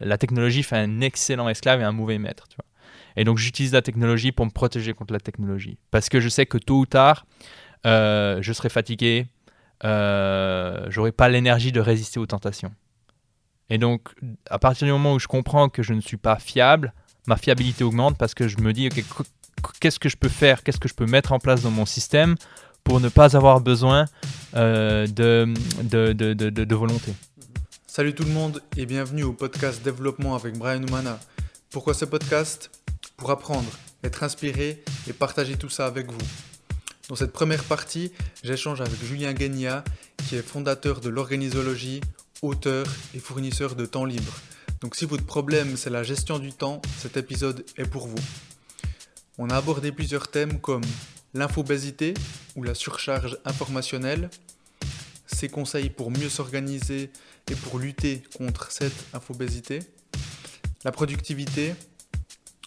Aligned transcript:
la 0.00 0.18
technologie 0.18 0.62
fait 0.62 0.76
un 0.76 1.00
excellent 1.00 1.48
esclave 1.48 1.80
et 1.80 1.84
un 1.84 1.92
mauvais 1.92 2.18
maître. 2.18 2.48
Tu 2.48 2.56
vois. 2.56 2.64
Et 3.16 3.24
donc 3.24 3.38
j'utilise 3.38 3.72
la 3.72 3.82
technologie 3.82 4.32
pour 4.32 4.46
me 4.46 4.50
protéger 4.50 4.92
contre 4.94 5.12
la 5.12 5.20
technologie. 5.20 5.78
Parce 5.90 6.08
que 6.08 6.20
je 6.20 6.28
sais 6.28 6.46
que 6.46 6.58
tôt 6.58 6.80
ou 6.80 6.86
tard, 6.86 7.26
euh, 7.86 8.38
je 8.42 8.52
serai 8.52 8.68
fatigué, 8.68 9.26
euh, 9.84 10.86
j'aurai 10.88 11.12
pas 11.12 11.28
l'énergie 11.28 11.72
de 11.72 11.80
résister 11.80 12.20
aux 12.20 12.26
tentations. 12.26 12.72
Et 13.68 13.78
donc, 13.78 14.08
à 14.48 14.58
partir 14.58 14.86
du 14.86 14.92
moment 14.92 15.14
où 15.14 15.18
je 15.18 15.28
comprends 15.28 15.68
que 15.68 15.82
je 15.82 15.94
ne 15.94 16.00
suis 16.00 16.16
pas 16.16 16.36
fiable, 16.36 16.92
ma 17.26 17.36
fiabilité 17.36 17.84
augmente 17.84 18.18
parce 18.18 18.34
que 18.34 18.48
je 18.48 18.58
me 18.58 18.72
dis, 18.72 18.88
qu'est-ce 19.80 19.98
que 19.98 20.08
je 20.08 20.16
peux 20.16 20.28
faire, 20.28 20.62
qu'est-ce 20.62 20.80
que 20.80 20.88
je 20.88 20.94
peux 20.94 21.06
mettre 21.06 21.32
en 21.32 21.38
place 21.38 21.62
dans 21.62 21.70
mon 21.70 21.86
système 21.86 22.34
pour 22.84 23.00
ne 23.00 23.08
pas 23.08 23.36
avoir 23.36 23.60
besoin 23.60 24.06
euh, 24.56 25.06
de, 25.06 25.52
de, 25.82 26.12
de, 26.12 26.50
de, 26.50 26.74
volonté. 26.74 27.12
Salut 27.92 28.14
tout 28.14 28.22
le 28.22 28.30
monde 28.30 28.62
et 28.76 28.86
bienvenue 28.86 29.24
au 29.24 29.32
podcast 29.32 29.82
Développement 29.82 30.36
avec 30.36 30.56
Brian 30.56 30.80
Oumana. 30.80 31.18
Pourquoi 31.70 31.92
ce 31.92 32.04
podcast? 32.04 32.70
Pour 33.16 33.32
apprendre, 33.32 33.68
être 34.04 34.22
inspiré 34.22 34.84
et 35.08 35.12
partager 35.12 35.56
tout 35.56 35.68
ça 35.68 35.86
avec 35.86 36.08
vous. 36.08 36.26
Dans 37.08 37.16
cette 37.16 37.32
première 37.32 37.64
partie, 37.64 38.12
j'échange 38.44 38.80
avec 38.80 39.04
Julien 39.04 39.32
Guénia, 39.32 39.82
qui 40.18 40.36
est 40.36 40.42
fondateur 40.42 41.00
de 41.00 41.08
l'organisologie, 41.08 42.00
auteur 42.42 42.86
et 43.12 43.18
fournisseur 43.18 43.74
de 43.74 43.86
temps 43.86 44.04
libre. 44.04 44.34
Donc 44.82 44.94
si 44.94 45.04
votre 45.04 45.26
problème 45.26 45.76
c'est 45.76 45.90
la 45.90 46.04
gestion 46.04 46.38
du 46.38 46.52
temps, 46.52 46.80
cet 46.96 47.16
épisode 47.16 47.64
est 47.76 47.90
pour 47.90 48.06
vous. 48.06 48.22
On 49.36 49.50
a 49.50 49.56
abordé 49.56 49.90
plusieurs 49.90 50.28
thèmes 50.28 50.60
comme 50.60 50.84
l'infobésité 51.34 52.14
ou 52.54 52.62
la 52.62 52.76
surcharge 52.76 53.36
informationnelle, 53.44 54.30
ses 55.26 55.48
conseils 55.48 55.90
pour 55.90 56.12
mieux 56.12 56.28
s'organiser 56.28 57.10
et 57.50 57.54
pour 57.54 57.78
lutter 57.78 58.22
contre 58.36 58.70
cette 58.70 59.06
infobésité, 59.12 59.80
la 60.84 60.92
productivité, 60.92 61.74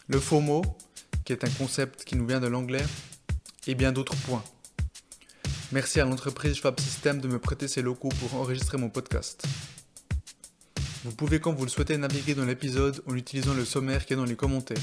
le 0.08 0.20
FOMO, 0.20 0.62
qui 1.23 1.31
est 1.31 1.44
un 1.44 1.50
concept 1.50 2.03
qui 2.03 2.16
nous 2.16 2.28
vient 2.28 2.42
de 2.42 2.48
l'anglais, 2.48 2.84
et 3.66 3.75
bien 3.75 3.92
d'autres 3.92 4.16
points. 4.17 4.44
Merci 5.72 6.00
à 6.02 6.06
l'entreprise 6.06 6.56
Schwab 6.56 6.80
System 6.80 7.22
de 7.22 7.28
me 7.28 7.40
prêter 7.40 7.67
ses 7.67 7.81
locaux 7.81 8.09
pour 8.09 8.36
enregistrer 8.36 8.78
mon 8.78 8.90
podcast. 8.90 9.44
Vous 11.06 11.14
pouvez 11.14 11.40
quand 11.40 11.53
vous 11.53 11.64
le 11.64 11.70
souhaitez 11.70 11.97
naviguer 11.97 12.36
dans 12.36 12.45
l'épisode 12.45 13.02
en 13.08 13.16
utilisant 13.16 13.53
le 13.53 13.66
sommaire 13.66 14.06
qui 14.06 14.14
est 14.14 14.18
dans 14.18 14.25
les 14.25 14.36
commentaires. 14.36 14.78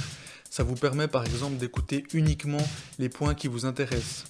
Ça 0.50 0.64
vous 0.64 0.74
permet 0.74 1.08
par 1.08 1.24
exemple 1.24 1.56
d'écouter 1.56 2.04
uniquement 2.12 2.66
les 2.98 3.08
points 3.08 3.34
qui 3.34 3.48
vous 3.48 3.66
intéressent. 3.66 4.29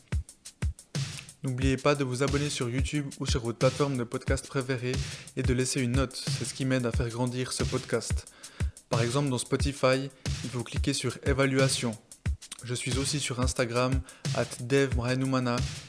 N'oubliez 1.42 1.78
pas 1.78 1.94
de 1.94 2.04
vous 2.04 2.22
abonner 2.22 2.50
sur 2.50 2.68
YouTube 2.68 3.06
ou 3.18 3.26
sur 3.26 3.40
votre 3.40 3.56
plateforme 3.56 3.96
de 3.96 4.04
podcast 4.04 4.46
préférée 4.46 4.92
et 5.36 5.42
de 5.42 5.54
laisser 5.54 5.80
une 5.80 5.92
note, 5.92 6.14
c'est 6.14 6.44
ce 6.44 6.52
qui 6.52 6.66
m'aide 6.66 6.84
à 6.84 6.92
faire 6.92 7.08
grandir 7.08 7.52
ce 7.52 7.64
podcast. 7.64 8.30
Par 8.90 9.00
exemple 9.00 9.30
dans 9.30 9.38
Spotify, 9.38 10.10
il 10.44 10.50
faut 10.50 10.62
cliquer 10.62 10.92
sur 10.92 11.16
évaluation. 11.26 11.96
Je 12.62 12.74
suis 12.74 12.98
aussi 12.98 13.20
sur 13.20 13.40
Instagram, 13.40 13.92
at 14.34 14.44
Dev 14.60 14.90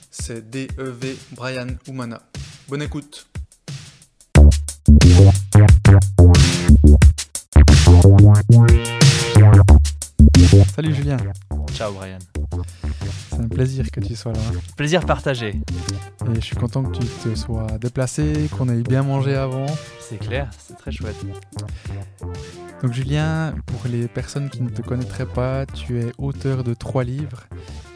c'est 0.09 0.49
D-E-V 0.49 1.17
Brian 1.31 1.67
Humana. 1.85 2.21
Bonne 2.69 2.83
écoute! 2.83 3.27
Salut 10.75 10.95
Julien. 10.95 11.17
Ciao 11.73 11.91
Brian. 11.91 12.19
C'est 13.41 13.45
un 13.45 13.49
plaisir 13.49 13.89
que 13.89 13.99
tu 13.99 14.15
sois 14.15 14.33
là. 14.33 14.39
Plaisir 14.77 15.03
partagé. 15.05 15.59
Et 16.29 16.35
je 16.35 16.41
suis 16.41 16.55
content 16.55 16.83
que 16.83 16.97
tu 16.97 17.05
te 17.05 17.33
sois 17.35 17.65
déplacé, 17.79 18.49
qu'on 18.55 18.69
ait 18.69 18.83
bien 18.83 19.01
mangé 19.01 19.33
avant. 19.35 19.65
C'est 19.99 20.17
clair, 20.17 20.51
c'est 20.59 20.77
très 20.77 20.91
chouette. 20.91 21.15
Donc 22.83 22.93
Julien, 22.93 23.55
pour 23.65 23.89
les 23.89 24.07
personnes 24.07 24.49
qui 24.49 24.61
ne 24.61 24.69
te 24.69 24.83
connaîtraient 24.83 25.25
pas, 25.25 25.65
tu 25.65 25.99
es 25.99 26.11
auteur 26.19 26.63
de 26.63 26.75
trois 26.75 27.03
livres, 27.03 27.47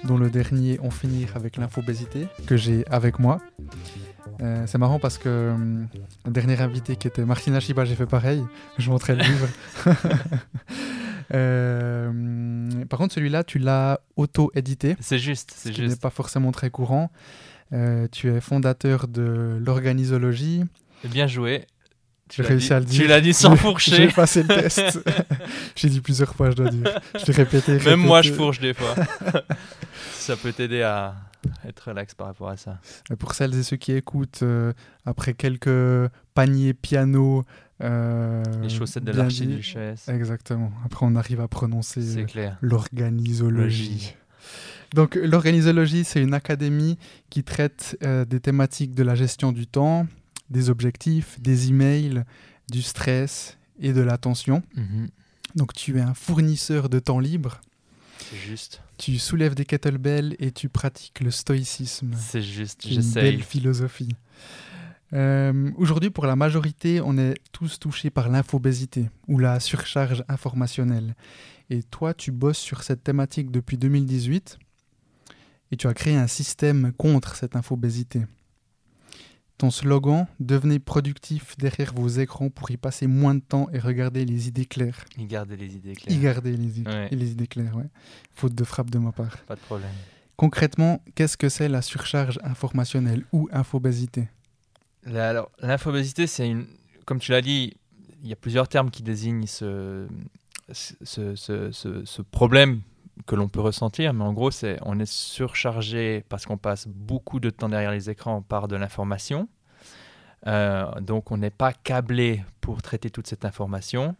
dont 0.03 0.17
le 0.17 0.31
dernier 0.31 0.79
On 0.81 0.89
finir 0.89 1.29
avec 1.35 1.57
l'infobésité, 1.57 2.27
que 2.47 2.57
j'ai 2.57 2.83
avec 2.87 3.19
moi. 3.19 3.39
Euh, 4.41 4.63
c'est 4.65 4.79
marrant 4.79 4.97
parce 4.97 5.19
que 5.19 5.29
euh, 5.29 5.55
le 6.25 6.31
dernier 6.31 6.59
invité 6.59 6.95
qui 6.95 7.07
était 7.07 7.23
Martina 7.23 7.59
Chiba, 7.59 7.85
j'ai 7.85 7.95
fait 7.95 8.07
pareil. 8.07 8.43
Je 8.79 8.89
montrais 8.89 9.15
le 9.15 9.21
livre. 9.21 9.47
Euh, 11.33 12.85
par 12.89 12.99
contre, 12.99 13.13
celui-là, 13.13 13.43
tu 13.43 13.59
l'as 13.59 13.99
auto-édité. 14.15 14.95
C'est 14.99 15.19
juste, 15.19 15.53
c'est 15.55 15.73
juste. 15.73 15.89
n'est 15.89 15.99
pas 15.99 16.09
forcément 16.09 16.51
très 16.51 16.69
courant. 16.69 17.11
tu 18.11 18.29
es 18.29 18.41
fondateur 18.41 19.07
de 19.07 19.59
l'organisologie. 19.63 20.63
Bien 21.03 21.27
joué. 21.27 21.65
Tu 22.29 22.41
l'as 22.41 22.47
réussi 22.47 22.73
à 22.73 22.79
le 22.79 22.85
dire. 22.85 23.01
Tu 23.01 23.07
l'as 23.07 23.21
dit 23.21 23.33
sans 23.33 23.55
fourcher. 23.55 23.95
J'ai 23.95 24.07
passé 24.07 24.41
le 24.43 24.47
test. 24.47 24.99
J'ai 25.75 25.89
dit 25.89 26.01
plusieurs 26.01 26.33
fois, 26.33 26.49
je 26.49 26.55
dois 26.55 26.69
dire. 26.69 26.99
Je 27.19 27.25
l'ai 27.25 27.33
répété, 27.33 27.77
Même 27.85 27.99
moi, 27.99 28.21
je 28.21 28.33
fourche 28.33 28.59
des 28.59 28.73
fois. 28.73 28.95
ça 30.13 30.35
peut 30.35 30.51
t'aider 30.51 30.81
à, 30.81 31.15
être 31.67 31.89
relax 31.89 32.15
par 32.15 32.27
rapport 32.27 32.49
à 32.49 32.57
ça. 32.57 32.79
pour 33.19 33.35
celles 33.35 33.53
et 33.55 33.61
ceux 33.61 33.77
qui 33.77 33.91
écoutent, 33.91 34.41
euh, 34.41 34.73
après 35.05 35.33
quelques 35.33 36.09
paniers 36.33 36.73
piano. 36.73 37.43
Euh, 37.83 38.43
les 38.61 38.69
chaussettes 38.69 39.03
de 39.03 39.11
l'archiduchesse. 39.11 40.07
Exactement. 40.07 40.71
Après, 40.85 41.05
on 41.05 41.15
arrive 41.15 41.41
à 41.41 41.47
prononcer 41.47 42.17
euh, 42.17 42.49
l'organisologie. 42.61 44.15
Donc, 44.93 45.15
l'organisologie, 45.15 46.05
c'est 46.05 46.21
une 46.21 46.33
académie 46.33 46.97
qui 47.29 47.43
traite 47.43 47.97
des 48.01 48.39
thématiques 48.39 48.93
de 48.93 49.03
la 49.03 49.15
gestion 49.15 49.51
du 49.51 49.67
temps, 49.67 50.07
des 50.49 50.69
objectifs, 50.69 51.39
des 51.41 51.69
emails, 51.69 52.23
du 52.69 52.81
stress 52.81 53.57
et 53.79 53.91
de 53.91 54.01
l'attention. 54.01 54.63
Mhm. 54.75 55.09
Donc, 55.55 55.73
tu 55.73 55.97
es 55.97 56.01
un 56.01 56.13
fournisseur 56.13 56.89
de 56.89 56.99
temps 56.99 57.19
libre. 57.19 57.59
C'est 58.19 58.37
juste. 58.37 58.81
Tu 58.97 59.17
soulèves 59.19 59.55
des 59.55 59.65
kettlebells 59.65 60.35
et 60.39 60.51
tu 60.51 60.69
pratiques 60.69 61.19
le 61.19 61.31
stoïcisme. 61.31 62.11
C'est 62.17 62.41
juste, 62.41 62.85
Une 62.85 63.01
belle 63.11 63.43
philosophie. 63.43 64.15
Euh, 65.13 65.71
aujourd'hui, 65.77 66.09
pour 66.09 66.25
la 66.25 66.35
majorité, 66.35 67.01
on 67.01 67.17
est 67.17 67.35
tous 67.51 67.79
touchés 67.79 68.09
par 68.09 68.29
l'infobésité 68.29 69.09
ou 69.27 69.37
la 69.37 69.59
surcharge 69.59 70.23
informationnelle. 70.27 71.15
Et 71.69 71.83
toi, 71.83 72.13
tu 72.13 72.31
bosses 72.31 72.57
sur 72.57 72.83
cette 72.83 73.03
thématique 73.03 73.51
depuis 73.51 73.77
2018 73.77 74.59
et 75.71 75.77
tu 75.77 75.87
as 75.87 75.93
créé 75.93 76.15
un 76.15 76.27
système 76.27 76.91
contre 76.93 77.35
cette 77.35 77.55
infobésité. 77.55 78.23
Ton 79.57 79.71
slogan 79.71 80.27
Devenez 80.41 80.79
productif 80.79 81.55
derrière 81.57 81.93
vos 81.93 82.09
écrans 82.09 82.49
pour 82.49 82.69
y 82.71 82.77
passer 82.77 83.07
moins 83.07 83.35
de 83.35 83.39
temps 83.39 83.69
et 83.71 83.79
regarder 83.79 84.25
les 84.25 84.49
idées 84.49 84.65
claires. 84.65 85.05
Y 85.17 85.25
garder 85.27 85.55
les 85.55 85.75
idées 85.75 85.95
claires. 85.95 86.17
Y 86.17 86.19
garder 86.19 86.57
les, 86.57 87.09
les 87.09 87.31
idées 87.31 87.47
claires, 87.47 87.75
ouais. 87.77 87.89
Faute 88.33 88.53
de 88.53 88.63
frappe 88.65 88.89
de 88.89 88.99
ma 88.99 89.13
part. 89.13 89.37
Pas 89.45 89.55
de 89.55 89.61
problème. 89.61 89.91
Concrètement, 90.35 91.01
qu'est-ce 91.15 91.37
que 91.37 91.47
c'est 91.47 91.69
la 91.69 91.81
surcharge 91.81 92.37
informationnelle 92.43 93.23
ou 93.31 93.47
infobésité? 93.53 94.27
L'infobésité, 95.05 96.27
c'est 96.27 96.47
une. 96.47 96.67
Comme 97.05 97.19
tu 97.19 97.31
l'as 97.31 97.41
dit, 97.41 97.77
il 98.23 98.29
y 98.29 98.33
a 98.33 98.35
plusieurs 98.35 98.67
termes 98.67 98.89
qui 98.89 99.03
désignent 99.03 99.45
ce, 99.45 100.07
ce, 100.71 101.35
ce, 101.35 101.71
ce 101.71 102.21
problème 102.21 102.81
que 103.25 103.35
l'on 103.35 103.47
peut 103.47 103.61
ressentir, 103.61 104.13
mais 104.13 104.23
en 104.23 104.33
gros, 104.33 104.51
c'est 104.51 104.77
on 104.81 104.99
est 104.99 105.09
surchargé 105.09 106.23
parce 106.29 106.45
qu'on 106.45 106.57
passe 106.57 106.87
beaucoup 106.87 107.39
de 107.39 107.49
temps 107.49 107.69
derrière 107.69 107.91
les 107.91 108.09
écrans 108.09 108.41
par 108.41 108.67
de 108.67 108.75
l'information. 108.75 109.47
Euh, 110.47 110.99
donc, 111.01 111.31
on 111.31 111.37
n'est 111.37 111.49
pas 111.49 111.73
câblé 111.73 112.43
pour 112.61 112.81
traiter 112.81 113.09
toute 113.09 113.27
cette 113.27 113.45
information. 113.45 114.15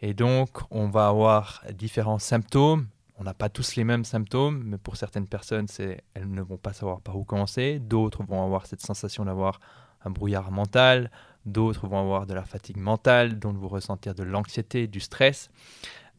Et 0.00 0.12
donc, 0.12 0.50
on 0.70 0.88
va 0.88 1.08
avoir 1.08 1.62
différents 1.72 2.18
symptômes. 2.18 2.86
On 3.16 3.24
n'a 3.24 3.34
pas 3.34 3.48
tous 3.48 3.76
les 3.76 3.84
mêmes 3.84 4.04
symptômes, 4.04 4.62
mais 4.64 4.78
pour 4.78 4.96
certaines 4.96 5.26
personnes, 5.26 5.66
elles 5.78 6.30
ne 6.30 6.42
vont 6.42 6.56
pas 6.56 6.72
savoir 6.72 7.00
par 7.00 7.16
où 7.16 7.24
commencer. 7.24 7.78
D'autres 7.78 8.22
vont 8.24 8.44
avoir 8.44 8.66
cette 8.66 8.82
sensation 8.82 9.24
d'avoir 9.24 9.60
un 10.04 10.10
brouillard 10.10 10.50
mental. 10.50 11.10
D'autres 11.44 11.88
vont 11.88 11.98
avoir 11.98 12.26
de 12.26 12.34
la 12.34 12.44
fatigue 12.44 12.76
mentale, 12.76 13.38
dont 13.38 13.52
vous 13.52 13.68
ressentir 13.68 14.14
de 14.14 14.22
l'anxiété, 14.22 14.86
du 14.86 15.00
stress. 15.00 15.50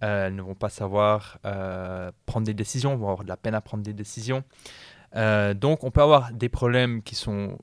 Euh, 0.03 0.27
elles 0.27 0.35
ne 0.35 0.41
vont 0.41 0.55
pas 0.55 0.69
savoir 0.69 1.37
euh, 1.45 2.11
prendre 2.25 2.45
des 2.45 2.53
décisions, 2.53 2.95
vont 2.97 3.09
avoir 3.09 3.23
de 3.23 3.29
la 3.29 3.37
peine 3.37 3.55
à 3.55 3.61
prendre 3.61 3.83
des 3.83 3.93
décisions. 3.93 4.43
Euh, 5.15 5.53
donc 5.53 5.83
on 5.83 5.91
peut 5.91 6.01
avoir 6.01 6.33
des 6.33 6.49
problèmes 6.49 7.01
qui 7.03 7.15
sont, 7.15 7.57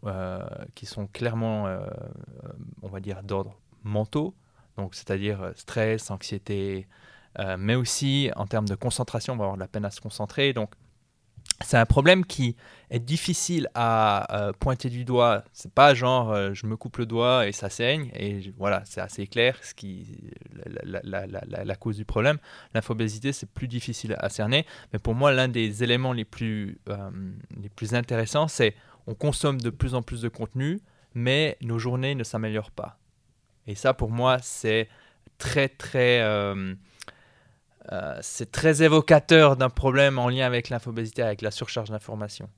qui 0.74 0.86
sont 0.86 1.06
clairement, 1.06 1.66
on 2.82 2.88
va 2.88 3.00
dire, 3.00 3.22
d'ordre 3.22 3.58
mentaux, 3.82 4.34
donc 4.76 4.94
c'est-à-dire 4.94 5.52
stress, 5.56 6.10
anxiété, 6.10 6.86
mais 7.58 7.74
aussi 7.74 8.30
en 8.36 8.46
termes 8.46 8.68
de 8.68 8.74
concentration, 8.74 9.34
on 9.34 9.36
va 9.36 9.44
avoir 9.44 9.56
de 9.56 9.60
la 9.60 9.68
peine 9.68 9.84
à 9.84 9.90
se 9.90 10.00
concentrer. 10.00 10.52
Donc 10.52 10.70
c'est 11.62 11.76
un 11.76 11.86
problème 11.86 12.24
qui 12.24 12.56
est 12.90 12.98
difficile 12.98 13.68
à 13.74 14.34
euh, 14.34 14.52
pointer 14.52 14.88
du 14.88 15.04
doigt. 15.04 15.44
C'est 15.52 15.72
pas 15.72 15.94
genre 15.94 16.32
euh, 16.32 16.50
je 16.54 16.66
me 16.66 16.76
coupe 16.76 16.96
le 16.96 17.06
doigt 17.06 17.46
et 17.46 17.52
ça 17.52 17.68
saigne 17.68 18.10
et 18.14 18.52
voilà, 18.56 18.82
c'est 18.86 19.00
assez 19.00 19.26
clair 19.26 19.58
ce 19.62 19.74
qui 19.74 20.32
la, 20.54 21.76
cause 21.76 21.96
du 21.96 22.04
problème. 22.04 22.38
L'infobésité 22.74 23.32
c'est 23.32 23.48
plus 23.48 23.68
difficile 23.68 24.16
à 24.18 24.28
cerner, 24.30 24.66
mais 24.92 24.98
pour 24.98 25.14
moi 25.14 25.32
l'un 25.32 25.48
des 25.48 25.84
éléments 25.84 26.12
les 26.12 26.24
plus 26.24 26.78
euh, 26.88 27.10
les 27.60 27.68
plus 27.68 27.94
intéressants 27.94 28.48
c'est 28.48 28.74
on 29.06 29.14
consomme 29.14 29.60
de 29.60 29.70
plus 29.70 29.94
en 29.94 30.02
plus 30.02 30.22
de 30.22 30.28
contenu, 30.28 30.80
mais 31.14 31.56
nos 31.60 31.78
journées 31.78 32.14
ne 32.14 32.24
s'améliorent 32.24 32.70
pas. 32.70 32.98
Et 33.66 33.74
ça 33.74 33.92
pour 33.92 34.10
moi 34.10 34.38
c'est 34.40 34.88
très 35.38 35.68
très 35.68 36.20
euh, 37.92 37.92
euh, 37.92 38.18
c'est 38.22 38.50
très 38.50 38.82
évocateur 38.82 39.56
d'un 39.56 39.70
problème 39.70 40.18
en 40.18 40.28
lien 40.28 40.46
avec 40.46 40.68
l'infobésité, 40.68 41.22
avec 41.22 41.42
la 41.42 41.50
surcharge 41.50 41.90
d'informations. 41.90 42.48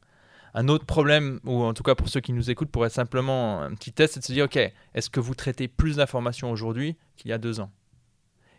Un 0.54 0.68
autre 0.68 0.84
problème, 0.84 1.40
ou 1.44 1.62
en 1.62 1.72
tout 1.72 1.82
cas 1.82 1.94
pour 1.94 2.08
ceux 2.08 2.20
qui 2.20 2.32
nous 2.32 2.50
écoutent, 2.50 2.70
pourrait 2.70 2.88
être 2.88 2.94
simplement 2.94 3.62
un 3.62 3.74
petit 3.74 3.92
test, 3.92 4.14
c'est 4.14 4.20
de 4.20 4.24
se 4.24 4.32
dire, 4.32 4.44
ok, 4.44 4.56
est-ce 4.94 5.08
que 5.08 5.20
vous 5.20 5.34
traitez 5.34 5.68
plus 5.68 5.96
d'informations 5.96 6.50
aujourd'hui 6.50 6.96
qu'il 7.16 7.30
y 7.30 7.32
a 7.32 7.38
deux 7.38 7.60
ans? 7.60 7.70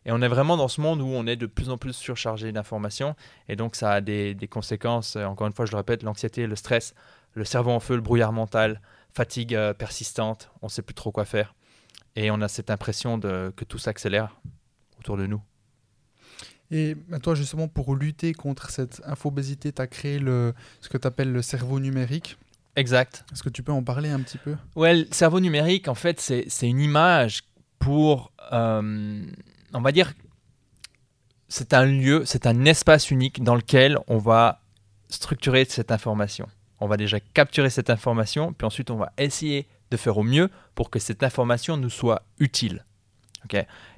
Et 0.05 0.11
on 0.11 0.21
est 0.21 0.27
vraiment 0.27 0.57
dans 0.57 0.67
ce 0.67 0.81
monde 0.81 1.01
où 1.01 1.05
on 1.05 1.27
est 1.27 1.35
de 1.35 1.45
plus 1.45 1.69
en 1.69 1.77
plus 1.77 1.93
surchargé 1.93 2.51
d'informations, 2.51 3.15
et 3.47 3.55
donc 3.55 3.75
ça 3.75 3.91
a 3.91 4.01
des, 4.01 4.35
conséquences, 4.49 5.15
encore 5.15 5.47
une 5.47 5.53
fois, 5.53 5.65
je 5.65 5.71
le 5.71 5.77
répète, 5.77 6.03
l'anxiété, 6.03 6.47
le 6.47 6.55
stress, 6.55 6.95
le 7.33 7.45
cerveau 7.45 7.71
en 7.71 7.79
feu, 7.79 7.95
le 7.95 8.01
brouillard 8.01 8.33
mental, 8.33 8.81
fatigue 9.13 9.55
euh, 9.55 9.73
persistante, 9.73 10.49
on 10.61 10.67
ne 10.67 10.71
sait 10.71 10.81
plus 10.81 10.95
trop 10.95 11.11
quoi 11.11 11.25
faire. 11.25 11.53
Et 12.15 12.31
on 12.31 12.41
a 12.41 12.47
cette 12.47 12.69
impression 12.69 13.17
de, 13.17 13.53
que 13.55 13.65
tout 13.65 13.77
s'accélère 13.77 14.35
autour 14.99 15.17
de 15.17 15.27
nous. 15.27 15.41
Et 16.73 16.95
bah, 16.95 17.19
toi, 17.19 17.35
justement, 17.35 17.67
pour 17.67 17.95
lutter 17.95 18.33
contre 18.33 18.71
cette 18.71 18.99
infobésité, 19.05 19.71
tu 19.71 19.81
as 19.81 19.85
créé 19.85 20.17
le, 20.17 20.53
ce 20.81 20.89
que 20.89 20.97
tu 20.97 21.05
appelles 21.05 21.31
le 21.31 21.43
cerveau 21.43 21.79
numérique. 21.79 22.37
Exact. 22.75 23.23
Est-ce 23.31 23.43
que 23.43 23.49
tu 23.49 23.61
peux 23.61 23.71
en 23.71 23.83
parler 23.83 24.09
un 24.09 24.19
petit 24.19 24.39
peu? 24.39 24.55
Ouais, 24.75 24.95
le 24.95 25.07
cerveau 25.11 25.39
numérique, 25.39 25.87
en 25.87 25.93
fait, 25.93 26.19
c'est 26.19 26.67
une 26.67 26.79
image 26.79 27.43
pour, 27.77 28.31
euh, 28.51 29.23
on 29.73 29.81
va 29.81 29.91
dire, 29.91 30.13
c'est 31.47 31.75
un 31.75 31.85
lieu, 31.85 32.23
c'est 32.25 32.47
un 32.47 32.65
espace 32.65 33.11
unique 33.11 33.43
dans 33.43 33.53
lequel 33.53 33.99
on 34.07 34.17
va 34.17 34.59
structurer 35.09 35.65
cette 35.65 35.91
information. 35.91 36.47
On 36.79 36.87
va 36.87 36.97
déjà 36.97 37.19
capturer 37.19 37.69
cette 37.69 37.91
information, 37.91 38.51
puis 38.51 38.65
ensuite 38.65 38.89
on 38.89 38.97
va 38.97 39.13
essayer 39.19 39.67
de 39.91 39.97
faire 39.97 40.17
au 40.17 40.23
mieux 40.23 40.49
pour 40.73 40.89
que 40.89 40.97
cette 40.97 41.21
information 41.21 41.77
nous 41.77 41.91
soit 41.91 42.23
utile. 42.39 42.83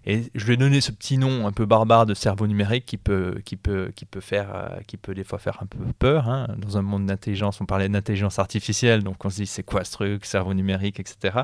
Et 0.05 0.23
je 0.33 0.45
lui 0.45 0.53
ai 0.53 0.57
donné 0.57 0.81
ce 0.81 0.91
petit 0.91 1.17
nom 1.17 1.47
un 1.47 1.51
peu 1.51 1.65
barbare 1.65 2.05
de 2.05 2.13
cerveau 2.13 2.47
numérique 2.47 2.85
qui 2.85 2.97
peut, 2.97 3.41
qui 3.45 3.55
peut, 3.55 3.91
qui 3.95 4.05
peut, 4.05 4.19
faire, 4.19 4.55
euh, 4.55 4.79
qui 4.87 4.97
peut 4.97 5.13
des 5.13 5.23
fois 5.23 5.39
faire 5.39 5.59
un 5.61 5.65
peu 5.65 5.79
peur. 5.97 6.29
Hein. 6.29 6.47
Dans 6.57 6.77
un 6.77 6.81
monde 6.81 7.05
d'intelligence, 7.05 7.61
on 7.61 7.65
parlait 7.65 7.89
d'intelligence 7.89 8.39
artificielle, 8.39 9.03
donc 9.03 9.23
on 9.25 9.29
se 9.29 9.37
dit 9.37 9.47
c'est 9.47 9.63
quoi 9.63 9.83
ce 9.83 9.91
truc, 9.91 10.25
cerveau 10.25 10.53
numérique, 10.53 10.99
etc. 10.99 11.39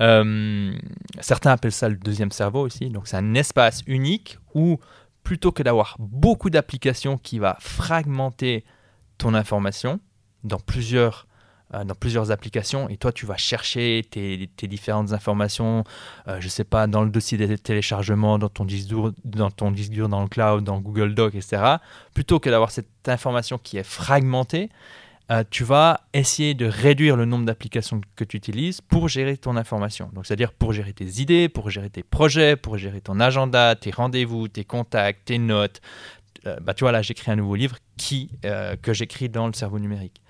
Euh, 0.00 0.72
certains 1.20 1.52
appellent 1.52 1.72
ça 1.72 1.88
le 1.88 1.96
deuxième 1.96 2.32
cerveau 2.32 2.62
aussi. 2.62 2.90
Donc 2.90 3.06
c'est 3.06 3.16
un 3.16 3.34
espace 3.34 3.82
unique 3.86 4.38
où 4.54 4.78
plutôt 5.22 5.52
que 5.52 5.62
d'avoir 5.62 5.96
beaucoup 5.98 6.50
d'applications 6.50 7.18
qui 7.18 7.38
va 7.38 7.56
fragmenter 7.60 8.64
ton 9.18 9.34
information 9.34 10.00
dans 10.44 10.58
plusieurs 10.58 11.26
dans 11.72 11.94
plusieurs 11.94 12.30
applications 12.30 12.88
et 12.88 12.96
toi 12.96 13.12
tu 13.12 13.26
vas 13.26 13.36
chercher 13.36 14.04
tes, 14.10 14.48
différentes 14.66 15.12
informations, 15.12 15.84
euh, 16.28 16.40
je 16.40 16.48
sais 16.48 16.64
pas, 16.64 16.86
dans 16.86 17.02
le 17.02 17.10
dossier 17.10 17.38
des 17.38 17.58
téléchargements, 17.58 18.38
dans 18.38 18.48
ton, 18.48 18.64
disque 18.64 18.88
dur, 18.88 19.12
dans 19.24 19.50
ton 19.50 19.70
disque 19.70 19.92
dur, 19.92 20.08
dans 20.08 20.22
le 20.22 20.28
cloud, 20.28 20.64
dans 20.64 20.80
Google 20.80 21.14
Doc, 21.14 21.34
etc. 21.34 21.76
Plutôt 22.14 22.40
que 22.40 22.50
d'avoir 22.50 22.70
cette 22.70 23.08
information 23.08 23.58
qui 23.58 23.78
est 23.78 23.84
fragmentée, 23.84 24.68
euh, 25.30 25.44
tu 25.48 25.62
vas 25.62 26.00
essayer 26.12 26.54
de 26.54 26.66
réduire 26.66 27.16
le 27.16 27.24
nombre 27.24 27.44
d'applications 27.44 28.00
que 28.16 28.24
tu 28.24 28.36
utilises 28.36 28.80
pour 28.80 29.08
gérer 29.08 29.36
ton 29.36 29.56
information. 29.56 30.10
Donc 30.12 30.26
c'est-à-dire 30.26 30.52
pour 30.52 30.72
gérer 30.72 30.92
tes 30.92 31.20
idées, 31.20 31.48
pour 31.48 31.70
gérer 31.70 31.88
tes 31.88 32.02
projets, 32.02 32.56
pour 32.56 32.78
gérer 32.78 33.00
ton 33.00 33.20
agenda, 33.20 33.76
tes 33.76 33.92
rendez-vous, 33.92 34.48
tes 34.48 34.64
contacts, 34.64 35.26
tes 35.26 35.38
notes. 35.38 35.80
bah, 36.62 36.74
tu 36.74 36.82
vois 36.82 36.90
là 36.90 37.02
j'écris 37.02 37.30
un 37.30 37.36
nouveau 37.36 37.54
livre 37.54 37.76
qui, 37.96 38.30
que 38.82 38.92
j'écris 38.92 39.28
dans 39.28 39.46
le 39.46 39.52
cerveau 39.52 39.78
numérique. 39.78 40.20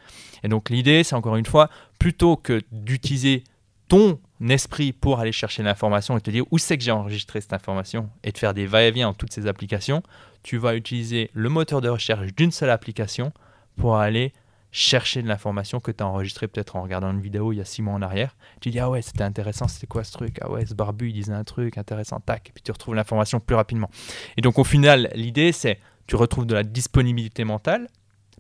Et 0.43 0.49
donc 0.49 0.71
l'idée, 0.71 1.05
c'est 1.05 1.15
encore 1.15 1.37
une 1.37 1.47
fois, 1.47 1.69
plutôt 1.99 2.37
que 2.37 2.63
d'utiliser 2.73 3.45
ton 3.89 4.19
esprit 4.49 4.93
pour 4.93 5.19
aller 5.19 5.33
chercher 5.33 5.63
l'information 5.63 6.17
et 6.17 6.21
te 6.21 6.31
dire 6.31 6.45
où 6.51 6.59
c'est 6.59 6.79
que 6.79 6.85
j'ai 6.85 6.93
enregistré 6.93 7.41
cette 7.41 7.53
information 7.53 8.09
et 8.23 8.33
de 8.33 8.39
faire 8.39 8.55
des 8.55 8.67
va-et-vient 8.67 9.09
en 9.09 9.15
toutes 9.15 9.33
ces 9.33 9.47
applications, 9.47 10.03
tu 10.43 10.57
vas 10.57 10.77
utiliser 10.77 11.31
le 11.35 11.49
moteur 11.49 11.81
de 11.81 11.89
recherche 11.89 12.33
d'une 12.35 12.53
seule 12.53 12.71
application 12.71 13.33
pour 13.77 13.97
aller 13.97 14.33
chercher 14.73 15.23
de 15.23 15.29
l'information 15.29 15.81
que 15.81 15.91
tu 15.91 16.03
as 16.03 16.07
enregistrée 16.07 16.47
peut-être 16.47 16.77
en 16.77 16.83
regardant 16.83 17.11
une 17.11 17.21
vidéo 17.21 17.53
il 17.53 17.57
y 17.57 17.61
a 17.61 17.65
six 17.65 17.83
mois 17.83 17.95
en 17.95 18.03
arrière. 18.03 18.37
Tu 18.61 18.71
dis 18.71 18.79
ah 18.79 18.89
ouais 18.89 19.03
c'était 19.03 19.25
intéressant, 19.25 19.67
c'était 19.67 19.89
quoi 19.89 20.05
ce 20.05 20.13
truc? 20.13 20.39
Ah 20.41 20.51
ouais 20.51 20.65
ce 20.65 20.75
barbu 20.75 21.09
il 21.09 21.15
disait 21.15 21.33
un 21.33 21.45
truc 21.45 21.77
intéressant, 21.77 22.21
tac, 22.21 22.49
et 22.49 22.53
puis 22.53 22.63
tu 22.63 22.71
retrouves 22.71 22.95
l'information 22.95 23.41
plus 23.41 23.57
rapidement. 23.57 23.91
Et 24.37 24.41
donc 24.41 24.59
au 24.59 24.65
final 24.65 25.11
l'idée 25.15 25.51
c'est 25.51 25.81
tu 26.07 26.15
retrouves 26.15 26.47
de 26.47 26.55
la 26.55 26.63
disponibilité 26.63 27.43
mentale 27.45 27.89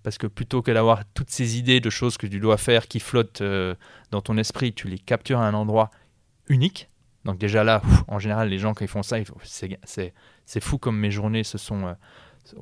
parce 0.02 0.18
que 0.18 0.26
plutôt 0.26 0.62
que 0.62 0.70
d'avoir 0.70 1.04
toutes 1.14 1.30
ces 1.30 1.58
idées 1.58 1.80
de 1.80 1.90
choses 1.90 2.16
que 2.16 2.26
tu 2.26 2.40
dois 2.40 2.56
faire 2.56 2.88
qui 2.88 3.00
flottent 3.00 3.40
euh, 3.40 3.74
dans 4.10 4.20
ton 4.20 4.36
esprit, 4.36 4.72
tu 4.72 4.88
les 4.88 4.98
captures 4.98 5.40
à 5.40 5.46
un 5.46 5.54
endroit 5.54 5.90
unique. 6.48 6.88
Donc 7.24 7.38
déjà 7.38 7.64
là, 7.64 7.82
en 8.08 8.18
général, 8.18 8.48
les 8.48 8.58
gens 8.58 8.72
ils 8.80 8.88
font 8.88 9.02
ça, 9.02 9.18
c'est 9.44 10.60
fou 10.60 10.78
comme 10.78 10.98
mes 10.98 11.10
journées 11.10 11.44
se 11.44 11.58
sont, 11.58 11.86
euh, 11.86 11.94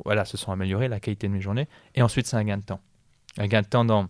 voilà, 0.05 0.25
se 0.25 0.37
sont 0.37 0.52
améliorées, 0.52 0.88
la 0.88 1.00
qualité 1.00 1.29
de 1.29 1.32
mes 1.32 1.40
journées. 1.40 1.69
Et 1.94 2.02
ensuite, 2.02 2.26
c'est 2.26 2.37
un 2.37 2.44
gain 2.44 2.58
de 2.58 2.64
temps. 2.64 2.81
Un 3.37 3.46
gain 3.46 3.62
de 3.62 3.69
temps 3.69 3.85
dans 3.85 4.08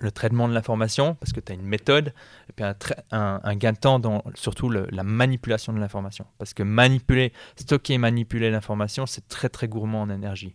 le 0.00 0.10
traitement 0.12 0.48
de 0.48 0.54
l'information, 0.54 1.14
parce 1.16 1.32
que 1.32 1.40
tu 1.40 1.52
as 1.52 1.54
une 1.54 1.62
méthode, 1.62 2.12
et 2.48 2.52
puis 2.52 2.64
un, 3.10 3.56
gain 3.56 3.72
de 3.72 3.78
temps 3.78 3.98
dans 3.98 4.22
surtout 4.34 4.70
la 4.70 5.02
manipulation 5.02 5.72
de 5.72 5.78
l'information. 5.78 6.26
Parce 6.38 6.54
que 6.54 6.62
manipuler, 6.62 7.32
stocker 7.56 7.94
et 7.94 7.98
manipuler 7.98 8.50
l'information, 8.50 9.06
c'est 9.06 9.26
très 9.28 9.48
très 9.48 9.68
gourmand 9.68 10.02
en 10.02 10.10
énergie. 10.10 10.54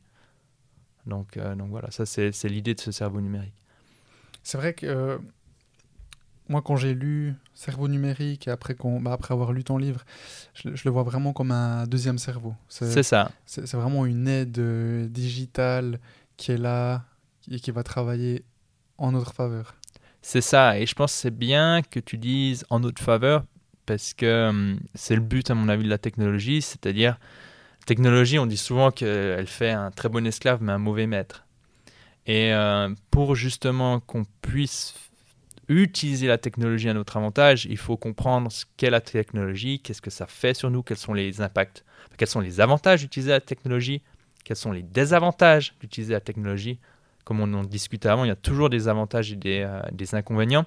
Donc, 1.05 1.37
euh, 1.37 1.55
donc 1.55 1.69
voilà, 1.69 1.91
ça 1.91 2.05
c'est 2.05 2.31
l'idée 2.45 2.73
de 2.73 2.79
ce 2.79 2.91
cerveau 2.91 3.21
numérique. 3.21 3.53
C'est 4.43 4.57
vrai 4.57 4.73
que 4.73 4.85
euh, 4.85 5.17
moi 6.49 6.61
quand 6.61 6.75
j'ai 6.75 6.93
lu 6.93 7.35
Cerveau 7.55 7.87
numérique 7.87 8.47
et 8.47 8.51
après, 8.51 8.75
bah, 9.01 9.13
après 9.13 9.33
avoir 9.33 9.53
lu 9.53 9.63
ton 9.63 9.77
livre, 9.77 10.03
je, 10.55 10.69
le 10.69 10.89
vois 10.89 11.03
vraiment 11.03 11.33
comme 11.33 11.51
un 11.51 11.85
deuxième 11.85 12.17
cerveau. 12.17 12.55
C'est 12.67 13.03
ça. 13.03 13.31
C'est 13.45 13.71
vraiment 13.73 14.07
une 14.07 14.27
aide 14.27 14.57
euh, 14.57 15.07
digitale 15.07 15.99
qui 16.35 16.51
est 16.51 16.57
là 16.57 17.03
et 17.51 17.59
qui 17.59 17.69
va 17.69 17.83
travailler 17.83 18.43
en 18.97 19.11
notre 19.11 19.33
faveur. 19.33 19.75
C'est 20.23 20.41
ça, 20.41 20.79
et 20.79 20.85
je 20.85 20.95
pense 20.95 21.13
que 21.13 21.19
c'est 21.19 21.37
bien 21.37 21.81
que 21.83 21.99
tu 21.99 22.17
dises 22.17 22.65
en 22.69 22.79
notre 22.79 23.03
faveur 23.03 23.45
parce 23.85 24.13
que 24.15 24.49
hum, 24.49 24.79
c'est 24.95 25.15
le 25.15 25.21
but 25.21 25.51
à 25.51 25.53
mon 25.53 25.69
avis 25.69 25.83
de 25.83 25.89
la 25.89 25.99
technologie, 25.99 26.63
c'est-à-dire 26.63 27.19
technologie, 27.85 28.39
on 28.39 28.45
dit 28.45 28.57
souvent 28.57 28.91
qu'elle 28.91 29.47
fait 29.47 29.71
un 29.71 29.91
très 29.91 30.09
bon 30.09 30.25
esclave, 30.25 30.59
mais 30.61 30.71
un 30.71 30.77
mauvais 30.77 31.07
maître. 31.07 31.45
Et 32.25 32.53
euh, 32.53 32.89
pour 33.11 33.35
justement 33.35 33.99
qu'on 33.99 34.25
puisse 34.41 34.95
utiliser 35.67 36.27
la 36.27 36.37
technologie 36.37 36.89
à 36.89 36.93
notre 36.93 37.17
avantage, 37.17 37.65
il 37.65 37.77
faut 37.77 37.97
comprendre 37.97 38.51
ce 38.51 38.65
qu'est 38.77 38.89
la 38.89 39.01
technologie, 39.01 39.79
qu'est-ce 39.79 40.01
que 40.01 40.09
ça 40.09 40.27
fait 40.27 40.53
sur 40.53 40.69
nous, 40.69 40.83
quels 40.83 40.97
sont 40.97 41.13
les 41.13 41.41
impacts, 41.41 41.83
quels 42.17 42.27
sont 42.27 42.39
les 42.39 42.61
avantages 42.61 43.01
d'utiliser 43.01 43.31
la 43.31 43.41
technologie, 43.41 44.01
quels 44.43 44.57
sont 44.57 44.71
les 44.71 44.83
désavantages 44.83 45.73
d'utiliser 45.79 46.13
la 46.13 46.21
technologie. 46.21 46.79
Comme 47.23 47.39
on 47.39 47.53
en 47.53 47.63
discutait 47.63 48.09
avant, 48.09 48.25
il 48.25 48.27
y 48.27 48.31
a 48.31 48.35
toujours 48.35 48.69
des 48.69 48.89
avantages 48.89 49.31
et 49.31 49.37
des, 49.37 49.61
euh, 49.61 50.17
inconvénients. 50.17 50.65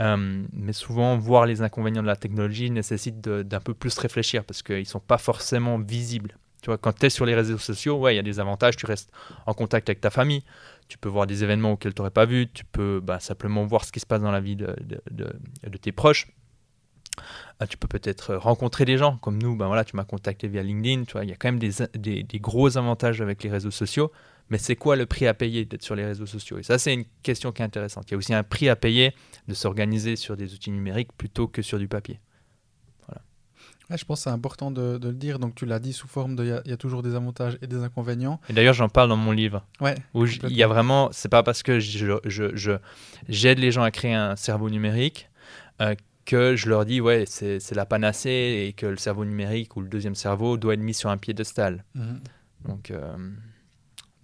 Euh, 0.00 0.44
mais 0.52 0.72
souvent, 0.72 1.18
voir 1.18 1.44
les 1.44 1.60
inconvénients 1.60 2.02
de 2.02 2.06
la 2.06 2.14
technologie 2.14 2.70
nécessite 2.70 3.20
d'un 3.20 3.60
peu 3.60 3.74
plus 3.74 3.98
réfléchir 3.98 4.44
parce 4.44 4.62
qu'ils 4.62 4.78
ne 4.78 4.84
sont 4.84 5.00
pas 5.00 5.18
forcément 5.18 5.76
visibles. 5.76 6.36
Tu 6.62 6.66
vois, 6.66 6.78
quand 6.78 6.92
tu 6.92 7.06
es 7.06 7.10
sur 7.10 7.24
les 7.24 7.34
réseaux 7.34 7.58
sociaux, 7.58 7.98
ouais, 7.98 8.14
il 8.14 8.16
y 8.16 8.20
a 8.20 8.22
des 8.22 8.40
avantages, 8.40 8.76
tu 8.76 8.86
restes 8.86 9.10
en 9.46 9.54
contact 9.54 9.88
avec 9.88 10.00
ta 10.00 10.10
famille, 10.10 10.42
tu 10.88 10.98
peux 10.98 11.08
voir 11.08 11.26
des 11.26 11.44
événements 11.44 11.72
auxquels 11.72 11.94
tu 11.94 12.00
n'aurais 12.00 12.10
pas 12.10 12.26
vu, 12.26 12.48
tu 12.50 12.64
peux 12.64 13.00
bah, 13.00 13.20
simplement 13.20 13.64
voir 13.64 13.84
ce 13.84 13.92
qui 13.92 14.00
se 14.00 14.06
passe 14.06 14.22
dans 14.22 14.32
la 14.32 14.40
vie 14.40 14.56
de, 14.56 14.74
tes 15.80 15.92
proches. 15.92 16.28
Ah, 17.60 17.66
tu 17.66 17.76
peux 17.76 17.88
peut-être 17.88 18.36
rencontrer 18.36 18.84
des 18.84 18.96
gens 18.96 19.16
comme 19.16 19.42
nous, 19.42 19.56
ben 19.56 19.66
voilà, 19.66 19.84
tu 19.84 19.96
m'as 19.96 20.04
contacté 20.04 20.46
via 20.46 20.62
LinkedIn, 20.62 21.04
tu 21.04 21.12
vois, 21.12 21.24
il 21.24 21.30
y 21.30 21.32
a 21.32 21.36
quand 21.36 21.48
même 21.48 21.58
des 21.58 22.38
gros 22.40 22.76
avantages 22.76 23.20
avec 23.20 23.42
les 23.42 23.50
réseaux 23.50 23.72
sociaux, 23.72 24.12
mais 24.50 24.58
c'est 24.58 24.76
quoi 24.76 24.96
le 24.96 25.06
prix 25.06 25.26
à 25.26 25.34
payer 25.34 25.64
d'être 25.64 25.82
sur 25.82 25.94
les 25.94 26.04
réseaux 26.04 26.26
sociaux? 26.26 26.58
Et 26.58 26.62
ça, 26.62 26.78
c'est 26.78 26.94
une 26.94 27.04
question 27.22 27.52
qui 27.52 27.62
est 27.62 27.64
intéressante. 27.64 28.04
Il 28.08 28.12
y 28.12 28.14
a 28.14 28.18
aussi 28.18 28.34
un 28.34 28.42
prix 28.42 28.68
à 28.68 28.76
payer 28.76 29.12
de 29.46 29.54
s'organiser 29.54 30.16
sur 30.16 30.36
des 30.36 30.54
outils 30.54 30.70
numériques 30.70 31.12
plutôt 31.16 31.48
que 31.48 31.62
sur 31.62 31.78
du 31.78 31.88
papier 31.88 32.20
je 33.96 34.04
pense 34.04 34.20
que 34.20 34.24
c'est 34.24 34.30
important 34.30 34.70
de, 34.70 34.98
le 35.02 35.12
dire. 35.12 35.38
Donc, 35.38 35.54
tu 35.54 35.64
l'as 35.64 35.78
dit 35.78 35.92
sous 35.92 36.08
forme 36.08 36.36
de. 36.36 36.60
Il 36.64 36.70
y, 36.70 36.74
a 36.74 36.76
toujours 36.76 37.02
des 37.02 37.14
avantages 37.14 37.58
et 37.62 37.66
des 37.66 37.82
inconvénients. 37.82 38.40
Et 38.50 38.52
d'ailleurs, 38.52 38.74
j'en 38.74 38.88
parle 38.88 39.08
dans 39.08 39.16
mon 39.16 39.32
livre. 39.32 39.64
Ouais. 39.80 39.94
Où 40.12 40.26
il 40.26 40.56
y 40.56 40.62
a 40.62 40.68
vraiment. 40.68 41.08
C'est 41.12 41.30
pas 41.30 41.42
parce 41.42 41.62
que 41.62 41.80
je, 41.80 42.18
je, 42.24 42.76
j'aide 43.28 43.58
les 43.58 43.72
gens 43.72 43.82
à 43.82 43.90
créer 43.90 44.14
un 44.14 44.36
cerveau 44.36 44.68
numérique 44.68 45.30
euh, 45.80 45.94
que 46.26 46.56
je 46.56 46.68
leur 46.68 46.84
dis, 46.84 47.00
ouais, 47.00 47.24
c'est, 47.26 47.74
la 47.74 47.86
panacée 47.86 48.66
et 48.68 48.74
que 48.74 48.84
le 48.84 48.98
cerveau 48.98 49.24
numérique 49.24 49.74
ou 49.76 49.80
le 49.80 49.88
deuxième 49.88 50.14
cerveau 50.14 50.58
doit 50.58 50.74
être 50.74 50.80
mis 50.80 50.92
sur 50.92 51.08
un 51.08 51.16
piédestal. 51.16 51.84
Mhm. 51.94 52.20
Donc, 52.66 52.90
euh, 52.90 53.16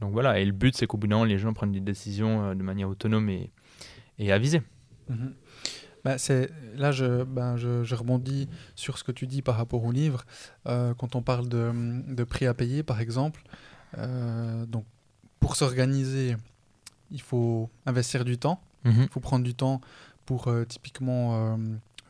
donc 0.01 0.13
voilà. 0.13 0.39
Et 0.39 0.45
le 0.45 0.53
but, 0.53 0.77
c'est 0.77 0.87
qu'au 0.87 0.99
bout 0.99 1.07
d'un 1.07 1.17
moment, 1.17 1.25
les 1.25 1.39
gens 1.39 1.55
prennent 1.55 1.73
des 1.73 1.81
décisions 1.81 2.45
euh, 2.45 2.55
de 2.55 2.63
manière 2.63 2.91
autonome 2.91 3.31
et, 3.31 3.51
et 4.19 4.31
avisée. 4.31 4.61
Mhm. 5.09 5.35
Bah, 6.05 6.19
c'est 6.19 6.51
là 6.77 6.93
je, 6.93 7.25
ben, 7.25 7.57
je, 7.57 7.83
je, 7.83 7.95
rebondis 7.95 8.47
sur 8.75 8.99
ce 8.99 9.05
que 9.05 9.13
tu 9.13 9.27
dis 9.27 9.41
par 9.41 9.57
rapport 9.57 9.83
au 9.85 9.91
livre 9.91 10.27
euh, 10.67 10.93
quand 10.93 11.17
on 11.17 11.23
parle 11.23 11.49
de, 11.49 11.73
de, 12.15 12.25
prix 12.25 12.47
à 12.47 12.53
payer 12.53 12.83
par 12.83 13.01
exemple 13.01 13.43
euh, 13.97 14.67
donc 14.67 14.85
pour 15.41 15.57
s'organiser 15.57 16.37
il 17.11 17.23
faut 17.23 17.71
investir 17.87 18.27
du 18.27 18.37
temps 18.37 18.61
mhm. 18.85 19.05
il 19.05 19.09
faut 19.09 19.21
prendre 19.21 19.45
du 19.45 19.55
temps 19.55 19.81
pour 20.27 20.49
euh, 20.49 20.65
typiquement 20.65 21.59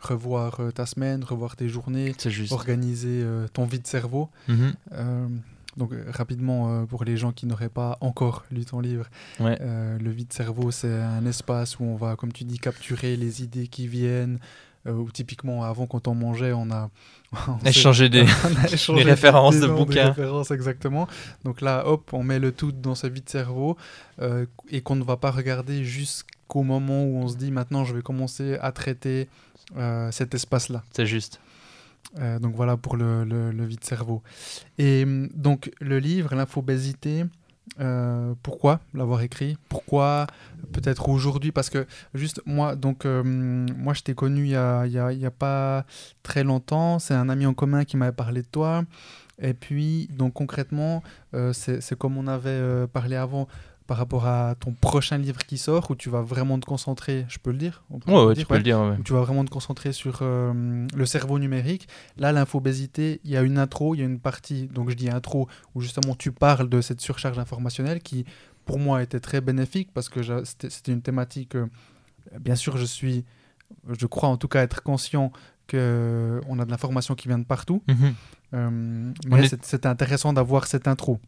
revoir 0.00 0.60
ta 0.74 0.86
semaine, 0.86 1.24
revoir 1.24 1.56
tes 1.56 1.68
journées, 1.68 2.14
juste. 2.26 2.52
organiser 2.52 3.24
ton 3.54 3.64
vide-cerveau. 3.64 4.28
Mhm. 4.48 4.74
Euh, 4.92 5.28
donc 5.76 5.92
euh, 5.92 6.04
rapidement, 6.08 6.82
euh, 6.82 6.84
pour 6.84 7.04
les 7.04 7.16
gens 7.16 7.32
qui 7.32 7.46
n'auraient 7.46 7.68
pas 7.68 7.98
encore 8.00 8.44
lu 8.50 8.64
ton 8.64 8.80
livre, 8.80 9.06
Ouais. 9.40 9.58
euh, 9.60 9.98
le 9.98 10.10
vide-cerveau, 10.10 10.70
c'est 10.70 10.92
un 10.92 11.24
espace 11.26 11.78
où 11.78 11.84
on 11.84 11.96
va, 11.96 12.16
comme 12.16 12.32
tu 12.32 12.44
dis, 12.44 12.58
capturer 12.58 13.16
les 13.16 13.42
idées 13.42 13.66
qui 13.68 13.86
viennent. 13.88 14.38
euh, 14.86 14.92
où 14.92 15.10
typiquement, 15.10 15.64
avant, 15.64 15.86
quand 15.86 16.08
on 16.08 16.14
mangeait, 16.14 16.52
on 16.52 16.70
a... 16.70 16.90
on 17.48 17.56
des. 17.64 17.70
échangé 18.72 19.02
des 19.04 19.10
références 19.10 19.54
des 19.54 19.62
de 19.62 19.66
des 19.66 19.72
bouquins. 19.72 20.08
références, 20.08 20.50
exactement. 20.50 21.08
Donc 21.42 21.62
là, 21.62 21.86
hop, 21.86 22.10
on 22.12 22.22
met 22.22 22.38
le 22.38 22.52
tout 22.52 22.70
dans 22.70 22.94
ce 22.94 23.06
vide-cerveau 23.06 23.78
euh, 24.20 24.44
et 24.68 24.82
qu'on 24.82 24.96
ne 24.96 25.02
va 25.02 25.16
pas 25.16 25.30
regarder 25.30 25.84
jusqu'au 25.84 26.62
moment 26.62 27.02
où 27.04 27.16
on 27.16 27.28
se 27.28 27.36
dit 27.36 27.50
maintenant 27.50 27.86
je 27.86 27.94
vais 27.94 28.02
commencer 28.02 28.58
à 28.60 28.72
traiter 28.72 29.28
cet 30.10 30.34
espace-là. 30.34 30.82
C'est 30.92 31.06
juste. 31.06 31.40
Euh, 32.18 32.38
donc 32.38 32.54
voilà 32.54 32.76
pour 32.76 32.96
le, 32.96 33.25
le, 33.25 33.50
le 33.50 33.64
vide-cerveau. 33.64 34.23
Et 34.78 35.02
hum, 35.04 35.28
donc 35.34 35.70
le 35.80 35.99
livre, 35.99 36.34
l'infobésité, 36.34 37.25
euh, 37.80 38.34
pourquoi 38.42 38.80
l'avoir 38.92 39.23
écrit? 39.23 39.56
Pourquoi 39.68 40.26
peut-être 40.73 41.08
aujourd'hui? 41.08 41.50
Parce 41.50 41.70
que 41.70 41.87
juste 42.14 42.40
moi, 42.46 42.76
donc 42.76 43.04
euh, 43.04 43.23
moi 43.25 43.94
je 43.94 44.02
t'ai 44.02 44.14
connu 44.14 44.42
il 44.42 44.50
y 44.50 44.56
a, 44.56 44.87
y 44.87 45.18
y 45.18 45.26
a 45.26 45.30
pas 45.30 45.84
très 46.23 46.44
longtemps. 46.44 46.99
C'est 46.99 47.14
un 47.14 47.28
ami 47.28 47.46
en 47.46 47.54
commun 47.54 47.84
qui 47.84 47.96
m'avait 47.96 48.12
parlé 48.12 48.42
de 48.42 48.46
toi. 48.49 48.84
Et 49.40 49.54
puis 49.54 50.08
donc 50.12 50.34
concrètement, 50.34 51.02
euh, 51.34 51.52
c'est 51.52 51.99
comme 51.99 52.16
on 52.16 52.28
avait 52.28 52.87
parlé 52.88 53.16
avant 53.16 53.49
par 53.86 53.98
rapport 53.98 54.26
à 54.26 54.54
ton 54.58 54.72
prochain 54.72 55.18
livre 55.18 55.44
qui 55.44 55.58
sort 55.58 55.90
où 55.90 55.94
tu 55.94 56.08
vas 56.08 56.22
vraiment 56.22 56.58
te 56.58 56.64
concentrer. 56.64 57.26
Je 57.28 57.38
peux 57.38 57.50
le 57.52 57.58
dire 57.58 57.84
On 57.90 57.98
peut 57.98 58.10
Ouais, 58.10 58.18
le 58.18 58.26
ouais, 58.28 58.34
dire, 58.34 58.42
tu 58.42 58.46
peux 58.48 58.54
ouais 58.54 58.58
le 58.58 58.64
dire. 58.64 58.80
ouais. 58.80 58.96
où 58.98 59.02
tu 59.02 59.12
vas 59.12 59.20
vraiment 59.20 59.44
te 59.44 59.50
concentrer 59.50 59.92
sur 59.92 60.20
euh, 60.22 60.86
le 60.94 61.06
cerveau 61.06 61.38
numérique. 61.38 61.86
Là, 62.16 62.32
l'infobésité, 62.32 63.20
il 63.24 63.30
y 63.30 63.36
a 63.36 63.42
une 63.42 63.58
intro, 63.58 63.94
il 63.94 63.98
y 63.98 64.02
a 64.02 64.06
une 64.06 64.20
partie, 64.20 64.68
donc 64.68 64.88
je 64.90 64.94
dis 64.94 65.10
intro, 65.10 65.48
où 65.74 65.80
justement 65.82 66.14
tu 66.14 66.32
parles 66.32 66.68
de 66.68 66.80
cette 66.80 67.00
surcharge 67.02 67.38
informationnelle 67.38 68.00
qui, 68.00 68.24
pour 68.64 68.78
moi, 68.78 69.02
était 69.02 69.20
très 69.20 69.40
bénéfique 69.42 69.90
parce 69.92 70.08
que 70.08 70.20
c'était 70.44 70.92
une 70.92 71.02
thématique. 71.02 71.54
euh, 71.54 71.66
bien 72.40 72.54
sûr, 72.56 72.78
je 72.78 72.84
suis, 72.86 73.24
je 73.98 74.06
crois 74.06 74.30
en 74.30 74.38
tout 74.38 74.48
cas 74.48 74.62
être 74.62 74.82
conscient 74.82 75.30
que 75.66 76.40
on 76.48 76.58
a 76.58 76.64
de 76.64 76.70
l'information 76.70 77.14
qui 77.14 77.28
vient 77.28 77.38
de 77.38 77.44
partout. 77.44 77.82
Mhm. 77.88 78.14
Euh, 78.54 79.12
mais 79.26 79.44
est- 79.44 79.48
c'est- 79.48 79.64
c'était 79.64 79.88
intéressant 79.88 80.32
d'avoir 80.32 80.66
cette 80.66 80.86
intro. 80.88 81.18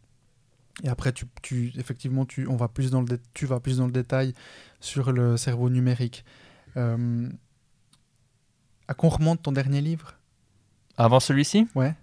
Et 0.83 0.89
après, 0.89 1.11
tu, 1.11 1.25
tu, 1.41 1.71
effectivement, 1.77 2.25
tu, 2.25 2.47
on 2.47 2.55
va 2.55 2.67
plus 2.67 2.91
dans 2.91 3.01
le 3.01 3.07
tu 3.33 3.45
vas 3.45 3.59
plus 3.59 3.77
dans 3.77 3.85
le 3.87 3.91
détail 3.91 4.33
sur 4.79 5.11
le 5.11 5.35
cerveau 5.37 5.69
numérique. 5.69 6.23
Euh, 6.77 7.27
à 8.87 8.93
quoi 8.93 9.09
on 9.09 9.13
remonte 9.13 9.41
ton 9.41 9.51
dernier 9.51 9.81
livre? 9.81 10.13
Avant 10.97 11.19
celui-ci? 11.19 11.67
Ouais. 11.75 11.95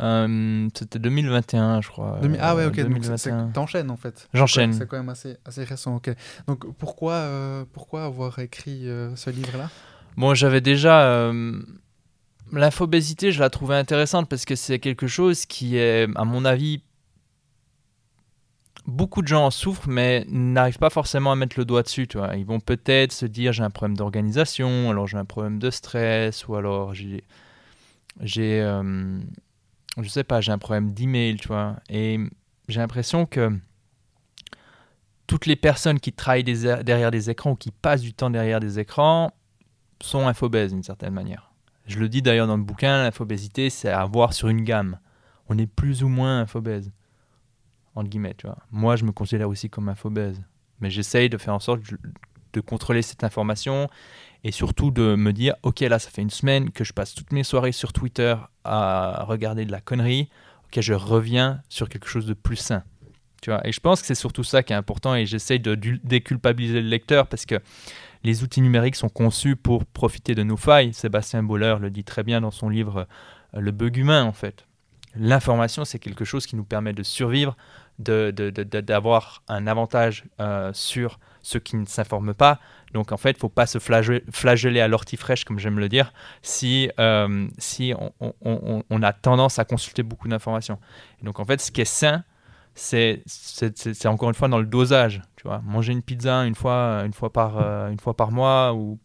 Euh, 0.00 0.66
C'était 0.74 0.98
2021, 0.98 1.82
je 1.82 1.88
crois. 1.88 2.18
Demi- 2.22 2.38
Ah 2.40 2.56
ouais, 2.56 2.64
ok. 2.64 2.80
Donc 2.80 3.04
c'est- 3.04 3.16
c'est- 3.18 3.30
2021. 3.30 3.52
t'enchaînes 3.52 3.90
en 3.90 3.96
fait. 3.98 4.28
J'enchaîne. 4.32 4.72
C'est 4.72 4.88
quand 4.88 4.96
même 4.96 5.10
assez, 5.10 5.36
assez 5.44 5.62
récent. 5.62 5.96
Ok. 5.96 6.10
Donc 6.46 6.72
pourquoi, 6.78 7.12
euh, 7.14 7.64
pourquoi 7.70 8.04
avoir 8.06 8.38
écrit 8.38 8.88
euh, 8.88 9.14
ce 9.14 9.28
livre-là? 9.28 9.68
Bon, 10.16 10.34
j'avais 10.34 10.62
déjà. 10.62 11.30
L'infobésité, 12.52 13.30
je 13.30 13.38
la 13.40 13.48
trouvais 13.50 13.76
intéressante 13.76 14.28
parce 14.28 14.44
que 14.44 14.56
c'est 14.56 14.80
quelque 14.80 15.06
chose 15.06 15.44
qui 15.46 15.76
est, 15.76 16.08
à 16.16 16.24
mon 16.24 16.44
avis, 16.44 16.82
beaucoup 18.90 19.22
de 19.22 19.28
gens 19.28 19.46
en 19.46 19.50
souffrent, 19.50 19.88
mais 19.88 20.24
n'arrivent 20.28 20.78
pas 20.78 20.90
forcément 20.90 21.32
à 21.32 21.36
mettre 21.36 21.58
le 21.58 21.64
doigt 21.64 21.82
dessus. 21.82 22.06
Tu. 22.06 22.18
Ils 22.36 22.44
vont 22.46 22.60
peut-être 22.60 23.12
se 23.12 23.26
dire 23.26 23.52
j'ai 23.52 23.62
un 23.62 23.70
problème 23.70 23.96
d'organisation, 23.96 24.90
alors 24.90 25.06
j'ai 25.06 25.16
un 25.18 25.24
problème 25.24 25.58
de 25.58 25.70
stress, 25.70 26.46
ou 26.48 26.56
alors 26.56 26.94
j'ai. 26.94 27.24
j'ai 28.20 28.60
euh, 28.60 29.18
je 30.00 30.08
sais 30.08 30.24
pas, 30.24 30.40
j'ai 30.40 30.52
un 30.52 30.58
problème 30.58 30.92
d'email, 30.92 31.36
tu 31.36 31.48
vois. 31.48 31.76
Et 31.88 32.18
j'ai 32.68 32.80
l'impression 32.80 33.26
que 33.26 33.50
toutes 35.26 35.46
les 35.46 35.56
personnes 35.56 36.00
qui 36.00 36.12
travaillent 36.12 36.44
des- 36.44 36.82
derrière 36.84 37.10
des 37.10 37.30
écrans 37.30 37.52
ou 37.52 37.56
qui 37.56 37.70
passent 37.70 38.02
du 38.02 38.12
temps 38.12 38.30
derrière 38.30 38.60
des 38.60 38.78
écrans 38.78 39.32
sont 40.02 40.26
infobèses 40.26 40.72
d'une 40.72 40.82
certaine 40.82 41.14
manière. 41.14 41.52
Je 41.86 41.98
le 41.98 42.08
dis 42.08 42.22
d'ailleurs 42.22 42.46
dans 42.46 42.56
le 42.56 42.62
bouquin, 42.62 43.02
l'infobésité, 43.02 43.70
c'est 43.70 43.90
à 43.90 44.04
voir 44.04 44.32
sur 44.32 44.48
une 44.48 44.62
gamme. 44.62 44.98
On 45.48 45.58
est 45.58 45.66
plus 45.66 46.02
ou 46.02 46.08
moins 46.08 46.40
infobèse, 46.40 46.90
entre 47.94 48.08
guillemets, 48.08 48.34
tu 48.36 48.46
vois. 48.46 48.58
Moi, 48.70 48.96
je 48.96 49.04
me 49.04 49.12
considère 49.12 49.48
aussi 49.48 49.68
comme 49.70 49.88
infobèse. 49.88 50.40
Mais 50.80 50.90
j'essaye 50.90 51.28
de 51.28 51.36
faire 51.38 51.54
en 51.54 51.60
sorte 51.60 51.82
de- 52.52 52.60
contrôler 52.60 53.02
cette 53.02 53.22
information 53.22 53.88
et 54.42 54.50
surtout 54.50 54.90
de 54.90 55.14
me 55.14 55.32
dire, 55.32 55.54
ok, 55.62 55.80
là, 55.80 55.98
ça 55.98 56.10
fait 56.10 56.22
une 56.22 56.30
semaine 56.30 56.70
que 56.70 56.82
je 56.84 56.92
passe 56.92 57.14
toutes 57.14 57.32
mes 57.32 57.44
soirées 57.44 57.72
sur 57.72 57.92
Twitter 57.92 58.34
à 58.64 59.24
regarder 59.28 59.64
de 59.64 59.70
la 59.72 59.80
connerie. 59.80 60.28
Ok, 60.64 60.80
je 60.80 60.94
reviens 60.94 61.62
sur 61.68 61.88
quelque 61.88 62.08
chose 62.08 62.26
de 62.26 62.34
plus 62.34 62.56
sain. 62.56 62.82
Tu 63.42 63.50
vois, 63.50 63.66
et 63.66 63.72
je 63.72 63.80
pense 63.80 64.00
que 64.00 64.06
c'est 64.06 64.14
surtout 64.14 64.42
ça 64.44 64.62
qui 64.62 64.72
est 64.72 64.76
important 64.76 65.14
et 65.14 65.26
j'essaye 65.26 65.60
de 65.60 65.74
déculpabiliser 65.74 66.80
le 66.82 66.88
lecteur 66.88 67.26
parce 67.26 67.46
que 67.46 67.54
les 68.22 68.42
outils 68.42 68.60
numériques 68.60 68.96
sont 68.96 69.08
conçus 69.08 69.56
pour 69.56 69.86
profiter 69.86 70.34
de 70.34 70.42
nos 70.42 70.56
failles. 70.58 70.92
Sébastien 70.92 71.42
Boller 71.42 71.76
le 71.80 71.90
dit 71.90 72.04
très 72.04 72.22
bien 72.22 72.40
dans 72.42 72.50
son 72.50 72.68
livre 72.68 73.06
euh, 73.54 73.60
Le 73.60 73.70
bug 73.70 73.96
humain, 73.96 74.24
en 74.24 74.32
fait. 74.32 74.66
L'information, 75.16 75.84
c'est 75.84 75.98
quelque 75.98 76.24
chose 76.24 76.46
qui 76.46 76.56
nous 76.56 76.64
permet 76.64 76.92
de 76.92 77.02
survivre, 77.02 77.56
de- 77.98 78.30
de- 78.30 78.50
de- 78.50 78.80
d'avoir 78.80 79.42
un 79.48 79.66
avantage 79.66 80.24
euh, 80.40 80.70
sur 80.72 81.18
ceux 81.42 81.58
qui 81.58 81.76
ne 81.76 81.84
s'informent 81.86 82.34
pas. 82.34 82.60
Donc, 82.92 83.12
en 83.12 83.16
fait, 83.16 83.30
il 83.32 83.34
ne 83.36 83.40
faut 83.40 83.48
pas 83.48 83.66
se 83.66 83.78
flagel- 83.78 84.22
flageller 84.30 84.80
à 84.80 84.88
l'ortie 84.88 85.16
fraîche, 85.16 85.44
comme 85.44 85.58
j'aime 85.58 85.78
le 85.78 85.88
dire, 85.88 86.12
si, 86.42 86.90
euh, 86.98 87.48
si 87.58 87.92
on, 88.20 89.02
a 89.02 89.12
tendance 89.12 89.58
à 89.58 89.64
consulter 89.64 90.02
beaucoup 90.02 90.28
d'informations. 90.28 90.78
Donc, 91.22 91.40
en 91.40 91.44
fait, 91.44 91.60
ce 91.60 91.70
qui 91.70 91.80
est 91.80 91.84
sain, 91.84 92.24
c'est 92.74 93.22
encore 94.06 94.28
une 94.28 94.34
fois 94.34 94.48
dans 94.48 94.58
le 94.58 94.66
dosage. 94.66 95.22
Tu 95.36 95.46
vois, 95.46 95.60
manger 95.64 95.92
une 95.92 96.02
pizza 96.02 96.44
une 96.46 96.54
fois, 96.54 97.02
une 97.04 97.12
fois, 97.12 97.32
par, 97.32 97.58
euh, 97.58 97.90
une 97.90 97.98
fois 98.00 98.14
par 98.14 98.30
mois 98.30 98.74
ou 98.74 98.98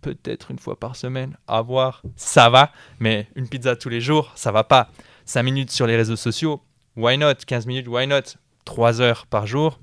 peut-être 0.00 0.50
une 0.50 0.58
fois 0.58 0.78
par 0.78 0.96
semaine, 0.96 1.36
à 1.48 1.62
voir, 1.62 2.02
ça 2.16 2.50
va, 2.50 2.72
mais 3.00 3.28
une 3.36 3.48
pizza 3.48 3.74
tous 3.74 3.88
les 3.88 4.00
jours, 4.00 4.32
ça 4.34 4.52
va 4.52 4.62
pas. 4.64 4.90
5 5.24 5.42
minutes 5.42 5.70
sur 5.70 5.86
les 5.86 5.96
réseaux 5.96 6.16
sociaux, 6.16 6.62
why 6.96 7.18
not? 7.18 7.34
15 7.46 7.66
minutes, 7.66 7.88
why 7.88 8.06
not? 8.06 8.36
3 8.64 9.00
heures 9.00 9.26
par 9.26 9.46
jour, 9.46 9.80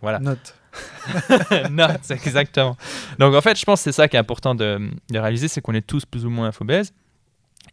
voilà. 0.00 0.18
Note. 0.18 0.54
c'est 2.02 2.14
exactement. 2.14 2.76
Donc 3.18 3.34
en 3.34 3.40
fait, 3.40 3.58
je 3.58 3.64
pense 3.64 3.80
que 3.80 3.84
c'est 3.84 3.92
ça 3.92 4.08
qui 4.08 4.16
est 4.16 4.20
important 4.20 4.54
de, 4.54 4.90
de 5.10 5.18
réaliser, 5.18 5.48
c'est 5.48 5.60
qu'on 5.60 5.74
est 5.74 5.86
tous 5.86 6.04
plus 6.04 6.24
ou 6.24 6.30
moins 6.30 6.48
infobèses. 6.48 6.92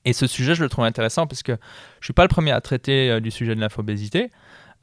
Et 0.03 0.13
ce 0.13 0.27
sujet, 0.27 0.55
je 0.55 0.63
le 0.63 0.69
trouve 0.69 0.85
intéressant 0.85 1.27
parce 1.27 1.43
que 1.43 1.53
je 1.99 2.05
suis 2.05 2.13
pas 2.13 2.23
le 2.23 2.29
premier 2.29 2.51
à 2.51 2.61
traiter 2.61 3.09
euh, 3.09 3.19
du 3.19 3.31
sujet 3.31 3.55
de 3.55 3.59
l'infobésité. 3.59 4.31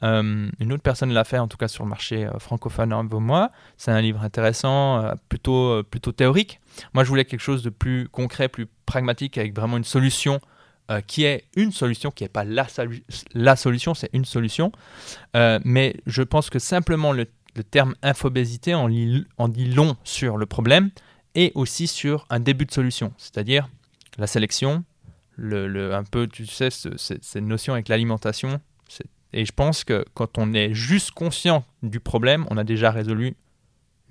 Euh, 0.03 0.49
une 0.59 0.73
autre 0.73 0.83
personne 0.83 1.13
l'a 1.13 1.25
fait, 1.25 1.39
en 1.39 1.47
tout 1.47 1.57
cas 1.57 1.69
sur 1.69 1.85
le 1.85 1.91
marché 1.91 2.27
euh, 2.27 2.39
francophone 2.39 2.93
avant 2.93 3.21
moi. 3.21 3.51
C'est 3.77 3.93
un 3.93 4.01
livre 4.01 4.23
intéressant, 4.23 5.03
euh, 5.03 5.15
plutôt, 5.29 5.71
euh, 5.71 5.83
plutôt 5.89 6.13
théorique. 6.13 6.61
Moi, 6.93 7.05
je 7.05 7.09
voulais 7.09 7.25
quelque 7.25 7.41
chose 7.41 7.63
de 7.63 7.71
plus 7.71 8.09
concret, 8.09 8.49
plus 8.49 8.67
pragmatique, 8.87 9.39
avec 9.39 9.55
vraiment 9.55 9.77
une 9.77 9.85
solution 9.85 10.41
euh, 10.91 11.01
qui 11.01 11.25
est 11.25 11.45
une 11.57 11.73
solution, 11.73 12.11
qui 12.11 12.25
n'est 12.25 12.29
pas 12.29 12.45
la, 12.45 12.65
solu- 12.65 13.05
la 13.35 13.57
solution, 13.57 13.95
c'est 13.95 14.11
une 14.13 14.25
solution. 14.25 14.73
Euh, 15.37 15.59
mais 15.65 15.97
je 16.07 16.23
pense 16.23 16.51
que 16.51 16.59
simplement 16.59 17.13
le, 17.13 17.27
terme 17.71 17.95
infobésité 18.03 18.75
en, 18.75 18.89
dit 18.89 19.65
long 19.67 19.97
sur 20.05 20.37
le 20.39 20.47
problème 20.47 20.91
et 21.35 21.53
aussi 21.55 21.87
sur 21.87 22.27
un 22.31 22.41
début 22.41 22.65
de 22.67 22.73
solution, 22.73 23.13
c'est-à-dire 23.19 23.69
la 24.19 24.27
sélection, 24.27 24.85
le, 25.37 25.67
le- 25.69 25.95
un 25.95 26.05
peu, 26.05 26.27
tu 26.27 26.47
sais, 26.47 26.71
ce- 26.71 26.97
ce- 26.97 27.15
cette 27.21 27.45
notion 27.45 27.73
avec 27.75 27.89
l'alimentation. 27.89 28.61
Et 29.35 29.47
je 29.47 29.53
pense 29.53 29.83
que 29.85 30.05
quand 30.13 30.37
on 30.37 30.53
est 30.53 30.75
juste 30.75 31.13
conscient 31.13 31.65
du 31.83 32.01
problème, 32.01 32.45
on 32.51 32.59
a 32.59 32.65
déjà 32.65 32.91
résolu 32.91 33.35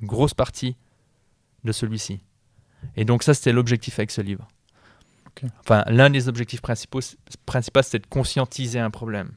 une 0.01 0.07
grosse 0.07 0.33
partie 0.33 0.75
de 1.63 1.71
celui-ci. 1.71 2.21
Et 2.95 3.05
donc 3.05 3.21
ça, 3.21 3.35
c'était 3.35 3.51
l'objectif 3.53 3.99
avec 3.99 4.09
ce 4.09 4.21
livre. 4.21 4.47
Enfin, 5.61 5.83
l'un 5.87 6.09
des 6.09 6.27
objectifs 6.27 6.61
principaux, 6.61 6.99
principaux 7.45 7.81
c'est 7.81 7.99
de 7.99 8.07
conscientiser 8.07 8.79
un 8.79 8.89
problème. 8.91 9.31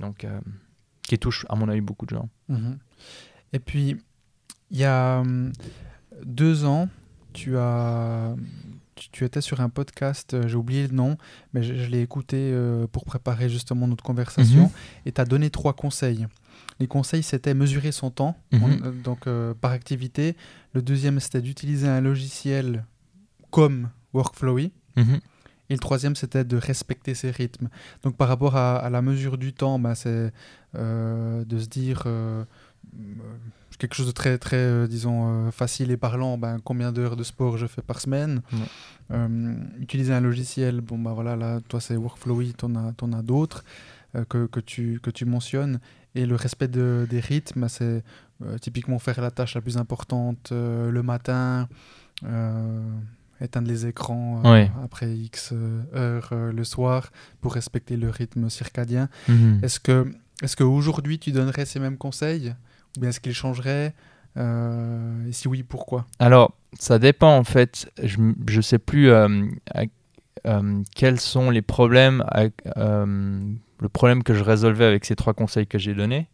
Donc, 0.00 0.24
euh, 0.24 0.40
qui 1.02 1.18
touche, 1.18 1.44
à 1.48 1.56
mon 1.56 1.68
avis, 1.68 1.80
beaucoup 1.80 2.06
de 2.06 2.14
gens. 2.14 2.28
Mhm. 2.48 2.78
Et 3.52 3.58
puis, 3.58 3.96
il 4.70 4.78
y 4.78 4.84
a 4.84 5.20
hum, 5.20 5.52
deux 6.24 6.64
ans, 6.64 6.88
tu 7.32 7.56
as. 7.58 8.34
Tu, 8.96 9.08
tu 9.10 9.24
étais 9.24 9.40
sur 9.40 9.60
un 9.60 9.68
podcast, 9.68 10.34
euh, 10.34 10.46
j'ai 10.46 10.54
oublié 10.54 10.86
le 10.86 10.94
nom, 10.94 11.18
mais 11.52 11.64
je, 11.64 11.74
je 11.74 11.86
l'ai 11.90 12.00
écouté 12.00 12.36
euh, 12.52 12.86
pour 12.86 13.04
préparer 13.04 13.48
justement 13.48 13.88
notre 13.88 14.04
conversation, 14.04 14.62
Mhm. 14.64 14.70
et 15.06 15.12
tu 15.12 15.20
as 15.20 15.24
donné 15.24 15.50
trois 15.50 15.72
conseils. 15.72 16.28
Les 16.78 16.86
conseils, 16.86 17.24
c'était 17.24 17.54
mesurer 17.54 17.90
son 17.90 18.10
temps, 18.12 18.36
Mhm. 18.52 18.62
euh, 18.84 18.92
donc 19.02 19.26
euh, 19.26 19.52
par 19.52 19.72
activité. 19.72 20.36
Le 20.74 20.80
deuxième, 20.82 21.18
c'était 21.18 21.42
d'utiliser 21.42 21.88
un 21.88 22.00
logiciel 22.00 22.84
comme 23.50 23.90
Workflowy. 24.12 24.70
Mhm. 24.96 25.20
Et 25.70 25.74
le 25.74 25.78
troisième, 25.78 26.14
c'était 26.14 26.44
de 26.44 26.56
respecter 26.56 27.14
ses 27.14 27.30
rythmes. 27.30 27.68
Donc 28.02 28.16
par 28.16 28.28
rapport 28.28 28.56
à, 28.56 28.76
à 28.76 28.90
la 28.90 29.00
mesure 29.00 29.38
du 29.38 29.52
temps, 29.52 29.78
bah, 29.78 29.94
c'est 29.94 30.32
euh, 30.76 31.44
de 31.44 31.58
se 31.58 31.68
dire, 31.68 32.02
euh, 32.06 32.44
quelque 33.78 33.94
chose 33.94 34.06
de 34.06 34.12
très, 34.12 34.36
très 34.38 34.56
euh, 34.56 34.86
disons, 34.86 35.50
facile 35.52 35.90
et 35.90 35.96
parlant, 35.96 36.36
ben, 36.36 36.58
combien 36.62 36.92
d'heures 36.92 37.16
de 37.16 37.24
sport 37.24 37.56
je 37.56 37.66
fais 37.66 37.82
par 37.82 38.00
semaine. 38.00 38.42
utiliser 39.80 40.12
un 40.12 40.20
logiciel, 40.20 40.80
bon, 40.80 40.98
ben 40.98 41.12
voilà, 41.12 41.36
là, 41.36 41.60
toi, 41.68 41.80
c'est 41.80 41.96
Workflowy, 41.96 42.54
tu 42.54 42.66
en 42.66 42.76
as, 42.76 43.18
as 43.18 43.22
d'autres 43.22 43.64
que, 44.28 44.46
que, 44.46 44.60
tu, 44.60 45.00
que 45.02 45.10
tu 45.10 45.24
mentionnes. 45.24 45.80
Et 46.14 46.26
le 46.26 46.36
respect 46.36 46.68
de, 46.68 47.06
des 47.08 47.20
rythmes, 47.20 47.62
ben, 47.62 47.68
c'est 47.68 48.02
typiquement 48.60 48.98
faire 48.98 49.20
la 49.20 49.30
tâche 49.30 49.54
la 49.54 49.60
plus 49.60 49.78
importante 49.78 50.50
le 50.52 51.02
matin, 51.02 51.68
éteindre 53.44 53.68
les 53.68 53.86
écrans 53.86 54.42
après 54.82 55.10
X 55.14 55.52
heures 55.94 56.34
le 56.34 56.64
soir 56.64 57.10
pour 57.40 57.54
respecter 57.54 57.96
le 57.96 58.10
rythme 58.10 58.48
circadien. 58.50 59.08
Mhm. 59.28 59.60
Est-ce 59.62 59.80
que 59.80 60.06
est-ce 60.42 60.56
qu'aujourd'hui, 60.56 61.18
tu 61.18 61.32
donnerais 61.32 61.64
ces 61.64 61.80
mêmes 61.80 61.96
conseils 61.96 62.54
Ou 62.96 63.00
bien 63.00 63.10
est-ce 63.10 63.20
qu'ils 63.20 63.34
changeraient 63.34 63.94
euh, 64.36 65.28
Et 65.28 65.32
si 65.32 65.48
oui, 65.48 65.62
pourquoi? 65.62 66.06
Alors, 66.18 66.52
ça 66.78 66.98
dépend 66.98 67.36
en 67.36 67.44
fait. 67.44 67.90
Je 68.02 68.18
ne 68.20 68.60
sais 68.60 68.78
plus 68.78 69.10
euh, 69.10 69.46
euh, 70.46 70.82
quels 70.94 71.20
sont 71.20 71.50
les 71.50 71.62
problèmes, 71.62 72.24
le 72.76 73.88
problème 73.92 74.22
que 74.22 74.34
je 74.34 74.42
résolvais 74.42 74.84
avec 74.84 75.04
ces 75.04 75.16
trois 75.16 75.34
conseils 75.34 75.66
que 75.66 75.78
j'ai 75.78 75.94
donnés. 75.94 76.28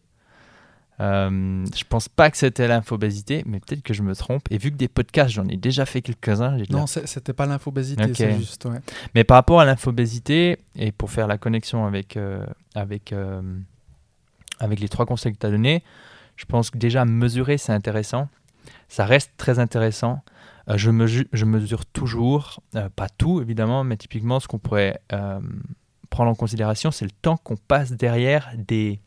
Euh, 1.01 1.65
je 1.75 1.83
pense 1.89 2.07
pas 2.07 2.29
que 2.29 2.37
c'était 2.37 2.67
l'infobésité, 2.67 3.43
mais 3.45 3.59
peut-être 3.59 3.81
que 3.81 3.93
je 3.93 4.03
me 4.03 4.15
trompe. 4.15 4.43
Et 4.51 4.57
vu 4.57 4.71
que 4.71 4.77
des 4.77 4.87
podcasts, 4.87 5.31
j'en 5.31 5.47
ai 5.47 5.57
déjà 5.57 5.85
fait 5.85 6.01
quelques-uns. 6.01 6.57
Non, 6.69 6.85
c'était 6.87 7.33
pas 7.33 7.45
l'infobésité, 7.47 8.13
c'est 8.13 8.37
juste. 8.37 8.67
Mais 9.15 9.23
par 9.23 9.35
rapport 9.35 9.59
à 9.59 9.65
l'infobésité, 9.65 10.59
et 10.75 10.91
pour 10.91 11.09
faire 11.11 11.27
la 11.27 11.37
connexion 11.37 11.85
avec, 11.85 12.17
avec 12.75 13.13
avec 14.61 14.79
les 14.79 14.89
trois 14.89 15.05
conseils 15.05 15.33
que 15.33 15.39
tu 15.39 15.45
as 15.45 15.49
donnés, 15.49 15.83
je 16.37 16.45
pense 16.45 16.69
que 16.69 16.77
déjà 16.77 17.03
mesurer, 17.03 17.57
c'est 17.57 17.73
intéressant. 17.73 18.29
Ça 18.87 19.05
reste 19.05 19.31
très 19.37 19.59
intéressant. 19.59 20.21
Euh, 20.69 20.77
je, 20.77 20.91
mesure, 20.91 21.25
je, 21.33 21.45
mesure 21.45 21.85
toujours, 21.85 22.61
euh, 22.75 22.89
pas 22.95 23.09
tout 23.09 23.41
évidemment, 23.41 23.83
mais 23.83 23.97
typiquement 23.97 24.39
ce 24.39 24.47
qu'on 24.47 24.59
pourrait 24.59 25.01
euh, 25.13 25.39
prendre 26.09 26.29
en 26.29 26.35
considération, 26.35 26.91
c'est 26.91 27.05
le 27.05 27.11
temps 27.11 27.37
qu'on 27.37 27.57
passe 27.57 27.91
derrière 27.91 28.51
des, 28.55 28.99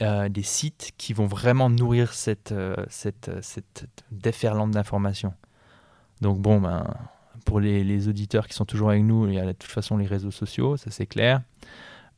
des 0.00 0.42
sites 0.42 0.90
qui 0.98 1.12
vont 1.12 1.26
vraiment 1.26 1.70
nourrir 1.70 2.12
cette, 2.12 2.54
cette, 2.88 3.30
cette 3.42 3.86
déferlante 4.10 4.72
d'informations. 4.72 5.34
Donc 6.20 6.40
bon, 6.40 6.60
ben, 6.60 6.92
pour 7.44 7.60
les, 7.60 7.84
les, 7.84 8.08
auditeurs 8.08 8.48
qui 8.48 8.54
sont 8.54 8.64
toujours 8.64 8.90
avec 8.90 9.04
nous, 9.04 9.28
il 9.28 9.34
y 9.34 9.38
a 9.38 9.46
de 9.46 9.52
toute 9.52 9.70
façon 9.70 9.96
les 9.96 10.06
réseaux 10.06 10.30
sociaux, 10.30 10.76
ça 10.76 10.90
c'est 10.90 11.06
clair. 11.06 11.42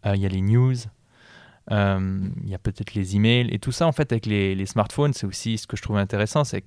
il 0.04 0.16
y 0.16 0.26
a 0.26 0.28
les 0.28 0.40
news, 0.40 0.74
euh, 1.72 2.20
il 2.44 2.48
y 2.48 2.54
a 2.54 2.58
peut-être 2.58 2.94
les 2.94 3.16
emails 3.16 3.52
et 3.52 3.58
tout 3.58 3.72
ça 3.72 3.88
en 3.88 3.92
fait 3.92 4.12
avec 4.12 4.26
les, 4.26 4.66
smartphones 4.66 5.12
c'est 5.12 5.26
aussi 5.26 5.58
ce 5.58 5.66
que 5.66 5.76
je 5.76 5.82
trouve 5.82 5.96
intéressant 5.96 6.44
c'est 6.44 6.62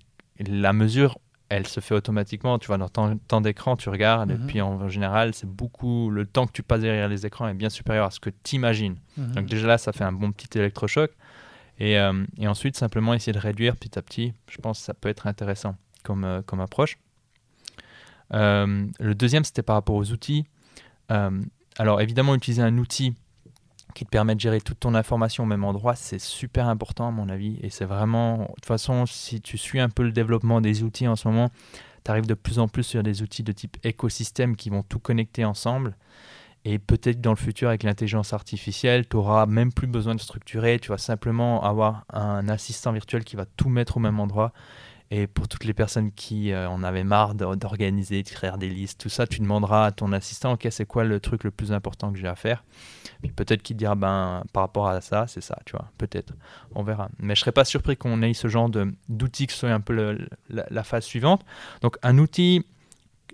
la 0.45 0.73
mesure 0.73 1.19
elle 1.49 1.67
se 1.67 1.79
fait 1.79 1.95
automatiquement 1.95 2.59
tu 2.59 2.67
vois 2.67 2.77
dans 2.77 2.89
ton 2.89 3.17
temps 3.17 3.41
d'écran 3.41 3.75
tu 3.75 3.89
regardes 3.89 4.31
et 4.31 4.35
mhm. 4.35 4.47
puis 4.47 4.61
en, 4.61 4.87
général 4.87 5.33
c'est 5.33 5.49
beaucoup 5.49 6.09
le 6.09 6.25
temps 6.25 6.45
que 6.47 6.51
tu 6.51 6.63
passes 6.63 6.81
derrière 6.81 7.09
les 7.09 7.25
écrans 7.25 7.47
est 7.47 7.53
bien 7.53 7.69
supérieur 7.69 8.05
à 8.05 8.11
ce 8.11 8.19
que 8.19 8.29
tu 8.29 8.55
imagines 8.55 8.97
mhm. 9.17 9.31
donc 9.33 9.45
déjà 9.47 9.67
là 9.67 9.77
ça 9.77 9.91
fait 9.91 10.03
un 10.03 10.11
bon 10.11 10.31
petit 10.31 10.57
électrochoc 10.57 11.11
et, 11.79 11.97
euh, 11.97 12.25
et, 12.37 12.47
ensuite 12.47 12.75
simplement 12.75 13.13
essayer 13.13 13.33
de 13.33 13.39
réduire 13.39 13.75
petit 13.75 13.97
à 13.97 14.01
petit 14.01 14.33
je 14.49 14.57
pense 14.57 14.79
que 14.79 14.85
ça 14.85 14.93
peut 14.93 15.09
être 15.09 15.27
intéressant 15.27 15.75
comme, 16.03 16.23
euh, 16.23 16.41
comme 16.43 16.61
approche 16.61 16.97
le 18.31 19.13
deuxième 19.13 19.43
c'était 19.43 19.63
par 19.63 19.75
rapport 19.75 19.95
aux 19.95 20.11
outils 20.11 20.45
alors 21.07 21.99
évidemment 21.99 22.35
utiliser 22.35 22.61
un 22.61 22.77
outil 22.77 23.15
qui 23.99 24.05
te 24.05 24.11
permet 24.11 24.33
de 24.33 24.39
gérer 24.39 24.61
toute 24.61 24.79
ton 24.79 24.95
information 24.95 25.43
au 25.43 25.45
même 25.45 25.65
endroit, 25.65 25.93
c'est 25.93 26.21
super 26.21 26.69
important 26.69 27.09
à 27.09 27.11
mon 27.11 27.27
avis. 27.27 27.59
Et 27.61 27.69
c'est 27.69 27.83
vraiment, 27.83 28.37
de 28.37 28.45
toute 28.45 28.65
façon, 28.65 29.05
si 29.05 29.41
tu 29.41 29.57
suis 29.57 29.77
un 29.77 29.89
peu 29.89 30.03
le 30.03 30.13
développement 30.13 30.61
des 30.61 30.83
outils 30.83 31.05
en 31.05 31.17
ce 31.17 31.27
moment, 31.27 31.49
tu 32.05 32.09
arrives 32.09 32.25
de 32.25 32.33
plus 32.33 32.59
en 32.59 32.69
plus 32.69 32.83
sur 32.83 33.03
des 33.03 33.21
outils 33.23 33.43
de 33.43 33.51
type 33.51 33.75
écosystème 33.83 34.55
qui 34.55 34.69
vont 34.69 34.83
tout 34.83 34.99
connecter 34.99 35.43
ensemble. 35.43 35.97
Et 36.63 36.79
peut-être 36.79 37.19
dans 37.19 37.31
le 37.31 37.35
futur, 37.35 37.67
avec 37.67 37.83
l'intelligence 37.83 38.31
artificielle, 38.31 39.05
tu 39.05 39.17
n'auras 39.17 39.45
même 39.47 39.73
plus 39.73 39.87
besoin 39.87 40.15
de 40.15 40.21
structurer. 40.21 40.79
Tu 40.79 40.91
vas 40.91 40.97
simplement 40.97 41.61
avoir 41.65 42.05
un 42.13 42.47
assistant 42.47 42.93
virtuel 42.93 43.25
qui 43.25 43.35
va 43.35 43.45
tout 43.57 43.67
mettre 43.67 43.97
au 43.97 43.99
même 43.99 44.21
endroit 44.21 44.53
et 45.11 45.25
pour 45.25 45.47
toutes 45.47 45.63
les 45.63 45.73
personnes 45.73 46.11
qui 46.11 46.51
euh, 46.51 46.69
en 46.69 46.83
avaient 46.83 47.03
marre 47.03 47.33
d'organiser, 47.33 48.21
de 48.21 48.29
créer 48.29 48.51
des 48.59 48.69
listes, 48.69 48.99
tout 48.99 49.09
ça, 49.09 49.25
tu 49.25 49.39
demanderas 49.39 49.87
à 49.87 49.91
ton 49.91 50.11
assistant, 50.11 50.53
ok, 50.53 50.67
c'est 50.69 50.85
quoi 50.85 51.03
le 51.03 51.19
truc 51.19 51.43
le 51.43 51.51
plus 51.51 51.71
important 51.71 52.11
que 52.13 52.19
j'ai 52.19 52.27
à 52.27 52.35
faire? 52.35 52.63
Puis 53.23 53.31
peut-être 53.31 53.63
qu'il 53.63 53.75
dira, 53.75 53.95
ben, 53.95 54.43
par 54.53 54.61
rapport 54.61 54.87
à 54.87 55.01
ça, 55.01 55.25
c'est 55.27 55.41
ça, 55.41 55.57
tu 55.65 55.71
vois, 55.71 55.91
peut-être, 55.97 56.33
on 56.75 56.83
verra. 56.83 57.09
Mais 57.17 57.33
je 57.33 57.41
serais 57.41 57.51
pas 57.51 57.65
surpris 57.65 57.97
qu'on 57.97 58.21
ait 58.21 58.33
ce 58.33 58.47
genre 58.47 58.69
d'outils 59.09 59.47
qui 59.47 59.55
soit 59.55 59.71
un 59.71 59.81
peu 59.81 60.17
la, 60.49 60.83
phase 60.83 61.05
suivante. 61.05 61.43
Donc 61.81 61.97
un 62.03 62.17
outil 62.19 62.65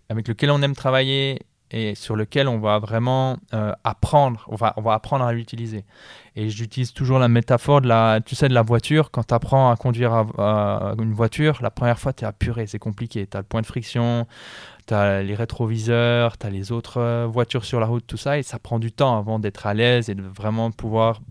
avec 0.07 0.27
lequel 0.27 0.51
on 0.51 0.61
aime 0.61 0.75
travailler 0.75 1.41
et 1.71 1.95
sur 1.95 2.15
lequel 2.15 2.47
on 2.47 2.59
va 2.59 2.79
vraiment 2.79 3.37
euh, 3.53 3.73
apprendre, 3.83 4.45
on 4.47 4.55
va, 4.55 4.73
on 4.77 4.81
va 4.81 4.93
apprendre 4.93 5.25
à 5.25 5.33
l'utiliser. 5.33 5.83
Et 6.35 6.49
j'utilise 6.49 6.93
toujours 6.93 7.17
la 7.17 7.27
métaphore 7.27 7.81
de 7.81 7.87
la, 7.87 8.19
tu 8.23 8.35
sais, 8.35 8.47
de 8.47 8.53
la 8.53 8.61
voiture. 8.61 9.09
Quand 9.09 9.23
tu 9.23 9.33
apprends 9.33 9.71
à 9.71 9.75
conduire 9.77 10.13
une 10.37 11.13
voiture, 11.13 11.59
la 11.61 11.71
première 11.71 11.97
fois, 11.97 12.13
tu 12.13 12.23
es 12.23 12.27
apuré, 12.27 12.67
c'est 12.67 12.79
compliqué. 12.79 13.25
Tu 13.25 13.35
as 13.35 13.39
le 13.39 13.45
point 13.45 13.61
de 13.61 13.65
friction, 13.65 14.27
tu 14.85 14.93
as 14.93 15.23
les 15.23 15.33
rétroviseurs, 15.33 16.37
tu 16.37 16.45
as 16.45 16.49
les 16.49 16.71
autres 16.71 16.97
euh, 16.97 17.25
voitures 17.25 17.65
sur 17.65 17.79
la 17.79 17.87
route, 17.87 18.05
tout 18.05 18.17
ça. 18.17 18.37
Et 18.37 18.43
ça 18.43 18.59
prend 18.59 18.79
du 18.79 18.91
temps 18.91 19.17
avant 19.17 19.39
d'être 19.39 19.65
à 19.65 19.73
l'aise 19.73 20.09
et 20.09 20.15
de 20.15 20.23
vraiment 20.23 20.71
pouvoir 20.71 21.21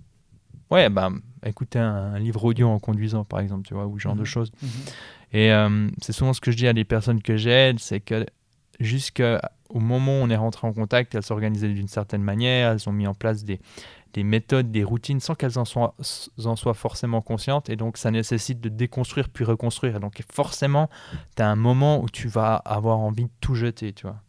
ouais, 0.70 0.88
ben, 0.88 1.20
écouter 1.44 1.78
un, 1.78 2.18
livre 2.18 2.44
audio 2.44 2.68
en 2.68 2.78
conduisant, 2.78 3.24
par 3.24 3.40
exemple, 3.40 3.66
tu 3.66 3.74
vois, 3.74 3.86
ou 3.86 3.98
ce 3.98 4.04
genre 4.04 4.14
de 4.14 4.20
mhm. 4.20 4.26
choses. 4.26 4.52
Mhm. 4.62 4.68
Et 5.32 5.52
euh, 5.52 5.88
c'est 6.00 6.12
souvent 6.12 6.32
ce 6.32 6.40
que 6.40 6.50
je 6.50 6.56
dis 6.56 6.66
à 6.66 6.72
des 6.72 6.84
personnes 6.84 7.20
que 7.22 7.36
j'aide, 7.36 7.78
c'est 7.78 8.00
que 8.00 8.26
jusqu'au 9.74 9.80
moment 9.80 10.20
où 10.20 10.24
on 10.24 10.30
est 10.30 10.36
rentré 10.36 10.66
en 10.66 10.72
contact, 10.72 11.14
elles 11.14 11.22
s'organisaient 11.22 11.68
d'une 11.68 11.88
certaine 11.88 12.22
manière, 12.22 12.72
elles 12.72 12.88
ont 12.88 12.92
mis 12.92 13.06
en 13.06 13.14
place 13.14 13.44
des, 13.44 13.60
des 14.12 14.22
méthodes, 14.22 14.70
des 14.70 14.84
routines 14.84 15.20
sans 15.20 15.34
qu'elles 15.34 15.58
en 15.58 15.64
soient, 15.64 15.94
en 16.44 16.56
soient 16.56 16.74
forcément 16.74 17.20
conscientes. 17.20 17.68
Et 17.70 17.76
donc, 17.76 17.96
ça 17.96 18.10
nécessite 18.10 18.60
de 18.60 18.68
déconstruire 18.68 19.28
puis 19.28 19.44
reconstruire. 19.44 19.96
Et 19.96 20.00
donc, 20.00 20.22
forcément, 20.32 20.88
tu 21.36 21.42
as 21.42 21.48
un 21.48 21.56
moment 21.56 22.02
où 22.02 22.08
tu 22.08 22.28
vas 22.28 22.56
avoir 22.56 22.98
envie 22.98 23.24
de 23.24 23.30
tout 23.40 23.54
jeter, 23.54 23.92
tu 23.92 24.06
vois. 24.06 24.20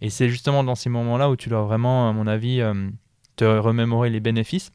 Et 0.00 0.10
c'est 0.10 0.28
justement 0.28 0.62
dans 0.64 0.74
ces 0.74 0.90
moments-là 0.90 1.30
où 1.30 1.36
tu 1.36 1.48
dois 1.48 1.62
vraiment, 1.62 2.08
à 2.08 2.12
mon 2.12 2.26
avis, 2.26 2.60
euh, 2.60 2.88
te 3.36 3.44
remémorer 3.44 4.10
les 4.10 4.20
bénéfices 4.20 4.72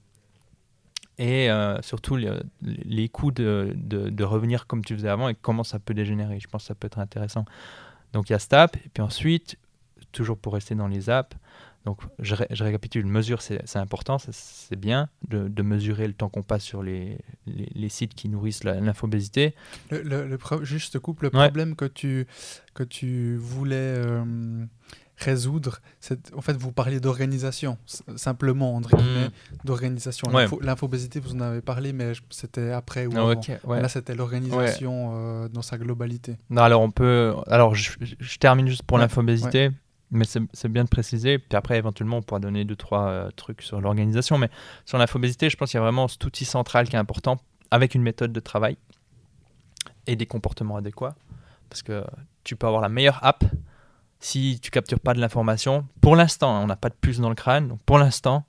et 1.19 1.49
euh, 1.49 1.79
surtout 1.81 2.17
les, 2.61 3.07
coûts 3.09 3.31
de, 3.31 4.23
revenir 4.23 4.65
comme 4.67 4.83
tu 4.83 4.95
faisais 4.95 5.09
avant 5.09 5.29
et 5.29 5.35
comment 5.35 5.63
ça 5.63 5.79
peut 5.79 5.93
dégénérer. 5.93 6.39
Je 6.39 6.47
pense 6.47 6.63
que 6.63 6.67
ça 6.67 6.75
peut 6.75 6.87
être 6.87 6.99
intéressant. 6.99 7.45
Donc 8.13 8.29
il 8.29 8.33
y 8.33 8.35
a 8.35 8.39
cette 8.39 8.53
app, 8.53 8.75
et 8.77 8.89
puis 8.93 9.01
ensuite, 9.01 9.57
toujours 10.13 10.37
pour 10.37 10.53
rester 10.53 10.75
dans 10.75 10.87
les 10.87 11.09
apps, 11.09 11.35
donc 11.85 11.99
je, 12.19 12.63
récapitule, 12.63 13.05
mesure 13.05 13.41
c'est 13.41 13.75
important, 13.75 14.17
c'est 14.17 14.79
bien 14.79 15.09
de, 15.27 15.49
de, 15.49 15.63
mesurer 15.63 16.07
le 16.07 16.13
temps 16.13 16.29
qu'on 16.29 16.41
passe 16.41 16.63
sur 16.63 16.81
les, 16.81 17.17
les, 17.45 17.89
sites 17.89 18.15
qui 18.15 18.29
nourrissent 18.29 18.63
l'infobésité. 18.63 19.53
Le, 19.91 20.01
le, 20.01 20.39
juste 20.61 20.99
coupe, 20.99 21.23
le 21.23 21.29
problème 21.29 21.75
que, 21.75 21.85
tu, 21.85 22.25
que 22.73 22.83
tu 22.83 23.35
voulais 23.35 23.75
euh, 23.75 24.65
résoudre, 25.17 25.81
en 26.33 26.39
fait 26.39 26.53
vous 26.53 26.71
parliez 26.71 27.01
d'organisation, 27.01 27.77
simplement 28.15 28.75
entre 28.75 28.95
guillemets, 28.95 29.27
mmh. 29.27 29.65
d'organisation. 29.65 30.31
L'infobésité 30.61 31.19
vous 31.19 31.35
en 31.35 31.41
avez 31.41 31.61
parlé, 31.61 31.91
mais 31.91 32.13
c'était 32.29 32.71
après 32.71 33.07
ou 33.07 33.11
ah, 33.17 33.31
avant. 33.31 33.75
Là 33.75 33.89
c'était 33.89 34.15
l'organisation 34.15 35.11
euh, 35.15 35.49
dans 35.49 35.61
sa 35.61 35.77
globalité. 35.77 36.37
Non, 36.49 36.61
alors 36.61 36.81
on 36.81 36.91
peut, 36.91 37.33
alors 37.47 37.75
je, 37.75 37.91
je 37.99 38.37
termine 38.37 38.69
juste 38.69 38.83
pour 38.83 38.97
l'infobésité. 38.97 39.71
Mais 40.13 40.25
c'est 40.25 40.69
bien 40.69 40.83
de 40.83 40.89
préciser. 40.89 41.39
Puis 41.39 41.57
après, 41.57 41.77
éventuellement, 41.77 42.17
on 42.17 42.21
pourra 42.21 42.39
donner 42.39 42.65
deux, 42.65 42.75
trois 42.75 43.07
euh, 43.07 43.31
trucs 43.35 43.61
sur 43.61 43.81
l'organisation. 43.81 44.37
Mais 44.37 44.49
sur 44.85 44.97
l'infobésité, 44.97 45.49
je 45.49 45.57
pense 45.57 45.71
qu'il 45.71 45.77
y 45.77 45.81
a 45.81 45.83
vraiment 45.83 46.07
cet 46.07 46.23
outil 46.23 46.45
central 46.45 46.87
qui 46.87 46.95
est 46.95 46.99
important 46.99 47.39
avec 47.71 47.95
une 47.95 48.03
méthode 48.03 48.31
de 48.31 48.39
travail 48.39 48.77
et 50.07 50.15
des 50.15 50.25
comportements 50.25 50.77
adéquats. 50.77 51.15
Parce 51.69 51.81
que 51.81 52.03
tu 52.43 52.55
peux 52.55 52.67
avoir 52.67 52.81
la 52.81 52.89
meilleure 52.89 53.19
app 53.23 53.43
si 54.19 54.59
tu 54.61 54.71
captures 54.71 54.99
pas 54.99 55.13
de 55.13 55.19
l'information. 55.19 55.85
Pour 55.99 56.15
l'instant, 56.15 56.63
on 56.63 56.67
n'a 56.67 56.75
pas 56.75 56.89
de 56.89 56.95
puce 56.95 57.19
dans 57.19 57.29
le 57.29 57.35
crâne. 57.35 57.67
Donc 57.67 57.81
pour 57.85 57.97
l'instant, 57.97 58.45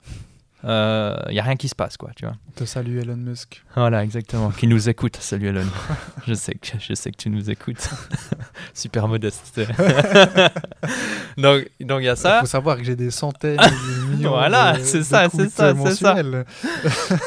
il 0.64 0.70
euh, 0.70 1.14
n'y 1.31 1.38
a 1.38 1.42
rien 1.42 1.57
qui 1.57 1.68
se 1.68 1.74
passe, 1.74 1.98
quoi, 1.98 2.11
tu 2.16 2.24
vois. 2.24 2.37
Te 2.57 2.64
salue 2.64 2.96
Elon 2.96 3.18
Musk. 3.18 3.62
Voilà, 3.77 4.03
exactement. 4.03 4.48
Qui 4.50 4.66
nous 4.66 4.88
écoute. 4.88 5.18
Salut 5.20 5.48
Elon. 5.48 5.66
je 6.27 6.33
sais 6.33 6.55
que 6.55 6.68
je 6.79 6.94
sais 6.94 7.11
que 7.11 7.18
tu 7.18 7.29
nous 7.29 7.50
écoutes. 7.50 7.87
Super 8.72 9.07
modeste. 9.07 9.61
donc 11.37 11.68
donc 11.81 12.00
il 12.00 12.05
y 12.05 12.09
a 12.09 12.16
ça. 12.16 12.38
Il 12.38 12.40
faut 12.40 12.46
savoir 12.46 12.79
que 12.79 12.85
j'ai 12.85 12.96
des 12.96 13.11
centaines, 13.11 13.59
de 13.59 14.16
millions. 14.16 14.31
voilà, 14.31 14.79
c'est 14.81 15.03
ça, 15.03 15.29
c'est 15.29 15.50
ça, 15.50 15.74
c'est 15.74 15.94
ça. 15.96 16.16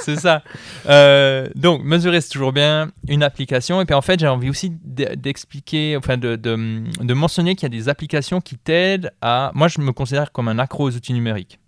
c'est 0.03 0.15
ça. 0.15 0.41
Euh, 0.87 1.47
donc 1.53 1.83
mesurer 1.83 2.21
c'est 2.21 2.29
toujours 2.29 2.53
bien. 2.53 2.89
Une 3.07 3.21
application 3.21 3.81
et 3.81 3.85
puis 3.85 3.93
en 3.93 4.01
fait 4.01 4.19
j'ai 4.19 4.27
envie 4.27 4.49
aussi 4.49 4.71
d'expliquer, 4.83 5.95
enfin 5.95 6.17
de, 6.17 6.37
de, 6.37 6.83
de 7.03 7.13
mentionner 7.13 7.53
qu'il 7.53 7.71
y 7.71 7.71
a 7.71 7.77
des 7.77 7.87
applications 7.87 8.41
qui 8.41 8.57
t'aident 8.57 9.11
à. 9.21 9.51
Moi 9.53 9.67
je 9.67 9.79
me 9.79 9.91
considère 9.91 10.31
comme 10.31 10.47
un 10.47 10.57
accro 10.57 10.89
aux 10.89 10.95
outils 10.95 11.13
numériques. 11.13 11.59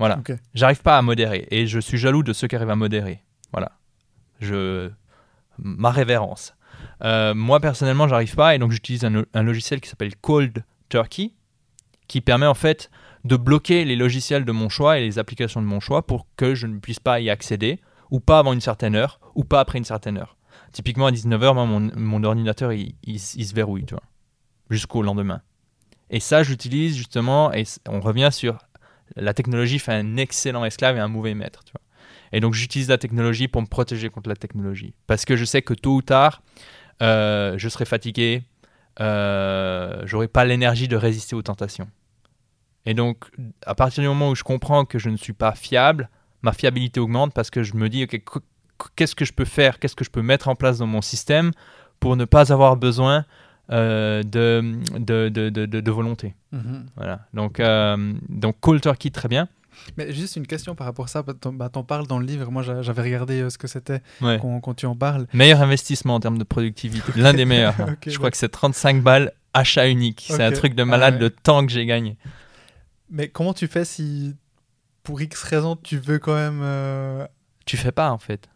Voilà. 0.00 0.16
J'arrive 0.54 0.82
pas 0.82 0.98
à 0.98 1.02
modérer 1.02 1.46
et 1.52 1.66
je 1.68 1.78
suis 1.78 1.96
jaloux 1.98 2.22
de 2.24 2.32
ceux 2.32 2.48
qui 2.48 2.56
arrivent 2.56 2.70
à 2.70 2.74
modérer. 2.76 3.22
Voilà. 3.52 3.72
Je 4.40 4.90
ma 5.58 5.90
révérence. 5.90 6.54
Euh, 7.04 7.34
moi 7.34 7.60
personnellement, 7.60 8.08
j'arrive 8.08 8.34
pas 8.34 8.54
et 8.54 8.58
donc 8.58 8.72
j'utilise 8.72 9.04
un, 9.04 9.24
un 9.34 9.42
logiciel 9.42 9.80
qui 9.80 9.88
s'appelle 9.88 10.16
Cold 10.16 10.64
Turkey 10.88 11.32
qui 12.08 12.20
permet 12.20 12.46
en 12.46 12.54
fait 12.54 12.90
de 13.24 13.36
bloquer 13.36 13.84
les 13.84 13.96
logiciels 13.96 14.44
de 14.46 14.52
mon 14.52 14.68
choix 14.70 14.98
et 14.98 15.02
les 15.04 15.18
applications 15.18 15.60
de 15.60 15.66
mon 15.66 15.78
choix 15.80 16.06
pour 16.06 16.26
que 16.36 16.54
je 16.54 16.66
ne 16.66 16.78
puisse 16.78 16.98
pas 16.98 17.20
y 17.20 17.28
accéder 17.30 17.78
ou 18.10 18.18
pas 18.20 18.38
avant 18.38 18.52
une 18.54 18.60
certaine 18.62 18.96
heure 18.96 19.20
ou 19.34 19.44
pas 19.44 19.60
après 19.60 19.78
une 19.78 19.84
certaine 19.84 20.16
heure. 20.16 20.36
Typiquement 20.72 21.06
à 21.06 21.10
19h, 21.12 21.54
moi, 21.54 21.66
mon, 21.66 21.90
mon 21.94 22.24
ordinateur 22.24 22.72
il, 22.72 22.94
il- 23.04 23.16
il 23.36 23.46
se 23.46 23.54
verrouille, 23.54 23.84
tu 23.84 23.94
vois, 23.94 24.02
jusqu'au 24.70 25.02
lendemain. 25.02 25.42
Et 26.08 26.18
ça, 26.20 26.42
j'utilise 26.42 26.96
justement, 26.96 27.52
et 27.52 27.64
on 27.88 28.00
revient 28.00 28.30
sur 28.32 28.58
la 29.16 29.34
technologie 29.34 29.78
fait 29.78 29.92
un 29.92 30.16
excellent 30.16 30.64
esclave 30.64 30.96
et 30.96 31.00
un 31.00 31.08
mauvais 31.08 31.34
maître, 31.34 31.62
tu 31.64 31.72
vois. 31.72 31.80
Et 32.32 32.40
donc 32.40 32.54
j'utilise 32.54 32.88
la 32.88 32.98
technologie 32.98 33.48
pour 33.48 33.60
me 33.62 33.66
protéger 33.66 34.08
contre 34.08 34.28
la 34.28 34.36
technologie. 34.36 34.94
Parce 35.06 35.24
que 35.24 35.36
je 35.36 35.44
sais 35.44 35.62
que 35.62 35.74
tôt 35.74 35.96
ou 35.96 36.02
tard, 36.02 36.42
euh, 37.02 37.54
je 37.58 37.68
serai 37.68 37.84
fatigué, 37.84 38.44
euh, 39.00 40.02
j'aurai 40.04 40.28
pas 40.28 40.44
l'énergie 40.44 40.88
de 40.88 40.96
résister 40.96 41.34
aux 41.34 41.42
tentations. 41.42 41.88
Et 42.86 42.94
donc, 42.94 43.26
à 43.66 43.74
partir 43.74 44.02
du 44.02 44.08
moment 44.08 44.30
où 44.30 44.34
je 44.34 44.44
comprends 44.44 44.84
que 44.84 44.98
je 44.98 45.10
ne 45.10 45.16
suis 45.16 45.32
pas 45.32 45.52
fiable, 45.52 46.08
ma 46.42 46.52
fiabilité 46.52 47.00
augmente 47.00 47.34
parce 47.34 47.50
que 47.50 47.62
je 47.62 47.74
me 47.74 47.88
dis, 47.88 48.04
ok, 48.04 48.22
qu- 48.24 48.88
qu'est-ce 48.96 49.14
que 49.14 49.24
je 49.24 49.32
peux 49.32 49.44
faire, 49.44 49.78
qu'est-ce 49.78 49.96
que 49.96 50.04
je 50.04 50.10
peux 50.10 50.22
mettre 50.22 50.48
en 50.48 50.54
place 50.54 50.78
dans 50.78 50.86
mon 50.86 51.02
système 51.02 51.52
pour 51.98 52.16
ne 52.16 52.24
pas 52.24 52.52
avoir 52.52 52.76
besoin 52.76 53.26
euh, 53.70 54.22
de, 54.22 54.74
de, 54.98 55.28
de, 55.28 55.66
de, 55.66 55.90
volonté. 55.90 56.34
Mhm. 56.52 56.86
Voilà. 56.96 57.26
Donc, 57.34 57.60
euh, 57.60 58.14
donc 58.28 58.56
Cold 58.60 58.80
Turkey, 58.82 59.10
très 59.10 59.28
bien. 59.28 59.48
Mais 59.96 60.12
juste 60.12 60.36
une 60.36 60.46
question 60.46 60.74
par 60.74 60.86
rapport 60.86 61.04
à 61.06 61.08
ça, 61.08 61.22
t'en 61.22 61.52
bah, 61.52 61.70
parles 61.86 62.06
dans 62.06 62.18
le 62.18 62.26
livre, 62.26 62.50
moi 62.50 62.62
j'a- 62.62 62.82
j'avais 62.82 63.02
regardé 63.02 63.40
euh, 63.40 63.50
ce 63.50 63.56
que 63.58 63.66
c'était 63.68 64.02
Ouais. 64.20 64.38
quand, 64.42 64.60
quand 64.60 64.74
tu 64.74 64.86
en 64.86 64.96
parles. 64.96 65.26
Meilleur 65.32 65.62
investissement 65.62 66.16
en 66.16 66.20
termes 66.20 66.38
de 66.38 66.44
productivité. 66.44 67.12
L'un 67.16 67.32
des 67.32 67.44
meilleurs. 67.44 67.74
hein. 67.80 67.96
Je 68.06 68.16
crois 68.18 68.30
que 68.30 68.36
c'est 68.36 68.48
35 68.48 69.02
balles 69.02 69.32
achat 69.54 69.88
unique. 69.88 70.26
C'est 70.28 70.42
un 70.44 70.52
truc 70.52 70.74
de 70.74 70.82
Ah 70.82 70.86
malade 70.86 71.14
ouais. 71.14 71.20
le 71.20 71.30
temps 71.30 71.64
que 71.64 71.72
j'ai 71.72 71.86
gagné. 71.86 72.16
Mais 73.10 73.28
comment 73.28 73.54
tu 73.54 73.66
fais 73.68 73.84
si, 73.84 74.34
pour 75.02 75.20
X 75.20 75.42
raison, 75.44 75.76
tu 75.76 75.96
veux 75.98 76.18
quand 76.18 76.34
même... 76.34 76.60
euh, 76.62 77.26
Tu 77.64 77.76
fais 77.76 77.92
pas 77.92 78.10
en 78.10 78.18
fait. 78.18 78.48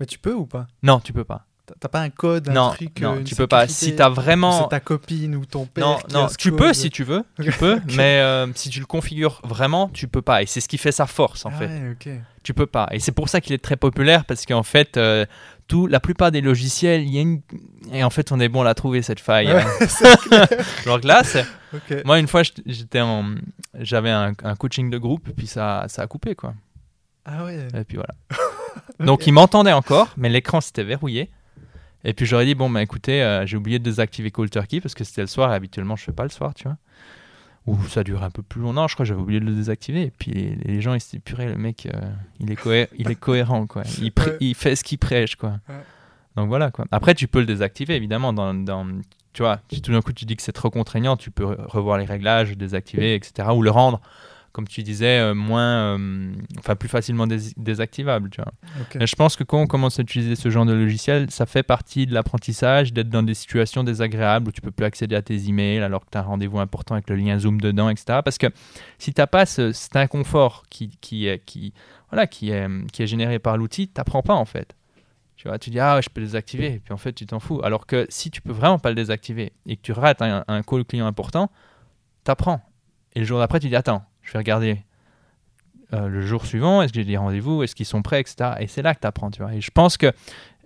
Mais 0.00 0.06
tu 0.06 0.18
peux 0.18 0.32
ou 0.34 0.46
pas? 0.46 0.66
Non, 0.82 1.00
tu 1.00 1.12
peux 1.12 1.24
pas. 1.24 1.46
T'as- 1.80 1.88
pas 1.88 2.00
un 2.00 2.10
code, 2.10 2.48
un 2.48 2.52
non, 2.52 2.70
truc 2.70 3.00
non, 3.00 3.22
tu 3.24 3.34
peux 3.34 3.46
pas. 3.46 3.66
Si 3.68 3.94
t'as 3.96 4.08
vraiment. 4.08 4.62
C'est 4.62 4.68
ta 4.68 4.80
copine 4.80 5.34
ou 5.36 5.44
ton 5.46 5.66
père 5.66 5.84
Non, 5.86 5.98
non, 6.12 6.26
tu 6.38 6.50
code 6.50 6.58
peux 6.58 6.72
si 6.72 6.90
tu 6.90 7.04
veux, 7.04 7.24
tu 7.42 7.50
peux, 7.52 7.80
mais 7.96 8.20
euh, 8.20 8.46
si 8.54 8.68
tu 8.70 8.80
le 8.80 8.86
configures 8.86 9.40
vraiment, 9.44 9.88
tu 9.92 10.08
peux 10.08 10.22
pas. 10.22 10.42
Et 10.42 10.46
c'est 10.46 10.60
ce 10.60 10.68
qui 10.68 10.78
fait 10.78 10.92
sa 10.92 11.06
force 11.06 11.44
en 11.46 11.50
Ah 11.54 11.58
fait. 11.58 11.66
ouais, 11.66 11.90
ok. 11.92 12.08
Tu 12.42 12.54
peux 12.54 12.66
pas. 12.66 12.88
Et 12.92 13.00
c'est 13.00 13.12
pour 13.12 13.28
ça 13.28 13.40
qu'il 13.40 13.52
est 13.52 13.62
très 13.62 13.76
populaire 13.76 14.24
parce 14.24 14.46
qu'en 14.46 14.62
fait, 14.62 14.96
euh, 14.96 15.26
tout, 15.66 15.86
la 15.86 16.00
plupart 16.00 16.30
des 16.30 16.40
logiciels, 16.40 17.02
il 17.02 17.14
y 17.14 17.18
a 17.18 17.20
une. 17.20 17.40
Et 17.92 18.02
en 18.04 18.10
fait, 18.10 18.32
on 18.32 18.40
est 18.40 18.48
bon 18.48 18.62
à 18.62 18.64
la 18.64 18.74
trouver 18.74 19.02
cette 19.02 19.20
faille. 19.20 19.52
Ouais, 19.52 19.62
hein. 20.32 20.46
Genre 20.84 21.00
là, 21.04 21.22
c'est- 21.24 21.44
Ok. 21.74 22.02
moi 22.06 22.18
une 22.18 22.28
fois, 22.28 22.42
j'étais- 22.42 22.62
j'étais 22.64 23.00
en, 23.02 23.34
j'avais 23.78 24.10
un, 24.10 24.32
un 24.42 24.56
coaching 24.56 24.88
de 24.88 24.96
groupe, 24.96 25.28
puis 25.36 25.46
ça, 25.46 25.84
ça 25.88 26.00
a 26.02 26.06
coupé 26.06 26.34
quoi. 26.34 26.54
Ah 27.26 27.44
ouais. 27.44 27.68
Et 27.78 27.84
puis 27.84 27.98
voilà. 27.98 28.14
Donc 29.00 29.26
il 29.26 29.32
m'entendait 29.32 29.72
encore, 29.72 30.08
mais 30.16 30.30
l'écran 30.30 30.62
s'était 30.62 30.84
verrouillé. 30.84 31.30
Et 32.04 32.12
puis 32.14 32.26
j'aurais 32.26 32.44
dit 32.46 32.54
bon 32.54 32.70
bah 32.70 32.82
écoutez, 32.82 33.22
euh, 33.22 33.44
j'ai 33.46 33.56
oublié 33.56 33.78
de 33.78 33.84
désactiver 33.84 34.30
Cold 34.30 34.50
Turkey 34.50 34.80
parce 34.80 34.94
que 34.94 35.04
c'était 35.04 35.20
le 35.20 35.26
soir 35.26 35.52
et 35.52 35.54
habituellement 35.56 35.96
je 35.96 36.04
fais 36.04 36.12
pas 36.12 36.22
le 36.24 36.28
soir, 36.30 36.54
tu 36.54 36.64
vois. 36.64 36.76
Ou 37.66 37.76
ça 37.88 38.02
dure 38.02 38.22
un 38.22 38.30
peu 38.30 38.42
plus 38.42 38.62
longtemps, 38.62 38.88
je 38.88 38.94
crois 38.94 39.04
que 39.04 39.08
j'avais 39.08 39.20
oublié 39.20 39.40
de 39.40 39.44
le 39.44 39.52
désactiver. 39.54 40.02
Et 40.04 40.12
puis 40.16 40.30
les, 40.30 40.54
les 40.64 40.80
gens 40.80 40.94
ils 40.94 41.00
se 41.00 41.10
disent 41.10 41.20
purée 41.24 41.46
le 41.46 41.56
mec 41.56 41.86
euh, 41.92 42.00
il 42.40 42.50
est 42.50 42.54
cohé- 42.58 42.88
il 42.96 43.10
est 43.10 43.14
cohérent 43.14 43.66
quoi. 43.66 43.82
Il, 44.00 44.04
Ouais. 44.18 44.36
il 44.40 44.54
fait 44.54 44.74
ce 44.76 44.84
qu'il 44.84 44.98
prêche 44.98 45.36
quoi. 45.36 45.58
Ouais. 45.68 45.74
Donc 46.36 46.48
voilà 46.48 46.70
quoi. 46.70 46.86
Après 46.92 47.14
tu 47.14 47.26
peux 47.28 47.40
le 47.40 47.46
désactiver 47.46 47.96
évidemment 47.96 48.32
dans, 48.32 48.54
dans 48.54 48.86
tu 49.34 49.42
vois, 49.42 49.60
si 49.70 49.82
tout 49.82 49.92
d'un 49.92 50.00
coup 50.00 50.12
tu 50.12 50.24
dis 50.24 50.36
que 50.36 50.42
c'est 50.42 50.52
trop 50.52 50.70
contraignant, 50.70 51.16
tu 51.16 51.30
peux 51.30 51.44
re- 51.44 51.66
revoir 51.66 51.98
les 51.98 52.04
réglages, 52.06 52.56
désactiver, 52.56 53.14
etc. 53.14 53.48
Ou 53.54 53.62
le 53.62 53.70
rendre, 53.70 54.00
comme 54.58 54.66
tu 54.66 54.82
disais, 54.82 55.20
euh, 55.20 55.34
moins, 55.36 55.96
euh, 55.96 56.32
enfin 56.58 56.74
plus 56.74 56.88
facilement 56.88 57.28
dés- 57.28 57.52
désactivable, 57.56 58.28
tu 58.28 58.40
vois. 58.42 58.50
ok. 58.80 58.96
Et 59.00 59.06
je 59.06 59.14
pense 59.14 59.36
que 59.36 59.44
quand 59.44 59.60
on 59.60 59.68
commence 59.68 60.00
à 60.00 60.02
utiliser 60.02 60.34
ce 60.34 60.50
genre 60.50 60.66
de 60.66 60.72
logiciel, 60.72 61.30
ça 61.30 61.46
fait 61.46 61.62
partie 61.62 62.06
de 62.06 62.12
l'apprentissage 62.12 62.92
d'être 62.92 63.08
dans 63.08 63.22
des 63.22 63.34
situations 63.34 63.84
désagréables 63.84 64.48
où 64.48 64.50
tu 64.50 64.60
peux 64.60 64.72
plus 64.72 64.84
accéder 64.84 65.14
à 65.14 65.22
tes 65.22 65.48
emails 65.48 65.78
alors 65.78 66.04
que 66.04 66.10
tu 66.10 66.18
as 66.18 66.22
un 66.22 66.24
rendez-vous 66.24 66.58
important 66.58 66.96
avec 66.96 67.08
le 67.08 67.14
lien 67.14 67.38
Zoom 67.38 67.60
dedans, 67.60 67.88
etc. 67.88 68.18
Parce 68.24 68.36
que 68.36 68.48
si 68.98 69.14
tu 69.14 69.20
n'as 69.20 69.28
pas 69.28 69.46
ce, 69.46 69.70
cet 69.70 69.94
inconfort 69.94 70.64
qui, 70.68 70.90
qui, 71.00 71.72
voilà, 72.10 72.26
qui, 72.26 72.50
est, 72.50 72.66
qui 72.92 73.04
est 73.04 73.06
généré 73.06 73.38
par 73.38 73.56
l'outil, 73.56 73.86
tu 73.86 73.94
n'apprends 73.96 74.22
pas 74.22 74.34
en 74.34 74.44
fait. 74.44 74.74
Tu 75.36 75.46
vois, 75.46 75.60
tu 75.60 75.70
dis, 75.70 75.78
ah, 75.78 76.00
je 76.02 76.08
peux 76.08 76.20
le 76.20 76.26
désactiver, 76.26 76.66
et 76.74 76.78
puis 76.80 76.92
en 76.92 76.96
fait, 76.96 77.12
tu 77.12 77.24
t'en 77.24 77.38
fous. 77.38 77.60
Alors 77.62 77.86
que 77.86 78.06
si 78.08 78.28
tu 78.32 78.42
peux 78.42 78.50
vraiment 78.50 78.80
pas 78.80 78.88
le 78.88 78.96
désactiver 78.96 79.52
et 79.66 79.76
que 79.76 79.82
tu 79.82 79.92
rates 79.92 80.20
un, 80.20 80.42
un 80.48 80.62
call 80.64 80.84
client 80.84 81.06
important, 81.06 81.48
tu 82.24 82.30
apprends. 82.32 82.60
Et 83.14 83.20
le 83.20 83.24
jour 83.24 83.38
d'après, 83.38 83.60
tu 83.60 83.68
dis, 83.68 83.76
attends, 83.76 84.04
je 84.28 84.32
vais 84.34 84.38
regarder 84.38 84.82
euh, 85.94 86.06
le 86.08 86.20
jour 86.20 86.44
suivant, 86.44 86.82
est-ce 86.82 86.92
que 86.92 86.98
j'ai 87.00 87.04
des 87.06 87.16
rendez-vous, 87.16 87.62
est-ce 87.62 87.74
qu'ils 87.74 87.86
sont 87.86 88.02
prêts, 88.02 88.20
etc. 88.20 88.50
Et 88.60 88.66
c'est 88.66 88.82
là 88.82 88.94
que 88.94 89.00
tu 89.00 89.06
apprends, 89.06 89.30
tu 89.30 89.40
vois. 89.42 89.54
Et 89.54 89.60
je 89.62 89.70
pense 89.70 89.96
que 89.96 90.12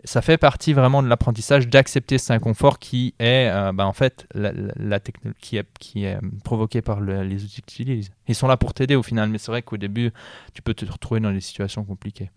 ça 0.04 0.20
fait 0.20 0.36
partie 0.36 0.72
vraiment 0.72 1.00
de 1.00 1.06
l'apprentissage 1.06 1.68
d'accepter 1.68 2.18
cet 2.18 2.32
inconfort 2.32 2.80
qui 2.80 3.14
est, 3.20 3.48
euh, 3.52 3.70
bah, 3.72 3.86
en 3.86 3.92
fait, 3.92 4.26
la, 4.34 4.50
la- 4.76 4.98
qui 5.40 5.58
est, 5.58 5.66
qui 5.78 6.04
est 6.06 6.16
euh, 6.16 6.20
provoqué 6.42 6.82
par 6.82 6.98
le- 7.00 7.22
les 7.22 7.44
outils 7.44 7.62
que 7.62 7.70
tu 7.70 7.82
utilises. 7.82 8.10
Ils 8.26 8.34
sont 8.34 8.48
là 8.48 8.56
pour 8.56 8.74
t'aider 8.74 8.96
au 8.96 9.04
final, 9.04 9.28
mais 9.28 9.38
c'est 9.38 9.52
vrai 9.52 9.62
qu'au 9.62 9.76
début, 9.76 10.10
tu 10.54 10.62
peux 10.62 10.74
te 10.74 10.84
retrouver 10.84 11.20
dans 11.20 11.30
des 11.32 11.40
situations 11.40 11.84
compliquées. 11.84 12.32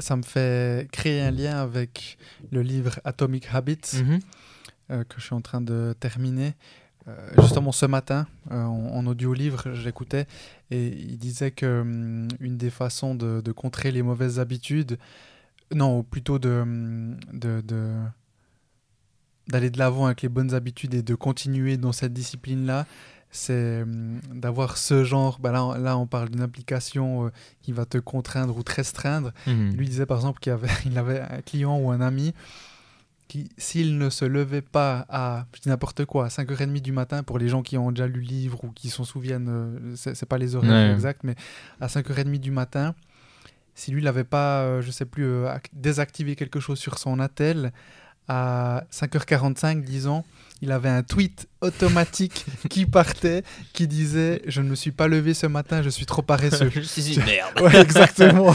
Ça 0.00 0.16
me 0.16 0.22
fait 0.22 0.90
créer 0.90 1.20
un 1.20 1.30
lien 1.30 1.56
avec 1.62 2.18
le 2.50 2.62
livre 2.62 2.98
Atomic 3.04 3.46
Habits 3.54 4.02
Mhm. 4.02 4.18
euh, 4.90 5.04
que 5.04 5.20
je 5.20 5.24
suis 5.26 5.34
en 5.34 5.40
train 5.40 5.60
de 5.60 5.94
terminer. 6.00 6.54
Euh, 7.06 7.14
justement 7.40 7.72
ce 7.72 7.86
matin, 7.86 8.26
euh, 8.50 8.62
en, 8.62 8.96
en 8.96 9.06
audio-livre, 9.06 9.72
j'écoutais 9.74 10.26
et 10.70 10.88
il 10.88 11.16
disait 11.16 11.50
que 11.52 11.80
hum, 11.80 12.28
une 12.40 12.56
des 12.58 12.70
façons 12.70 13.14
de, 13.14 13.40
de 13.40 13.52
contrer 13.52 13.90
les 13.92 14.02
mauvaises 14.02 14.38
habitudes, 14.40 14.98
non, 15.74 16.02
plutôt 16.02 16.38
de, 16.38 16.50
hum, 16.50 17.16
de, 17.32 17.60
de- 17.62 17.94
d'aller 19.48 19.70
de 19.70 19.78
l'avant 19.78 20.06
avec 20.06 20.22
les 20.22 20.28
bonnes 20.28 20.52
habitudes 20.54 20.94
et 20.94 21.02
de 21.02 21.14
continuer 21.14 21.76
dans 21.78 21.92
cette 21.92 22.12
discipline-là, 22.12 22.86
c'est 23.30 23.82
hum, 23.82 24.20
d'avoir 24.34 24.76
ce 24.76 25.04
genre. 25.04 25.38
Bah 25.40 25.52
là, 25.52 25.64
on- 25.64 25.74
là, 25.74 25.96
on 25.96 26.06
parle 26.06 26.28
d'une 26.30 26.42
application 26.42 27.26
euh, 27.26 27.30
qui 27.62 27.72
va 27.72 27.86
te 27.86 27.96
contraindre 27.98 28.56
ou 28.56 28.62
te 28.62 28.72
restreindre. 28.74 29.32
Mhm. 29.46 29.72
Lui 29.76 29.88
disait 29.88 30.06
par 30.06 30.18
exemple 30.18 30.40
qu'il 30.40 30.52
avait, 30.52 30.68
il 30.86 30.98
avait 30.98 31.20
un 31.20 31.40
client 31.42 31.78
ou 31.78 31.90
un 31.90 32.00
ami 32.02 32.34
qui, 33.28 33.50
s'il 33.58 33.98
ne 33.98 34.08
se 34.10 34.24
levait 34.24 34.62
pas 34.62 35.04
à, 35.10 35.46
je 35.54 35.60
dis 35.60 35.68
n'importe 35.68 36.04
quoi, 36.06 36.24
à 36.26 36.28
5h30 36.28 36.80
du 36.80 36.92
matin, 36.92 37.22
pour 37.22 37.38
les 37.38 37.48
gens 37.48 37.62
qui 37.62 37.76
ont 37.76 37.90
déjà 37.92 38.06
lu 38.06 38.20
le 38.20 38.26
livre 38.26 38.64
ou 38.64 38.70
qui 38.70 38.88
s'en 38.88 39.04
souviennent, 39.04 39.48
euh, 39.50 39.94
c'est 39.96 40.26
pas 40.26 40.38
les 40.38 40.56
horaires 40.56 40.88
Ouais. 40.88 40.94
exacts, 40.94 41.20
mais 41.24 41.34
à 41.80 41.88
5h30 41.88 42.38
du 42.40 42.50
matin, 42.50 42.94
si 43.74 43.90
lui 43.92 44.02
n'avait 44.02 44.24
pas, 44.24 44.62
euh, 44.62 44.80
je 44.82 44.90
sais 44.90 45.04
plus, 45.04 45.24
euh, 45.26 45.46
ac- 45.46 45.66
désactivé 45.74 46.36
quelque 46.36 46.58
chose 46.58 46.78
sur 46.78 46.98
son 46.98 47.20
attel, 47.20 47.72
à 48.30 48.84
5h45, 48.90 49.82
disons, 49.84 50.22
il 50.60 50.70
avait 50.72 50.88
un 50.90 51.02
tweet 51.02 51.48
automatique 51.62 52.44
qui 52.68 52.84
partait, 52.84 53.42
qui 53.72 53.86
disait 53.88 54.42
Je 54.46 54.60
ne 54.60 54.68
me 54.68 54.74
suis 54.74 54.90
pas 54.90 55.06
levé 55.08 55.32
ce 55.32 55.46
matin, 55.46 55.80
je 55.82 55.88
suis 55.88 56.04
trop 56.04 56.20
paresseux. 56.20 56.68
Je 56.74 56.80
suis 56.80 57.14
une 57.14 57.24
merde. 57.24 57.58
ouais, 57.62 57.80
exactement. 57.80 58.54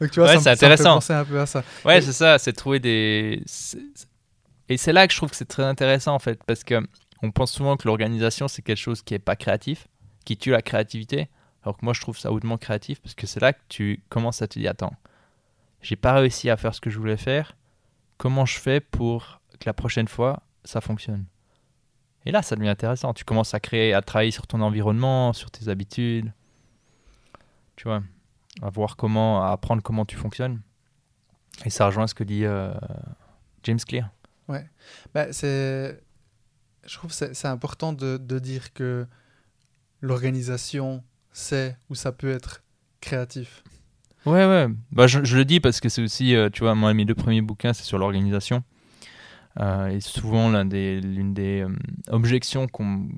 Donc 0.00 0.10
tu 0.10 0.20
vois, 0.20 0.28
Ouais, 0.28 0.36
c'est 0.38 0.44
ça 0.44 0.50
me 0.52 0.56
fait 0.56 0.64
intéressant. 0.66 0.94
penser 0.94 1.12
un 1.12 1.24
peu 1.24 1.38
à 1.40 1.44
ça. 1.46 1.62
Ouais, 1.84 2.00
c'est 2.00 2.12
ça, 2.12 2.38
c'est 2.38 2.52
trouver 2.54 2.80
des. 2.80 3.42
Et 4.70 4.76
c'est 4.76 4.92
là 4.92 5.06
que 5.08 5.12
je 5.12 5.18
trouve 5.18 5.30
que 5.30 5.36
c'est 5.36 5.48
très 5.48 5.64
intéressant 5.64 6.14
en 6.14 6.20
fait, 6.20 6.42
parce 6.44 6.62
que 6.62 6.80
on 7.22 7.32
pense 7.32 7.50
souvent 7.50 7.76
que 7.76 7.88
l'organisation 7.88 8.46
c'est 8.46 8.62
quelque 8.62 8.78
chose 8.78 9.02
qui 9.02 9.14
est 9.14 9.18
pas 9.18 9.34
créatif, 9.34 9.88
qui 10.24 10.36
tue 10.36 10.52
la 10.52 10.62
créativité, 10.62 11.28
alors 11.64 11.76
que 11.76 11.84
moi 11.84 11.92
je 11.92 12.00
trouve 12.00 12.16
ça 12.16 12.30
hautement 12.30 12.56
créatif, 12.56 13.02
parce 13.02 13.16
que 13.16 13.26
c'est 13.26 13.40
là 13.40 13.52
que 13.52 13.60
tu 13.68 14.00
commences 14.08 14.42
à 14.42 14.46
te 14.46 14.60
dire 14.60 14.70
attends, 14.70 14.94
j'ai 15.82 15.96
pas 15.96 16.12
réussi 16.12 16.48
à 16.50 16.56
faire 16.56 16.72
ce 16.72 16.80
que 16.80 16.88
je 16.88 16.98
voulais 16.98 17.16
faire, 17.16 17.56
comment 18.16 18.46
je 18.46 18.60
fais 18.60 18.78
pour 18.78 19.40
que 19.58 19.66
la 19.66 19.74
prochaine 19.74 20.06
fois 20.06 20.44
ça 20.62 20.80
fonctionne? 20.80 21.24
Et 22.24 22.30
là 22.30 22.40
ça 22.40 22.54
devient 22.54 22.68
intéressant, 22.68 23.12
tu 23.12 23.24
commences 23.24 23.54
à 23.54 23.60
créer, 23.60 23.92
à 23.92 24.02
travailler 24.02 24.30
sur 24.30 24.46
ton 24.46 24.60
environnement, 24.60 25.32
sur 25.32 25.50
tes 25.50 25.68
habitudes, 25.68 26.32
tu 27.74 27.88
vois, 27.88 28.04
à 28.62 28.70
voir 28.70 28.94
comment, 28.94 29.42
à 29.42 29.50
apprendre 29.50 29.82
comment 29.82 30.04
tu 30.04 30.14
fonctionnes. 30.14 30.60
Et 31.64 31.70
ça 31.70 31.86
rejoint 31.86 32.06
ce 32.06 32.14
que 32.14 32.22
dit 32.22 32.44
euh, 32.44 32.72
James 33.64 33.80
Clear. 33.80 34.10
Bah, 35.14 35.32
c'est... 35.32 36.00
Je 36.86 36.94
trouve 36.96 37.10
que 37.16 37.34
c'est 37.34 37.48
important 37.48 37.92
de, 37.92 38.16
de 38.16 38.38
dire 38.38 38.72
que 38.72 39.06
l'organisation, 40.00 41.02
c'est 41.32 41.76
ou 41.88 41.94
ça 41.94 42.12
peut 42.12 42.30
être 42.30 42.62
créatif. 43.00 43.62
Ouais, 44.26 44.46
ouais. 44.46 44.66
Bah, 44.92 45.06
je, 45.06 45.18
le 45.20 45.44
dis 45.44 45.60
parce 45.60 45.80
que 45.80 45.88
c'est 45.88 46.02
aussi, 46.02 46.34
euh, 46.34 46.50
tu 46.50 46.60
vois, 46.60 46.74
moi, 46.74 46.92
mes 46.94 47.04
deux 47.04 47.14
premiers 47.14 47.42
bouquins, 47.42 47.72
c'est 47.72 47.84
sur 47.84 47.98
l'organisation. 47.98 48.62
Euh, 49.58 49.88
et 49.88 50.00
souvent, 50.00 50.48
l'un 50.48 50.64
des, 50.64 51.00
l'une 51.00 51.34
des 51.34 51.62
euh, 51.62 51.68
objections 52.08 52.66
qu'on- 52.68 53.08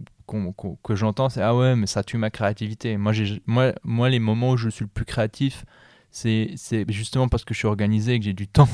que 0.82 0.94
j'entends, 0.94 1.28
c'est 1.28 1.42
Ah 1.42 1.54
ouais, 1.54 1.76
mais 1.76 1.86
ça 1.86 2.02
tue 2.02 2.16
ma 2.16 2.30
créativité. 2.30 2.96
Moi, 2.96 3.12
j'ai, 3.12 3.42
moi, 3.46 3.72
moi, 3.84 4.08
les 4.08 4.18
moments 4.18 4.52
où 4.52 4.56
je 4.56 4.70
suis 4.70 4.84
le 4.84 4.90
plus 4.90 5.04
créatif, 5.04 5.66
c'est, 6.10 6.52
c'est 6.56 6.90
justement 6.90 7.28
parce 7.28 7.44
que 7.44 7.52
je 7.52 7.58
suis 7.58 7.68
organisé 7.68 8.14
et 8.14 8.18
que 8.18 8.24
j'ai 8.24 8.32
du 8.32 8.48
temps 8.48 8.68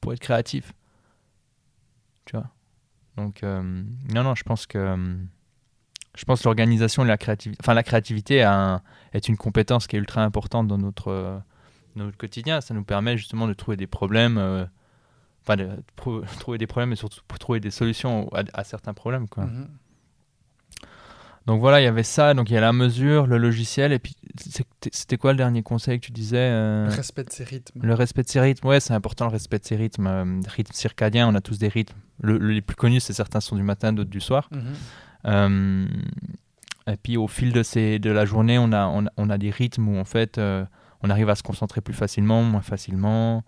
pour 0.00 0.12
être 0.14 0.20
créatif. 0.20 0.72
Donc, 3.16 3.42
euh, 3.42 3.62
non, 4.14 4.22
non, 4.22 4.34
je 4.34 4.42
pense 4.44 4.66
que. 4.66 4.96
je 6.16 6.24
pense 6.24 6.44
l'organisation 6.44 7.04
et 7.04 7.08
la 7.08 7.18
créativité. 7.18 7.58
Enfin, 7.62 7.74
la 7.74 7.82
créativité 7.82 8.36
est 9.12 9.28
une 9.28 9.36
compétence 9.36 9.86
qui 9.86 9.96
est 9.96 9.98
ultra 9.98 10.22
importante 10.24 10.68
dans 10.68 10.78
notre, 10.78 11.08
euh, 11.08 11.38
dans 11.96 12.04
notre 12.04 12.16
quotidien. 12.18 12.60
Ça 12.60 12.74
nous 12.74 12.84
permet 12.84 13.16
justement 13.16 13.46
de 13.48 13.52
trouver 13.52 13.76
des 13.76 13.86
problèmes. 13.86 14.38
euh, 14.38 14.64
Enfin, 15.42 15.56
de 15.56 15.70
trou- 15.96 16.20
trouver 16.40 16.58
des 16.58 16.66
problèmes 16.66 16.92
et 16.92 16.96
surtout 16.96 17.20
trouver 17.38 17.60
des 17.60 17.70
solutions 17.70 18.28
à, 18.34 18.42
à 18.52 18.62
certains 18.64 18.92
problèmes. 18.94 19.26
Quoi. 19.28 19.46
Mhm. 19.46 19.68
Donc 21.46 21.60
voilà, 21.60 21.80
il 21.80 21.84
y 21.84 21.86
avait 21.88 22.02
ça. 22.02 22.34
Donc 22.34 22.50
il 22.50 22.54
y 22.54 22.56
a 22.56 22.60
la 22.60 22.72
mesure, 22.72 23.26
le 23.26 23.38
logiciel. 23.38 23.92
Et 23.92 23.98
puis, 23.98 24.14
c'était 24.92 25.16
quoi 25.16 25.32
le 25.32 25.38
dernier 25.38 25.62
conseil 25.62 25.98
que 25.98 26.06
tu 26.06 26.12
disais 26.12 26.36
euh, 26.38 26.86
Le 26.88 26.94
respect 26.94 27.24
de 27.24 27.30
ses 27.30 27.44
rythmes. 27.44 27.80
Le 27.82 27.94
respect 27.94 28.22
de 28.22 28.28
ses 28.28 28.40
rythmes, 28.40 28.66
ouais, 28.68 28.78
c'est 28.80 28.92
important 28.94 29.24
le 29.26 29.32
respect 29.32 29.58
de 29.58 29.64
ses 29.64 29.76
rythmes. 29.76 30.06
Euh, 30.06 30.40
rythmes 30.48 30.74
circadiens, 30.74 31.28
on 31.28 31.34
a 31.34 31.40
tous 31.40 31.58
des 31.58 31.68
rythmes. 31.68 31.96
Le- 32.22 32.38
le- 32.38 32.52
les 32.52 32.60
plus 32.60 32.76
connus, 32.76 33.00
c'est 33.00 33.12
certains 33.14 33.40
sont 33.40 33.56
du 33.56 33.62
matin, 33.62 33.92
d'autres 33.92 34.10
du 34.10 34.20
soir. 34.20 34.48
Mhm. 34.52 34.62
Euh, 35.26 35.86
et 36.86 36.96
puis 36.96 37.16
au 37.16 37.26
fil 37.28 37.52
de, 37.52 37.62
ces, 37.62 37.98
de 37.98 38.10
la 38.10 38.24
journée, 38.26 38.58
on 38.58 38.72
a, 38.72 38.86
on, 38.86 39.06
a- 39.06 39.10
on 39.16 39.30
a 39.30 39.38
des 39.38 39.50
rythmes 39.50 39.88
où 39.88 39.98
en 39.98 40.04
fait, 40.04 40.38
on 41.02 41.10
arrive 41.10 41.28
à 41.30 41.34
se 41.34 41.42
concentrer 41.42 41.80
plus 41.80 41.94
facilement, 41.94 42.42
moins 42.42 42.62
facilement. 42.62 43.42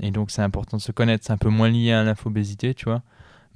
Et 0.00 0.10
donc 0.10 0.30
c'est 0.30 0.42
important 0.42 0.76
de 0.76 0.82
se 0.82 0.92
connaître. 0.92 1.24
C'est 1.26 1.32
un 1.32 1.38
peu 1.38 1.48
moins 1.48 1.68
lié 1.70 1.92
à 1.92 2.02
l'infobésité, 2.04 2.74
tu 2.74 2.84
vois. 2.86 3.02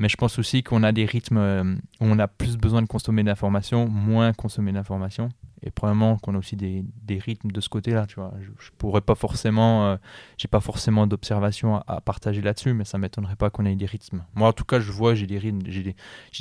Mais 0.01 0.09
je 0.09 0.17
pense 0.17 0.39
aussi 0.39 0.63
qu'on 0.65 0.83
a 0.83 0.91
des 0.93 1.05
rythmes 1.05 1.37
euh, 1.37 1.63
où 2.01 2.07
on 2.07 2.19
a 2.19 2.27
plus 2.27 2.57
besoin 2.57 2.83
de 2.83 2.87
consommer 2.89 3.23
d'informations, 3.23 3.87
moins 3.89 4.33
consommer 4.33 4.73
d'informations. 4.73 5.29
Et 5.63 5.71
probablement 5.71 6.17
qu'on 6.17 6.35
a 6.35 6.39
aussi 6.39 6.57
des, 6.57 6.83
des 7.03 7.19
rythmes 7.19 7.51
de 7.51 7.61
ce 7.61 7.69
côté-là, 7.69 8.07
tu 8.07 8.15
vois. 8.15 8.33
Je, 8.41 8.49
je 8.59 8.71
pourrais 8.79 9.03
pas 9.03 9.15
forcément, 9.15 9.85
euh, 9.89 9.97
j'ai 10.39 10.49
pas 10.49 10.61
forcément 10.61 11.07
d'observation 11.07 11.83
à, 11.87 12.01
partager 12.01 12.41
là-dessus, 12.41 12.73
mais 12.73 12.87
ça 12.87 12.97
m'étonnerait 12.97 13.37
pas 13.37 13.51
qu'on 13.51 13.67
ait 13.67 13.77
des 13.77 13.85
rythmes. 13.85 14.25
Moi, 14.35 14.49
en 14.49 14.55
tout 14.55 14.65
cas, 14.65 14.81
je 14.81 14.91
vois, 14.91 15.15
j'ai 15.15 15.27
des 15.27 15.37
rythmes, 15.37 15.61
j'ai 15.67 15.83
des, 15.83 15.95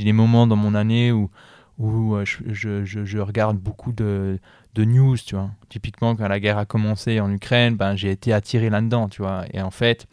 des 0.05 0.13
moments 0.13 0.47
dans 0.47 0.55
mon 0.55 0.73
année 0.73 1.11
où, 1.11 1.29
où 1.77 2.15
euh, 2.15 2.23
je, 2.23 2.85
je- 2.85 3.03
je 3.03 3.17
regarde 3.19 3.57
beaucoup 3.57 3.91
de, 3.91 4.39
de 4.75 4.83
news, 4.85 5.17
tu 5.17 5.35
vois. 5.35 5.49
Typiquement, 5.67 6.15
quand 6.15 6.29
la 6.29 6.39
guerre 6.39 6.57
a 6.57 6.65
commencé 6.65 7.19
en 7.19 7.29
Ukraine, 7.29 7.75
ben, 7.75 7.97
j'ai 7.97 8.11
été 8.11 8.31
attiré 8.31 8.69
là-dedans, 8.69 9.09
tu 9.09 9.21
vois. 9.21 9.43
Et 9.51 9.61
en 9.61 9.71
fait, 9.71 10.07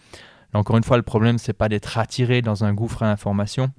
là, 0.56 0.60
encore 0.60 0.76
une 0.76 0.84
fois, 0.84 0.96
le 0.96 1.02
problème, 1.02 1.38
c'est 1.38 1.52
pas 1.52 1.68
d'être 1.68 1.98
attiré 1.98 2.42
dans 2.42 2.64
un 2.64 2.72
gouffre 2.72 3.02
à 3.02 3.10
information 3.10 3.72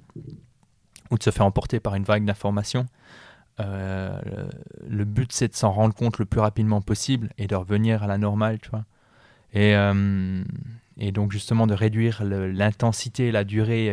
ou 1.10 1.18
de 1.18 1.22
se 1.22 1.30
faire 1.30 1.46
emporter 1.46 1.80
par 1.80 1.94
une 1.94 2.04
vague 2.04 2.24
d'informations. 2.24 2.86
Euh, 3.60 4.20
le, 4.86 5.04
but, 5.04 5.32
c'est 5.32 5.48
de 5.48 5.54
s'en 5.54 5.72
rendre 5.72 5.94
compte 5.94 6.18
le 6.18 6.26
plus 6.26 6.40
rapidement 6.40 6.80
possible 6.80 7.30
et 7.38 7.46
de 7.46 7.54
revenir 7.56 8.02
à 8.02 8.06
la 8.06 8.18
normale, 8.18 8.58
tu 8.60 8.70
vois. 8.70 8.84
Et, 9.52 9.74
euh, 9.74 10.44
et 10.98 11.12
donc, 11.12 11.32
justement, 11.32 11.66
de 11.66 11.74
réduire 11.74 12.22
l'intensité 12.24 13.28
et 13.28 13.32
la 13.32 13.44
durée 13.44 13.90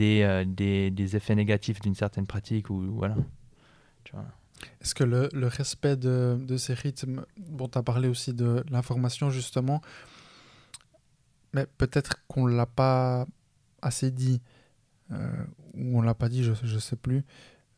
euh, 0.00 0.44
des, 0.46 1.16
effets 1.16 1.34
négatifs 1.34 1.80
d'une 1.80 1.94
certaine 1.94 2.26
pratique. 2.26 2.70
Ou, 2.70 2.82
voilà. 2.94 3.16
Est-ce 4.80 4.94
que 4.94 5.04
le, 5.04 5.28
le 5.32 5.46
respect 5.48 5.96
de, 5.96 6.38
de 6.38 6.56
ces 6.56 6.74
rythmes, 6.74 7.24
bon, 7.36 7.68
tu 7.68 7.78
as 7.78 7.82
parlé 7.82 8.08
aussi 8.08 8.32
de 8.32 8.64
l'information 8.70 9.30
justement, 9.30 9.80
mais 11.54 11.66
peut-être 11.78 12.16
qu'on 12.26 12.46
ne 12.48 12.54
l'a 12.54 12.66
pas 12.66 13.26
assez 13.80 14.10
dit, 14.10 14.42
euh, 15.12 15.16
ou 15.74 15.98
on 15.98 16.02
ne 16.02 16.06
l'a 16.06 16.14
pas 16.14 16.28
dit, 16.28 16.42
je 16.42 16.50
ne 16.50 16.80
sais 16.80 16.96
plus. 16.96 17.24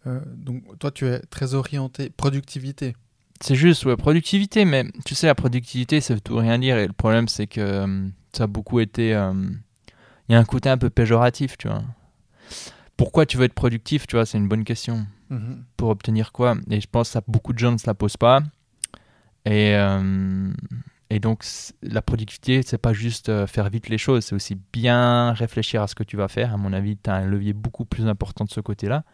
Euh, 0.06 0.20
donc 0.34 0.78
toi, 0.78 0.90
tu 0.90 1.06
es 1.06 1.20
très 1.20 1.54
orienté 1.54 2.10
productivité. 2.10 2.96
C'est 3.40 3.54
juste, 3.54 3.84
ouais, 3.84 3.96
productivité, 3.96 4.64
mais 4.64 4.86
tu 5.04 5.14
sais, 5.14 5.26
la 5.26 5.34
productivité, 5.34 6.00
ça 6.00 6.14
veut 6.14 6.20
tout 6.20 6.36
rien 6.36 6.58
dire. 6.58 6.78
Et 6.78 6.86
le 6.86 6.92
problème, 6.94 7.28
c'est 7.28 7.46
que 7.46 7.60
euh, 7.60 8.08
ça 8.32 8.44
a 8.44 8.46
beaucoup 8.46 8.80
été. 8.80 9.10
Il 9.10 10.32
y 10.32 10.34
a 10.34 10.38
un 10.38 10.44
côté 10.44 10.70
un 10.70 10.78
peu 10.78 10.88
péjoratif, 10.88 11.58
tu 11.58 11.68
vois. 11.68 11.84
Pourquoi 12.96 13.26
tu 13.26 13.36
veux 13.36 13.44
être 13.44 13.52
productif, 13.52 14.06
tu 14.06 14.16
vois, 14.16 14.24
c'est 14.24 14.38
une 14.38 14.48
bonne 14.48 14.64
question. 14.64 15.06
Mhm. 15.28 15.64
Pour 15.76 15.90
obtenir 15.90 16.32
quoi? 16.32 16.56
Et 16.70 16.80
je 16.80 16.86
pense 16.90 17.08
que 17.08 17.12
ça, 17.12 17.22
beaucoup 17.28 17.52
de 17.52 17.58
gens 17.58 17.72
ne 17.72 17.76
se 17.76 17.86
la 17.86 17.94
posent 17.94 18.16
pas. 18.16 18.40
Et, 19.44 19.76
et 21.08 21.20
donc, 21.20 21.44
la 21.82 22.02
productivité, 22.02 22.62
c'est 22.62 22.78
pas 22.78 22.92
juste 22.92 23.28
euh, 23.28 23.46
faire 23.46 23.68
vite 23.70 23.88
les 23.88 23.98
choses, 23.98 24.24
c'est 24.24 24.34
aussi 24.34 24.56
bien 24.72 25.32
réfléchir 25.32 25.82
à 25.82 25.86
ce 25.86 25.94
que 25.94 26.02
tu 26.02 26.16
vas 26.16 26.26
faire. 26.26 26.52
À 26.52 26.56
mon 26.56 26.72
avis, 26.72 26.96
tu 26.96 27.08
as 27.08 27.14
un 27.14 27.26
levier 27.26 27.52
beaucoup 27.52 27.84
plus 27.84 28.08
important 28.08 28.44
de 28.44 28.50
ce 28.50 28.60
côté-là. 28.60 29.04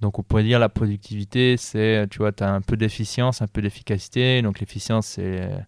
Donc, 0.00 0.18
on 0.18 0.22
pourrait 0.22 0.42
dire 0.42 0.58
la 0.58 0.68
productivité, 0.68 1.56
c'est, 1.56 2.08
tu 2.10 2.18
vois, 2.18 2.32
tu 2.32 2.42
as 2.42 2.52
un 2.52 2.60
peu 2.60 2.76
d'efficience, 2.76 3.40
un 3.40 3.46
peu 3.46 3.62
d'efficacité. 3.62 4.42
Donc, 4.42 4.58
l'efficience, 4.58 5.06
c'est 5.06 5.42
euh, 5.42 5.58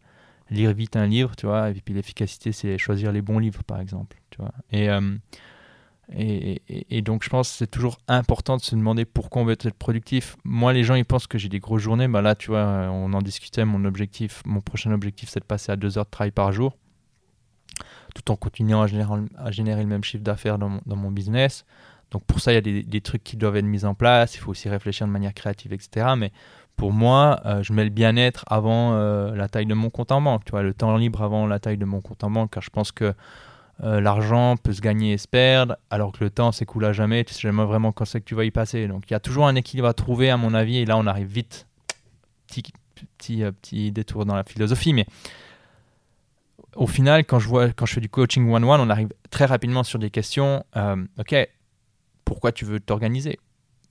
lire 0.51 0.73
vite 0.73 0.97
un 0.97 1.07
livre, 1.07 1.37
tu 1.37 1.47
vois. 1.47 1.71
Et 1.71 1.75
puis, 1.75 1.95
l'efficacité, 1.95 2.51
c'est 2.51 2.77
choisir 2.79 3.13
les 3.13 3.23
bons 3.23 3.39
livres, 3.39 3.63
par 3.63 3.79
exemple, 3.79 4.17
tu 4.31 4.39
vois. 4.39 4.53
Et, 4.73 4.91
euh, 4.91 5.17
et, 6.17 7.03
donc, 7.03 7.23
je 7.25 7.31
pense 7.31 7.51
que 7.51 7.57
c'est 7.57 7.71
toujours 7.71 7.99
important 8.09 8.57
de 8.57 8.63
se 8.63 8.75
demander 8.75 9.05
pourquoi 9.05 9.43
on 9.43 9.45
veut 9.45 9.53
être 9.53 9.71
productif. 9.73 10.37
Moi, 10.45 10.73
les 10.73 10.85
gens, 10.85 10.95
ils 10.95 11.05
pensent 11.05 11.27
que 11.27 11.39
j'ai 11.39 11.49
des 11.49 11.59
grosses 11.59 11.83
journées. 11.83 12.09
Bah 12.09 12.23
là, 12.23 12.35
tu 12.35 12.51
vois, 12.51 12.59
euh, 12.59 12.89
on 12.89 13.13
en 13.13 13.23
discutait. 13.23 13.65
Mon 13.65 13.85
objectif, 13.85 14.43
mon 14.45 14.61
prochain 14.61 14.93
objectif, 14.93 15.29
c'est 15.31 15.41
de 15.41 15.45
passer 15.45 15.73
à 15.73 15.77
deux 15.77 15.99
heures 15.99 16.05
de 16.05 16.11
travail 16.11 16.31
par 16.31 16.53
jour, 16.53 16.77
tout 18.15 18.31
en 18.31 18.37
continuant 18.37 18.83
à 18.83 18.87
générer, 18.87 19.83
le 19.83 19.89
même 19.89 20.05
chiffre 20.05 20.25
d'affaires 20.25 20.59
dans 20.59 20.81
mon, 20.87 21.11
business. 21.11 21.65
Donc, 22.11 22.25
pour 22.25 22.41
ça, 22.41 22.53
il 22.53 22.57
y 22.57 22.59
a 22.59 22.63
des, 22.63 22.83
des 22.83 23.01
trucs 23.01 23.25
qui 23.25 23.37
doivent 23.37 23.57
être 23.57 23.65
mis 23.65 23.85
en 23.85 23.95
place. 23.95 24.35
Il 24.35 24.39
faut 24.39 24.51
aussi 24.51 24.69
réfléchir 24.69 25.07
de 25.07 25.13
manière 25.13 25.33
créative, 25.33 25.73
etc. 25.73 26.13
Mais 26.17 26.31
pour 26.77 26.93
moi, 26.93 27.41
euh, 27.45 27.63
je 27.63 27.73
mets 27.73 27.85
le 27.85 27.91
bien-être 27.91 28.45
avant 28.49 28.95
euh, 28.95 29.35
la 29.35 29.49
taille 29.49 29.67
de 29.67 29.75
mon 29.75 29.91
compte 29.91 30.13
en 30.13 30.21
banque. 30.21 30.45
Tu 30.45 30.51
vois, 30.51 30.63
le 30.63 30.75
temps 30.75 30.97
libre 30.97 31.23
avant 31.23 31.47
la 31.47 31.59
taille 31.59 31.79
de 31.79 31.85
mon 31.85 32.01
compte 32.01 32.25
en 32.25 32.31
banque, 32.31 32.53
car 32.53 32.63
je 32.63 32.71
pense 32.71 32.93
que 32.93 33.15
euh, 33.83 34.01
l'argent 34.01 34.57
peut 34.57 34.73
se 34.73 34.81
gagner 34.81 35.13
et 35.13 35.19
se 35.19 35.27
perdre, 35.27 35.77
alors 35.91 36.13
que 36.13 36.23
le 36.23 36.31
temps 36.31 36.53
s'écoule 36.53 36.85
à 36.85 36.93
jamais. 36.93 37.25
Tu 37.25 37.35
sais 37.35 37.41
jamais 37.41 37.65
vraiment 37.65 37.91
quand 37.93 38.05
c'est 38.05 38.21
que 38.21 38.27
tu 38.27 38.35
vas 38.35 38.45
y 38.45 38.51
passer. 38.51 38.87
Donc 38.87 39.05
il 39.11 39.13
y 39.13 39.17
a 39.17 39.21
toujours 39.21 39.47
un 39.47 39.55
équilibre 39.55 39.89
à 39.89 39.95
trouver, 39.95 40.31
à 40.31 40.37
mon 40.37 40.55
avis. 40.55 40.79
Et 40.79 40.85
là, 40.85 40.97
on 40.97 41.07
arrive 41.07 41.27
vite. 41.27 41.67
Petit, 42.47 42.63
petit, 42.95 43.43
euh, 43.43 43.51
petit 43.53 43.91
détour 43.93 44.25
dans 44.25 44.35
la 44.35 44.45
philosophie, 44.45 44.93
mais 44.93 45.07
au 46.77 46.87
final, 46.87 47.25
quand 47.25 47.39
je 47.39 47.49
vois, 47.49 47.71
quand 47.71 47.87
je 47.87 47.95
fais 47.95 48.01
du 48.01 48.09
coaching 48.09 48.51
one-one, 48.51 48.81
on 48.81 48.91
arrive 48.91 49.09
très 49.31 49.47
rapidement 49.47 49.83
sur 49.83 49.99
des 49.99 50.11
questions. 50.11 50.65
euh, 50.77 51.05
ok, 51.19 51.35
pourquoi 52.25 52.53
tu 52.53 52.65
veux 52.65 52.81
t'organiser? 52.81 53.39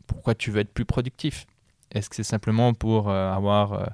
Pourquoi 0.07 0.35
tu 0.35 0.51
veux 0.51 0.61
être 0.61 0.73
plus 0.73 0.85
productif? 0.85 1.45
Est-ce 1.91 2.09
que 2.09 2.15
c'est 2.15 2.23
simplement 2.23 2.73
pour 2.73 3.11
avoir, 3.11 3.73
euh, 3.73 3.85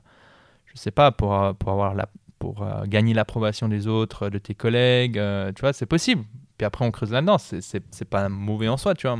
je 0.65 0.79
sais 0.79 0.91
pas, 0.91 1.11
pour, 1.11 1.55
pour 1.55 1.71
avoir 1.71 1.95
la, 1.95 2.07
pour 2.39 2.63
euh, 2.63 2.85
gagner 2.85 3.13
l'approbation 3.13 3.67
des 3.67 3.87
autres, 3.87 4.29
de 4.29 4.37
tes 4.37 4.53
collègues, 4.55 5.17
euh, 5.17 5.51
tu 5.55 5.61
vois, 5.61 5.73
c'est 5.73 5.85
possible. 5.85 6.23
Puis 6.57 6.65
après, 6.65 6.85
on 6.85 6.91
creuse 6.91 7.11
là-dedans. 7.11 7.37
C'est- 7.37 8.05
pas 8.09 8.29
mauvais 8.29 8.67
en 8.67 8.77
soi, 8.77 8.93
tu 8.95 9.07
vois. 9.07 9.17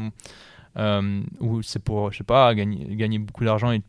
Euh, 0.78 1.22
ou 1.40 1.64
c'est 1.64 1.80
pour, 1.80 2.12
je 2.12 2.20
sais 2.20 2.24
pas, 2.24 2.54
gagner, 2.54 3.18
beaucoup 3.20 3.44
d'argent 3.44 3.72
et, 3.72 3.82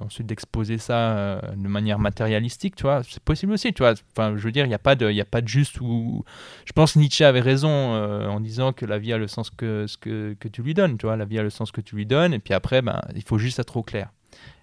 ensuite 0.00 0.26
d'exposer 0.26 0.78
ça 0.78 1.16
euh, 1.16 1.40
de 1.54 1.68
manière 1.68 1.98
matérialistique, 1.98 2.76
tu 2.76 2.82
vois. 2.84 3.02
C'est 3.02 3.22
possible 3.22 3.52
aussi, 3.52 3.72
tu 3.72 3.82
vois. 3.82 3.94
Enfin, 4.16 4.36
je 4.36 4.42
veux 4.42 4.52
dire, 4.52 4.64
il 4.64 4.68
n'y 4.68 4.74
a, 4.74 4.78
pas 4.78 4.94
de- 4.96 5.20
a 5.20 5.24
pas 5.24 5.40
de 5.42 5.48
juste 5.48 5.80
ou. 5.80 6.24
Je 6.64 6.72
pense 6.72 6.94
que 6.94 6.98
Nietzsche 6.98 7.24
avait 7.24 7.40
raison 7.40 7.68
euh, 7.94 8.26
en 8.26 8.40
disant 8.40 8.72
que 8.72 8.86
la 8.86 8.98
vie 8.98 9.12
a 9.12 9.18
le 9.18 9.28
sens 9.28 9.50
que, 9.50 9.86
ce 9.86 9.96
que, 9.98 10.34
que 10.40 10.48
tu 10.48 10.62
lui 10.62 10.74
donnes, 10.74 10.96
tu 10.98 11.06
vois. 11.06 11.16
La 11.16 11.24
vie 11.26 11.38
a 11.38 11.42
le 11.42 11.50
sens 11.50 11.70
que 11.72 11.80
tu 11.80 11.94
lui 11.96 12.06
donnes. 12.06 12.32
Et 12.34 12.38
puis 12.38 12.54
après, 12.54 12.82
ben, 12.82 13.00
il 13.14 13.22
faut 13.22 13.38
juste 13.38 13.58
être 13.58 13.76
au 13.76 13.82
clair. 13.82 14.10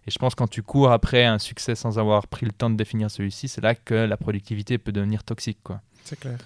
Et 0.07 0.11
je 0.11 0.17
pense 0.19 0.33
que 0.35 0.37
quand 0.39 0.47
tu 0.47 0.63
cours 0.63 0.91
après 0.91 1.25
un 1.25 1.37
succès 1.39 1.75
sans 1.75 1.99
avoir 1.99 2.27
pris 2.27 2.45
le 2.45 2.51
temps 2.53 2.69
de 2.69 2.75
définir 2.75 3.11
celui-ci, 3.11 3.47
c'est 3.49 3.61
là 3.61 3.75
que 3.75 3.93
la 3.93 4.15
productivité 4.17 4.77
peut 4.77 4.91
devenir 4.93 5.23
toxique. 5.23 5.59
Quoi. 5.63 5.81
C'est 6.05 6.19
clair. 6.19 6.37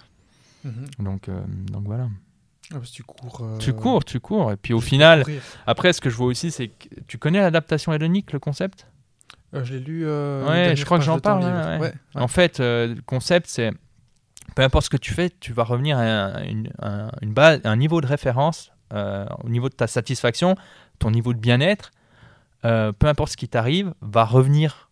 Mhm. 0.63 0.87
Donc, 0.99 1.29
euh, 1.29 1.39
donc 1.71 1.83
voilà. 1.85 2.07
Ah, 2.71 2.75
parce 2.75 2.89
que 2.91 2.95
tu 2.95 3.03
cours. 3.03 3.41
euh, 3.41 3.57
Tu 3.59 3.73
cours, 3.73 4.03
tu 4.05 4.19
cours. 4.19 4.51
Et 4.51 4.57
puis 4.57 4.73
au 4.73 4.81
final, 4.81 5.23
courir. 5.23 5.41
après, 5.67 5.93
ce 5.93 6.01
que 6.01 6.09
je 6.09 6.15
vois 6.15 6.27
aussi, 6.27 6.49
c'est 6.51 6.69
que 6.69 6.87
tu 7.07 7.17
connais 7.17 7.39
l'adaptation 7.39 7.93
hédonique, 7.93 8.31
le 8.33 8.39
concept? 8.39 8.87
Euh, 9.53 9.63
je 9.63 9.73
l'ai 9.73 9.79
lu. 9.79 10.03
euh, 10.05 10.47
Ouais, 10.47 10.75
je 10.75 10.85
crois 10.85 10.97
que 10.97 11.03
j'en 11.03 11.19
parle, 11.19 11.41
livre. 11.43 11.51
ouais, 11.53 11.65
ouais. 11.65 11.79
Ouais, 11.79 11.93
ouais. 12.15 12.21
En 12.21 12.27
fait, 12.27 12.59
le 12.59 12.95
concept, 13.05 13.47
c'est 13.47 13.71
peu 14.55 14.63
importe 14.63 14.85
ce 14.85 14.89
que 14.89 14.97
tu 14.97 15.13
fais, 15.13 15.29
tu 15.29 15.53
vas 15.53 15.63
revenir 15.65 15.97
à 15.97 16.01
un, 16.01 16.43
une, 16.45 16.69
un- 16.81 17.11
une 17.21 17.33
base, 17.33 17.59
un 17.63 17.75
niveau 17.75 18.01
de 18.01 18.07
référence 18.07 18.71
au 18.93 19.49
niveau 19.49 19.69
de 19.69 19.73
ta 19.75 19.87
satisfaction, 19.87 20.55
ton 20.99 21.11
niveau 21.11 21.33
de 21.33 21.39
bien-être. 21.39 21.91
Euh, 22.65 22.91
peu 22.91 23.07
importe 23.07 23.31
ce 23.31 23.37
qui 23.37 23.47
t'arrive, 23.47 23.93
va 24.01 24.25
revenir 24.25 24.89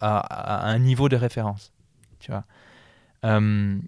à, 0.00 0.18
à 0.18 0.68
un 0.68 0.78
niveau 0.78 1.08
de 1.08 1.16
référence. 1.16 1.72
Tu 2.18 2.30
vois. 2.30 2.44
Euh, 3.24 3.78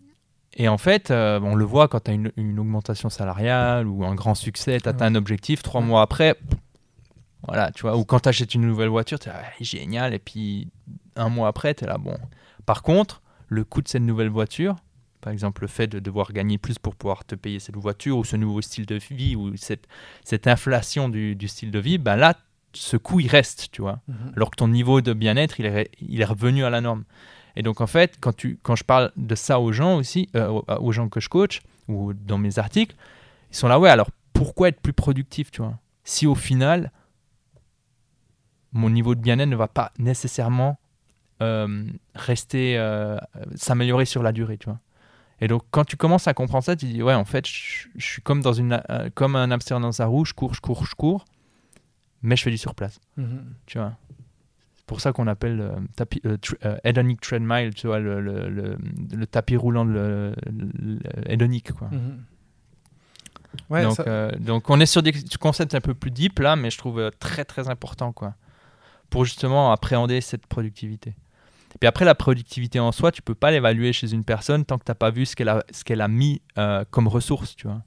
et 0.55 0.69
en 0.69 0.79
fait, 0.79 1.11
euh, 1.11 1.39
on 1.43 1.55
le 1.55 1.65
voit 1.65 1.89
quand 1.89 2.01
tu 2.01 2.11
as 2.11 2.15
une, 2.15 2.33
une 2.37 2.59
augmentation 2.59 3.11
salariale 3.11 3.87
ou 3.87 4.05
un 4.05 4.15
grand 4.15 4.35
succès, 4.35 4.81
tu 4.81 4.89
atteins 4.89 5.07
un 5.07 5.15
objectif, 5.15 5.63
trois 5.63 5.83
mois 5.83 6.01
après, 6.01 6.39
voilà, 7.47 7.71
tu 7.73 7.83
vois, 7.83 7.97
ou 7.97 8.05
quand 8.05 8.21
tu 8.21 8.29
achètes 8.31 8.55
une 8.55 8.67
nouvelle 8.67 8.89
voiture, 8.89 9.19
tu 9.19 9.29
es 9.29 9.65
génial, 9.65 10.15
et 10.15 10.19
puis 10.19 10.69
un 11.15 11.29
mois 11.29 11.49
après, 11.49 11.75
tu 11.75 11.85
es 11.85 11.87
là, 11.87 11.99
bon. 11.99 12.17
Par 12.65 12.83
contre, 12.83 13.23
le 13.49 13.65
coût 13.65 13.83
de 13.83 13.89
cette 13.89 14.03
nouvelle 14.03 14.31
voiture, 14.31 14.77
par 15.21 15.33
exemple 15.33 15.63
le 15.63 15.69
fait 15.69 15.87
de 15.87 15.99
devoir 15.99 16.33
gagner 16.33 16.57
plus 16.57 16.79
pour 16.79 16.95
pouvoir 16.95 17.25
te 17.25 17.35
payer 17.35 17.61
cette 17.61 17.77
voiture, 17.77 18.17
ou 18.17 18.25
ce 18.25 18.37
nouveau 18.37 18.63
style 18.63 18.87
de 18.87 18.97
vie, 18.97 19.37
ou 19.37 19.57
cette, 19.57 19.87
cette 20.25 20.47
inflation 20.47 21.11
du, 21.11 21.37
du 21.37 21.49
style 21.49 21.71
de 21.71 21.79
vie, 21.79 21.99
ben 21.99 22.17
là, 22.17 22.35
ce 22.77 22.97
coût, 22.97 23.21
il 23.21 23.29
reste, 23.29 23.69
tu 23.73 23.83
vois 23.83 24.01
Mhm. 24.09 24.33
alors 24.37 24.51
que 24.51 24.57
ton 24.57 24.69
niveau 24.69 25.01
de 25.01 25.13
bien-être, 25.13 25.59
il 25.61 25.67
est, 25.67 25.91
il 26.01 26.21
est 26.21 26.25
revenu 26.25 26.65
à 26.65 26.71
la 26.71 26.81
norme. 26.81 27.05
Et 27.57 27.63
donc, 27.63 27.81
en 27.81 27.87
fait, 27.87 28.17
quand, 28.21 28.37
tu, 28.37 28.59
quand 28.63 28.77
je 28.77 28.85
parle 28.85 29.13
de 29.17 29.35
ça 29.35 29.59
aux 29.61 29.73
gens 29.73 29.97
aussi, 29.97 30.29
euh, 30.37 30.61
aux, 30.79 30.93
gens 30.93 31.09
que 31.09 31.21
je 31.21 31.29
coach 31.29 31.63
ou 31.89 32.13
dans 32.13 32.39
mes 32.39 32.59
articles, 32.59 32.95
ils 33.51 33.57
sont 33.57 33.69
là, 33.69 33.81
ouais, 33.81 33.89
alors 33.89 34.11
pourquoi 34.35 34.69
être 34.69 34.81
plus 34.81 34.93
productif, 34.93 35.51
tu 35.51 35.63
vois? 35.63 35.79
Si 36.05 36.27
au 36.27 36.35
final, 36.35 36.93
mon 38.73 38.91
niveau 38.91 39.15
de 39.15 39.21
bien-être 39.21 39.49
ne 39.49 39.57
va 39.57 39.69
pas 39.69 39.93
nécessairement 39.99 40.79
euh, 41.43 41.85
rester, 42.15 42.77
euh, 42.79 43.17
s'améliorer 43.55 44.05
sur 44.05 44.23
la 44.23 44.33
durée, 44.33 44.59
tu 44.59 44.67
vois. 44.67 44.81
Et 45.41 45.49
donc, 45.49 45.63
quand 45.71 45.85
tu 45.85 45.97
commences 45.97 46.29
à 46.29 46.35
comprendre 46.35 46.65
ça, 46.65 46.77
tu 46.77 46.87
dis, 46.87 47.03
ouais, 47.03 47.15
en 47.15 47.25
fait, 47.25 47.47
je, 47.47 47.89
je 47.95 48.07
suis 48.07 48.23
comme, 48.23 48.41
dans 48.43 48.55
une, 48.55 48.83
comme 49.15 49.37
un 49.37 49.51
hamster 49.51 49.81
dans 49.81 49.93
sa 49.93 50.07
roue, 50.07 50.25
je 50.25 50.33
cours, 50.35 50.55
je 50.55 50.61
cours, 50.61 50.87
je 50.87 50.95
cours, 50.95 51.25
mais 52.23 52.37
je 52.37 52.43
fais 52.43 52.51
du 52.51 52.59
surplace, 52.59 53.01
Mhm. 53.17 53.45
tu 53.67 53.79
vois. 53.79 53.93
C'est 54.77 54.87
pour 54.87 55.01
ça 55.01 55.13
qu'on 55.13 55.27
appelle 55.27 55.61
euh, 55.61 55.77
tapis, 55.97 56.21
euh, 56.27 56.37
euh, 56.65 56.77
hedonic 56.85 57.21
treadmill, 57.21 57.75
tu 57.75 57.87
vois, 57.89 57.99
le, 57.99 58.21
le, 58.21 58.49
le, 58.49 58.77
le 59.15 59.27
tapis 59.27 59.57
roulant 59.57 59.85
le, 59.85 60.35
quoi. 61.77 61.89
Mhm. 61.91 62.23
Ouais, 63.71 63.83
donc, 63.83 63.95
ça- 63.97 64.05
euh, 64.07 64.31
donc 64.39 64.69
on 64.71 64.79
est 64.81 64.87
sur 64.87 65.03
des 65.03 65.13
concepts 65.41 65.75
un 65.75 65.81
peu 65.81 65.95
plus 65.95 66.11
deep 66.11 66.39
là, 66.41 66.57
mais 66.57 66.71
je 66.71 66.79
trouve 66.79 67.11
très 67.19 67.45
très 67.45 67.69
important 67.69 68.13
quoi, 68.13 68.35
pour 69.11 69.25
justement 69.25 69.73
appréhender 69.73 70.21
cette 70.21 70.47
productivité. 70.47 71.11
Et 71.75 71.79
puis 71.81 71.87
après 71.89 72.05
la 72.05 72.15
productivité 72.15 72.81
en 72.81 72.93
soi, 72.93 73.13
tu 73.13 73.23
peux 73.23 73.35
pas 73.35 73.51
l'évaluer 73.51 73.93
chez 73.93 74.13
une 74.13 74.25
personne 74.25 74.65
tant 74.65 74.79
que 74.79 74.85
t'as 74.85 74.95
pas 74.95 75.11
vu 75.11 75.27
ce 75.27 75.35
qu'elle 75.37 75.49
a 75.49 75.65
ce 75.71 75.85
qu'elle 75.85 76.01
a 76.01 76.09
mis 76.09 76.41
comme 76.91 77.09
ressource, 77.09 77.57
tu 77.57 77.67
vois. 77.67 77.83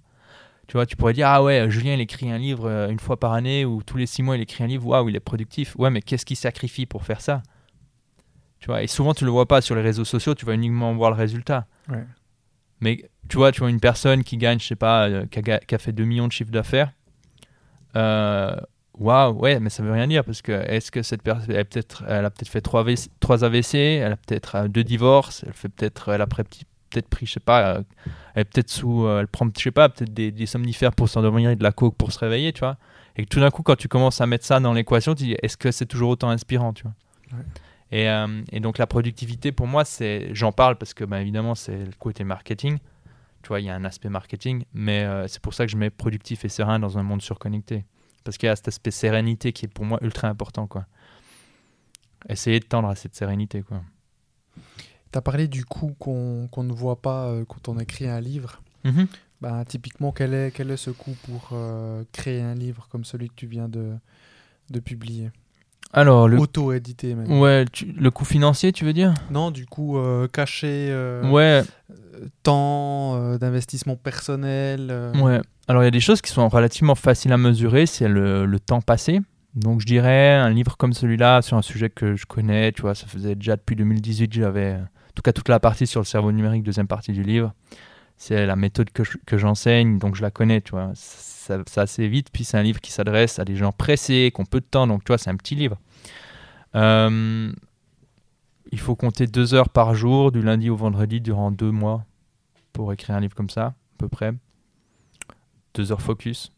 Tu 0.69 0.73
vois, 0.77 0.85
tu 0.85 0.95
pourrais 0.95 1.13
dire 1.13 1.27
ah 1.27 1.41
ouais, 1.41 1.65
Julien 1.71 1.95
il 1.95 1.99
écrit 2.01 2.29
un 2.31 2.37
livre 2.37 2.67
euh, 2.69 2.89
une 2.89 2.99
fois 2.99 3.19
par 3.19 3.33
année 3.33 3.65
ou 3.65 3.81
tous 3.81 3.97
les 3.97 4.05
six 4.05 4.21
mois 4.21 4.35
il 4.37 4.41
écrit 4.41 4.63
un 4.63 4.67
livre, 4.67 4.85
waouh 4.85 5.09
il 5.09 5.15
est 5.15 5.19
productif. 5.19 5.75
Ouais, 5.79 5.89
mais 5.89 5.99
qu'est-ce 6.03 6.25
qu'il 6.27 6.37
sacrifie 6.37 6.85
pour 6.85 7.03
faire 7.03 7.21
ça? 7.21 7.41
Tu 8.59 8.67
vois, 8.67 8.83
et 8.83 8.87
souvent 8.87 9.15
tu 9.15 9.25
le 9.25 9.31
vois 9.31 9.47
pas 9.47 9.61
sur 9.61 9.73
les 9.73 9.81
réseaux 9.81 10.05
sociaux, 10.05 10.35
tu 10.35 10.45
vas 10.45 10.53
uniquement 10.53 10.93
voir 10.93 11.09
le 11.09 11.15
résultat. 11.17 11.65
Ouais. 11.89 12.05
Mais 12.81 13.09
tu 13.29 13.37
vois, 13.37 13.51
tu 13.51 13.61
vois 13.61 13.71
une 13.71 13.79
personne 13.79 14.23
qui 14.23 14.37
gagne, 14.37 14.59
je 14.59 14.67
sais 14.67 14.75
pas, 14.75 15.07
euh, 15.09 15.25
qui 15.25 15.39
a, 15.39 15.41
ga- 15.41 15.59
qui 15.59 15.73
a 15.73 15.79
fait 15.79 15.91
2 15.91 16.05
millions 16.05 16.27
de 16.27 16.31
chiffre 16.33 16.51
d'affaires. 16.51 16.91
euh, 17.95 18.55
Waouh, 18.93 19.33
ouais, 19.39 19.61
mais 19.61 19.69
ça 19.69 19.81
veut 19.81 19.93
rien 19.93 20.07
dire 20.07 20.25
parce 20.25 20.41
que 20.41 20.51
est-ce 20.51 20.91
que 20.91 21.01
cette 21.03 21.23
personne, 21.23 21.51
elle, 21.51 21.61
a 21.61 21.63
peut-être, 21.65 22.03
elle 22.07 22.25
a 22.25 22.29
peut-être 22.29 22.49
fait 22.49 22.59
3 22.59 22.81
AVC, 22.81 23.09
AVC, 23.31 23.75
elle 23.75 24.11
a 24.11 24.17
peut-être 24.17 24.55
euh, 24.55 24.67
deux 24.67 24.83
divorces, 24.83 25.43
elle 25.47 25.53
fait 25.53 25.69
peut-être, 25.69 26.09
elle 26.09 26.21
a 26.21 26.27
pré- 26.27 26.43
peut-être 26.89 27.07
pris, 27.07 27.25
je 27.25 27.33
sais 27.33 27.39
pas, 27.39 27.75
euh, 27.75 27.83
elle 28.35 28.41
est 28.41 28.45
peut-être 28.45 28.69
sous, 28.69 29.05
euh, 29.05 29.19
elle 29.21 29.27
prend, 29.27 29.47
je 29.55 29.61
sais 29.61 29.71
pas, 29.71 29.89
peut-être 29.89 30.13
des, 30.13 30.31
des 30.31 30.45
somnifères 30.45 30.93
pour 30.93 31.09
s'endormir 31.09 31.49
et 31.49 31.55
de 31.55 31.63
la 31.63 31.71
coke 31.71 31.95
pour 31.95 32.11
se 32.11 32.19
réveiller, 32.19 32.53
tu 32.53 32.59
vois. 32.59 32.77
Et 33.15 33.23
que 33.23 33.29
tout 33.29 33.39
d'un 33.39 33.51
coup, 33.51 33.63
quand 33.63 33.75
tu 33.75 33.87
commences 33.87 34.21
à 34.21 34.27
mettre 34.27 34.45
ça 34.45 34.59
dans 34.59 34.73
l'équation, 34.73 35.15
tu 35.15 35.23
dis, 35.23 35.35
est-ce 35.41 35.57
que 35.57 35.71
c'est 35.71 35.85
toujours 35.85 36.09
autant 36.09 36.29
inspirant, 36.29 36.73
tu 36.73 36.83
vois. 36.83 36.93
Ouais. 37.33 37.45
Et, 37.91 38.09
euh, 38.09 38.41
et 38.51 38.59
donc 38.59 38.77
la 38.77 38.87
productivité, 38.87 39.51
pour 39.51 39.67
moi, 39.67 39.83
c'est, 39.85 40.33
j'en 40.33 40.51
parle 40.51 40.77
parce 40.77 40.93
que, 40.93 41.03
bah, 41.03 41.21
évidemment, 41.21 41.55
c'est 41.55 41.85
le 41.85 41.91
côté 41.97 42.23
marketing. 42.23 42.77
Tu 43.41 43.47
vois, 43.47 43.61
il 43.61 43.65
y 43.65 43.69
a 43.69 43.75
un 43.75 43.85
aspect 43.85 44.09
marketing, 44.09 44.65
mais 44.73 45.03
euh, 45.03 45.27
c'est 45.27 45.41
pour 45.41 45.53
ça 45.53 45.65
que 45.65 45.71
je 45.71 45.77
mets 45.77 45.89
productif 45.89 46.43
et 46.45 46.49
serein 46.49 46.77
dans 46.77 46.97
un 46.97 47.03
monde 47.03 47.21
surconnecté. 47.21 47.85
Parce 48.23 48.37
qu'il 48.37 48.47
y 48.47 48.49
a 48.49 48.55
cet 48.55 48.67
aspect 48.67 48.91
sérénité 48.91 49.53
qui 49.53 49.65
est 49.65 49.69
pour 49.69 49.85
moi 49.85 49.97
ultra 50.01 50.27
important, 50.27 50.67
quoi. 50.67 50.85
Essayer 52.27 52.59
de 52.59 52.65
tendre 52.65 52.89
à 52.89 52.95
cette 52.95 53.15
sérénité, 53.15 53.61
quoi. 53.63 53.81
Tu 55.11 55.17
as 55.17 55.21
parlé 55.21 55.47
du 55.47 55.65
coût 55.65 55.93
qu'on 55.99 56.47
ne 56.57 56.73
voit 56.73 57.01
pas 57.01 57.25
euh, 57.27 57.43
quand 57.47 57.67
on 57.67 57.79
écrit 57.79 58.07
un 58.07 58.19
livre. 58.21 58.61
Ben, 59.41 59.63
typiquement, 59.65 60.11
quel 60.11 60.33
est, 60.33 60.51
quel 60.51 60.69
est 60.71 60.77
ce 60.77 60.89
coût 60.91 61.15
pour 61.23 61.49
euh, 61.53 62.03
créer 62.11 62.41
un 62.41 62.55
livre 62.55 62.87
comme 62.91 63.05
celui 63.05 63.29
que 63.29 63.35
tu 63.35 63.47
viens 63.47 63.69
de, 63.69 63.91
de 64.69 64.79
publier? 64.79 65.31
Alors, 65.93 66.27
le, 66.27 66.37
Auto-édité 66.37 67.15
même. 67.15 67.39
ouais, 67.39 67.65
tu- 67.71 67.85
le 67.91 68.11
coût 68.11 68.25
financier, 68.25 68.71
tu 68.71 68.85
veux 68.85 68.93
dire? 68.93 69.13
Non, 69.31 69.49
du 69.49 69.65
coup, 69.65 69.97
euh, 69.97 70.27
caché, 70.27 70.89
euh, 70.91 71.27
Ouais, 71.31 71.63
temps 72.43 73.37
d'investissement 73.37 73.95
personnel. 73.95 74.91
Ouais. 75.15 75.39
Alors 75.67 75.83
il 75.83 75.85
y 75.85 75.87
a 75.87 75.91
des 75.91 75.99
choses 75.99 76.21
qui 76.21 76.31
sont 76.31 76.47
relativement 76.49 76.95
faciles 76.95 77.31
à 77.31 77.37
mesurer, 77.37 77.85
c'est 77.85 78.07
le, 78.07 78.45
le 78.45 78.59
temps 78.59 78.81
passé. 78.81 79.19
Donc 79.55 79.81
je 79.81 79.85
dirais 79.85 80.33
un 80.33 80.49
livre 80.49 80.77
comme 80.77 80.93
celui-là 80.93 81.41
sur 81.41 81.57
un 81.57 81.61
sujet 81.61 81.89
que 81.89 82.15
je 82.15 82.25
connais, 82.25 82.71
tu 82.71 82.81
vois, 82.81 82.95
ça 82.95 83.07
faisait 83.07 83.35
déjà 83.35 83.55
depuis 83.55 83.75
2018, 83.75 84.33
j'avais 84.33 84.77
tout 85.19 85.23
cas 85.23 85.33
toute 85.33 85.49
la 85.49 85.59
partie 85.59 85.87
sur 85.87 86.01
le 86.01 86.05
cerveau 86.05 86.31
numérique, 86.31 86.63
deuxième 86.63 86.87
partie 86.87 87.11
du 87.11 87.23
livre. 87.23 87.53
C'est 88.17 88.45
la 88.45 88.55
méthode 88.55 88.89
que 88.91 89.37
j'enseigne, 89.37 89.97
donc 89.97 90.15
je 90.15 90.21
la 90.21 90.31
connais, 90.31 90.61
tu 90.61 90.71
vois. 90.71 90.91
Ça, 90.95 91.59
ça 91.67 91.81
assez 91.83 92.07
vite, 92.07 92.29
puis 92.31 92.43
c'est 92.43 92.57
un 92.57 92.63
livre 92.63 92.81
qui 92.81 92.91
s'adresse 92.91 93.39
à 93.39 93.45
des 93.45 93.55
gens 93.55 93.71
pressés, 93.71 94.31
qui 94.33 94.41
ont 94.41 94.45
peu 94.45 94.59
de 94.59 94.65
temps, 94.65 94.87
donc 94.87 95.03
tu 95.03 95.07
vois, 95.07 95.17
c'est 95.17 95.29
un 95.29 95.37
petit 95.37 95.55
livre. 95.55 95.77
Euh, 96.75 97.51
il 98.71 98.79
faut 98.79 98.95
compter 98.95 99.25
deux 99.25 99.53
heures 99.53 99.69
par 99.69 99.95
jour, 99.95 100.31
du 100.31 100.41
lundi 100.41 100.69
au 100.69 100.75
vendredi, 100.75 101.21
durant 101.21 101.51
deux 101.51 101.71
mois, 101.71 102.05
pour 102.73 102.93
écrire 102.93 103.15
un 103.15 103.19
livre 103.19 103.35
comme 103.35 103.49
ça, 103.49 103.65
à 103.65 103.73
peu 103.97 104.07
près 104.07 104.33
deux 105.73 105.91
heures 105.91 106.01
focus. 106.01 106.51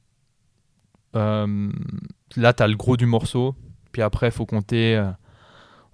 Euh, 1.16 1.72
là, 2.36 2.54
tu 2.54 2.64
as 2.64 2.68
le 2.68 2.76
gros 2.76 2.98
du 2.98 3.06
morceau. 3.06 3.56
Puis 3.92 4.02
après, 4.02 4.28
il 4.28 4.32
faut 4.32 4.46
compter, 4.46 4.96
euh, 4.96 5.12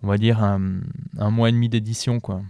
on 0.03 0.07
va 0.07 0.17
dire, 0.17 0.43
un, 0.43 0.79
un 1.17 1.31
mois 1.31 1.49
et 1.49 1.51
demi 1.51 1.69
d'édition. 1.69 2.19
quoi. 2.19 2.41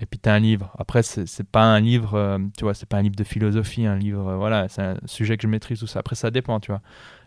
Et 0.00 0.06
puis, 0.06 0.18
tu 0.18 0.28
as 0.28 0.34
un 0.34 0.38
livre. 0.40 0.74
Après, 0.78 1.02
c'est 1.02 1.44
pas 1.44 1.64
un 1.64 1.80
livre, 1.80 2.14
euh, 2.14 2.38
tu 2.56 2.64
vois, 2.64 2.74
c'est 2.74 2.88
pas 2.88 2.96
un 2.96 3.02
livre 3.02 3.16
de 3.16 3.24
philosophie, 3.24 3.86
un 3.86 3.96
livre, 3.96 4.28
euh, 4.28 4.36
voilà, 4.36 4.68
c'est 4.68 4.82
un 4.82 4.96
sujet 5.04 5.36
que 5.36 5.42
je 5.42 5.48
maîtrise, 5.48 5.80
tout 5.80 5.86
ça. 5.86 5.98
Après, 6.00 6.16
ça 6.16 6.30
dépend, 6.30 6.58
tu 6.58 6.72
vois. 6.72 6.80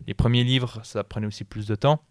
Les 0.08 0.14
premiers 0.14 0.44
livres, 0.44 0.80
ça 0.84 1.04
prenait 1.04 1.28
aussi 1.28 1.44
plus 1.44 1.68
de 1.68 1.76
temps. 1.76 2.02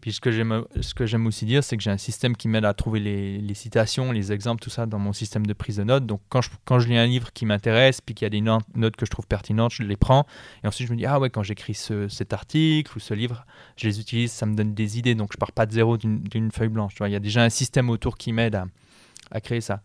Puis 0.00 0.12
ce 0.12 0.20
que 0.20 0.30
j'aime, 0.30 1.26
aussi 1.26 1.44
dire, 1.44 1.62
c'est 1.62 1.76
que 1.76 1.82
j'ai 1.82 1.90
un 1.90 1.98
système 1.98 2.34
qui 2.34 2.48
m'aide 2.48 2.64
à 2.64 2.72
trouver 2.72 3.00
les, 3.00 3.38
les 3.38 3.54
citations, 3.54 4.12
les 4.12 4.32
exemples, 4.32 4.62
tout 4.62 4.70
ça 4.70 4.86
dans 4.86 4.98
mon 4.98 5.12
système 5.12 5.46
de 5.46 5.52
prise 5.52 5.76
de 5.76 5.84
notes. 5.84 6.06
Donc 6.06 6.20
quand 6.30 6.40
je, 6.40 6.50
quand 6.64 6.78
je 6.78 6.88
lis 6.88 6.96
un 6.96 7.06
livre 7.06 7.32
qui 7.32 7.44
m'intéresse, 7.44 8.00
puis 8.00 8.14
qu'il 8.14 8.24
y 8.24 8.26
a 8.26 8.30
des 8.30 8.40
no- 8.40 8.60
notes 8.74 8.96
que 8.96 9.04
je 9.04 9.10
trouve 9.10 9.26
pertinentes, 9.26 9.72
je 9.72 9.82
les 9.82 9.96
prends. 9.96 10.26
Et 10.64 10.66
ensuite 10.66 10.88
je 10.88 10.92
me 10.92 10.98
dis, 10.98 11.04
ah 11.04 11.20
ouais, 11.20 11.28
quand 11.28 11.42
j'écris 11.42 11.74
ce, 11.74 12.08
cet 12.08 12.32
article 12.32 12.96
ou 12.96 13.00
ce 13.00 13.12
livre, 13.12 13.44
je 13.76 13.86
les 13.88 14.00
utilise, 14.00 14.32
ça 14.32 14.46
me 14.46 14.54
donne 14.54 14.74
des 14.74 14.98
idées. 14.98 15.14
Donc 15.14 15.32
je 15.32 15.38
pars 15.38 15.52
pas 15.52 15.66
de 15.66 15.72
zéro 15.72 15.98
d'une, 15.98 16.22
d'une 16.22 16.50
feuille 16.50 16.68
blanche. 16.68 16.94
Tu 16.94 16.98
vois, 16.98 17.08
il 17.10 17.12
y 17.12 17.16
a 17.16 17.20
déjà 17.20 17.42
un 17.42 17.50
système 17.50 17.90
autour 17.90 18.16
qui 18.16 18.32
m'aide 18.32 18.54
à, 18.54 18.66
à 19.30 19.40
créer 19.40 19.60
ça. 19.60 19.80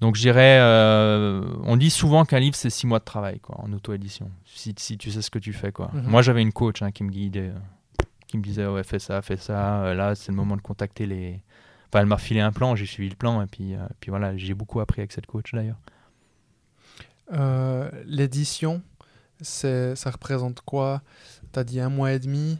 Donc 0.00 0.14
je 0.14 0.20
dirais, 0.20 0.58
euh, 0.60 1.42
on 1.64 1.76
dit 1.76 1.90
souvent 1.90 2.24
qu'un 2.24 2.38
livre 2.38 2.54
c'est 2.54 2.70
six 2.70 2.86
mois 2.86 3.00
de 3.00 3.04
travail 3.04 3.40
quoi, 3.40 3.60
en 3.60 3.72
auto-édition, 3.72 4.30
si, 4.44 4.72
si 4.78 4.96
tu 4.96 5.10
sais 5.10 5.22
ce 5.22 5.30
que 5.30 5.40
tu 5.40 5.52
fais. 5.52 5.72
Quoi. 5.72 5.90
Mhm. 5.92 6.02
Moi 6.06 6.22
j'avais 6.22 6.42
une 6.42 6.52
coach 6.52 6.82
hein, 6.82 6.92
qui 6.92 7.02
me 7.02 7.10
guidait, 7.10 7.50
euh, 7.52 8.04
qui 8.28 8.38
me 8.38 8.42
disait 8.42 8.66
ouais 8.66 8.84
fais 8.84 9.00
ça, 9.00 9.20
fais 9.22 9.36
ça, 9.36 9.82
euh, 9.82 9.94
là 9.94 10.14
c'est 10.14 10.30
le 10.30 10.36
moment 10.36 10.56
de 10.56 10.62
contacter 10.62 11.04
les... 11.06 11.40
Enfin 11.88 12.00
elle 12.00 12.06
m'a 12.06 12.18
filé 12.18 12.38
un 12.40 12.52
plan, 12.52 12.76
j'ai 12.76 12.86
suivi 12.86 13.08
le 13.08 13.16
plan 13.16 13.42
et 13.42 13.46
puis, 13.46 13.74
euh, 13.74 13.78
puis 13.98 14.10
voilà, 14.10 14.36
j'ai 14.36 14.54
beaucoup 14.54 14.78
appris 14.80 15.00
avec 15.00 15.10
cette 15.10 15.26
coach 15.26 15.52
d'ailleurs. 15.52 15.78
L'édition, 18.06 18.82
c'est- 19.40 19.96
ça 19.96 20.10
représente 20.10 20.60
quoi? 20.60 21.02
Tu 21.52 21.58
as 21.58 21.64
dit 21.64 21.80
un 21.80 21.88
mois 21.88 22.12
et 22.12 22.18
demi, 22.18 22.58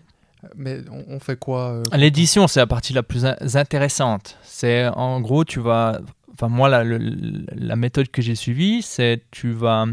mais 0.56 0.80
on, 0.90 1.04
on 1.16 1.20
fait 1.20 1.38
quoi 1.38 1.82
L'édition, 1.94 2.46
c'est 2.48 2.60
la 2.60 2.66
partie 2.66 2.92
la 2.92 3.02
plus 3.02 3.24
in- 3.26 3.36
intéressante. 3.54 4.36
C'est 4.42 4.86
en 4.88 5.20
gros, 5.20 5.44
tu 5.44 5.60
vas. 5.60 6.00
Enfin, 6.40 6.54
moi, 6.54 6.68
la, 6.68 7.76
méthode 7.76 8.08
que 8.10 8.22
j'ai 8.22 8.36
suivie, 8.36 8.82
c'est 8.82 9.24
tu 9.32 9.50
vas. 9.50 9.86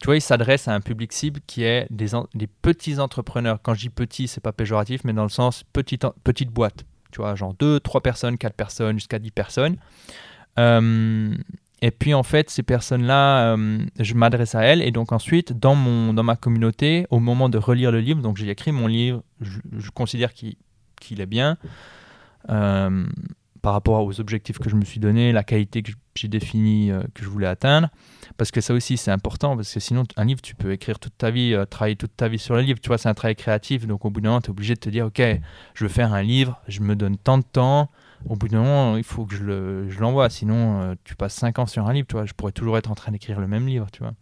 Tu 0.00 0.06
vois, 0.06 0.16
il 0.16 0.22
s'adresse 0.22 0.66
à 0.66 0.74
un 0.74 0.80
public 0.80 1.12
cible 1.12 1.40
qui 1.46 1.62
est 1.62 1.86
des, 1.90 2.46
petits 2.62 2.98
entrepreneurs. 2.98 3.58
Quand 3.62 3.74
je 3.74 3.80
dis 3.80 3.90
petit, 3.90 4.26
c'est 4.26 4.40
pas 4.40 4.52
péjoratif, 4.52 5.04
mais 5.04 5.12
dans 5.12 5.24
le 5.24 5.28
sens 5.28 5.62
petite, 5.74 6.06
petite 6.24 6.48
boîte. 6.48 6.86
Tu 7.12 7.20
vois, 7.20 7.34
genre 7.34 7.52
2, 7.52 7.80
3 7.80 8.00
personnes, 8.00 8.38
4 8.38 8.54
personnes, 8.54 8.98
jusqu'à 8.98 9.18
10 9.18 9.30
personnes. 9.30 9.76
Euh, 10.58 11.34
et 11.82 11.90
puis, 11.90 12.14
en 12.14 12.22
fait, 12.22 12.48
ces 12.48 12.62
personnes-là, 12.62 13.52
euh, 13.52 13.84
je 13.98 14.14
m'adresse 14.14 14.54
à 14.54 14.62
elles. 14.62 14.80
Et 14.80 14.92
donc, 14.92 15.12
ensuite, 15.12 15.52
dans, 15.52 15.74
mon, 15.74 16.14
dans 16.14 16.22
ma 16.22 16.36
communauté, 16.36 17.06
au 17.10 17.18
moment 17.18 17.50
de 17.50 17.58
relire 17.58 17.92
le 17.92 18.00
livre, 18.00 18.22
donc 18.22 18.38
j'ai 18.38 18.48
écrit 18.48 18.72
mon 18.72 18.86
livre, 18.86 19.22
je, 19.42 19.90
considère 19.92 20.32
qu'il 20.32 20.56
qu'il 20.98 21.22
est 21.22 21.26
bien 21.26 21.56
euh, 22.50 23.06
par 23.62 23.72
rapport 23.72 24.04
aux 24.04 24.20
objectifs 24.20 24.58
que 24.58 24.68
je 24.70 24.76
me 24.76 24.84
suis 24.84 25.00
donné, 25.00 25.32
la 25.32 25.44
qualité 25.44 25.82
que 25.82 25.92
j'ai 26.14 26.28
définie, 26.28 26.90
euh, 26.90 27.02
que 27.14 27.22
je 27.24 27.28
voulais 27.28 27.46
atteindre. 27.46 27.88
Parce 28.36 28.50
que 28.50 28.60
ça 28.60 28.74
aussi, 28.74 28.96
c'est 28.96 29.10
important, 29.10 29.56
parce 29.56 29.72
que 29.72 29.80
sinon, 29.80 30.04
un 30.16 30.24
livre, 30.24 30.40
tu 30.42 30.54
peux 30.54 30.72
écrire 30.72 30.98
toute 30.98 31.16
ta 31.18 31.30
vie, 31.30 31.54
euh, 31.54 31.64
travailler 31.66 31.96
toute 31.96 32.16
ta 32.16 32.28
vie 32.28 32.38
sur 32.38 32.54
le 32.54 32.62
livre. 32.62 32.78
Tu 32.80 32.88
vois, 32.88 32.98
c'est 32.98 33.08
un 33.08 33.14
travail 33.14 33.36
créatif. 33.36 33.86
Donc, 33.86 34.04
au 34.04 34.10
bout 34.10 34.20
d'un 34.20 34.30
moment, 34.30 34.40
tu 34.40 34.48
es 34.48 34.50
obligé 34.50 34.74
de 34.74 34.80
te 34.80 34.88
dire, 34.90 35.06
OK, 35.06 35.20
je 35.74 35.84
veux 35.84 35.88
faire 35.90 36.12
un 36.14 36.22
livre, 36.22 36.60
je 36.68 36.80
me 36.80 36.96
donne 36.96 37.16
tant 37.16 37.38
de 37.38 37.44
temps. 37.44 37.90
Au 38.28 38.36
bout 38.36 38.48
d'un 38.48 38.58
moment, 38.58 38.96
il 38.96 39.04
faut 39.04 39.24
que 39.24 39.34
je 39.34 39.42
le- 39.42 39.88
je 39.88 39.98
l'envoie. 40.00 40.28
Sinon, 40.28 40.80
euh, 40.82 40.94
tu 41.04 41.14
passes 41.16 41.34
5 41.34 41.58
ans 41.58 41.66
sur 41.66 41.86
un 41.88 41.92
livre, 41.92 42.06
tu 42.06 42.16
vois. 42.16 42.26
Je 42.26 42.34
pourrais 42.34 42.52
toujours 42.52 42.76
être 42.76 42.90
en 42.90 42.94
train 42.94 43.12
d'écrire 43.12 43.40
le 43.40 43.46
même 43.48 43.66
livre, 43.66 43.86
tu 43.92 44.02
vois. 44.02 44.12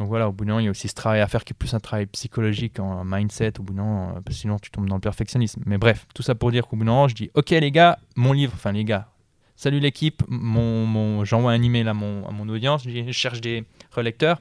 Donc 0.00 0.08
voilà, 0.08 0.30
au 0.30 0.32
bout 0.32 0.46
d'un 0.46 0.52
moment, 0.52 0.60
il 0.60 0.64
y 0.64 0.68
a 0.68 0.70
aussi 0.70 0.88
ce 0.88 0.94
travail 0.94 1.20
à 1.20 1.28
faire 1.28 1.44
qui 1.44 1.52
est 1.52 1.54
plus 1.54 1.74
un 1.74 1.78
travail 1.78 2.06
psychologique, 2.06 2.80
en 2.80 3.04
mindset, 3.04 3.60
au 3.60 3.62
bout 3.62 3.74
d'un 3.74 4.14
euh, 4.16 4.20
sinon 4.30 4.58
tu 4.58 4.70
tombes 4.70 4.88
dans 4.88 4.94
le 4.94 5.00
perfectionnisme. 5.02 5.62
Mais 5.66 5.76
bref, 5.76 6.06
tout 6.14 6.22
ça 6.22 6.34
pour 6.34 6.50
dire 6.50 6.66
qu'au 6.66 6.76
bout 6.76 6.84
d'un 6.84 6.92
moment, 6.92 7.06
je 7.06 7.14
dis, 7.14 7.30
ok 7.34 7.50
les 7.50 7.70
gars, 7.70 7.98
mon 8.16 8.32
livre, 8.32 8.52
enfin 8.54 8.72
les 8.72 8.84
gars, 8.84 9.08
salut 9.56 9.78
l'équipe, 9.78 10.22
mon, 10.26 11.22
j'envoie 11.26 11.52
un 11.52 11.62
email 11.62 11.86
à 11.86 11.92
mon, 11.92 12.48
audience, 12.48 12.84
je, 12.88 13.12
cherche 13.12 13.42
des 13.42 13.66
relecteurs, 13.90 14.40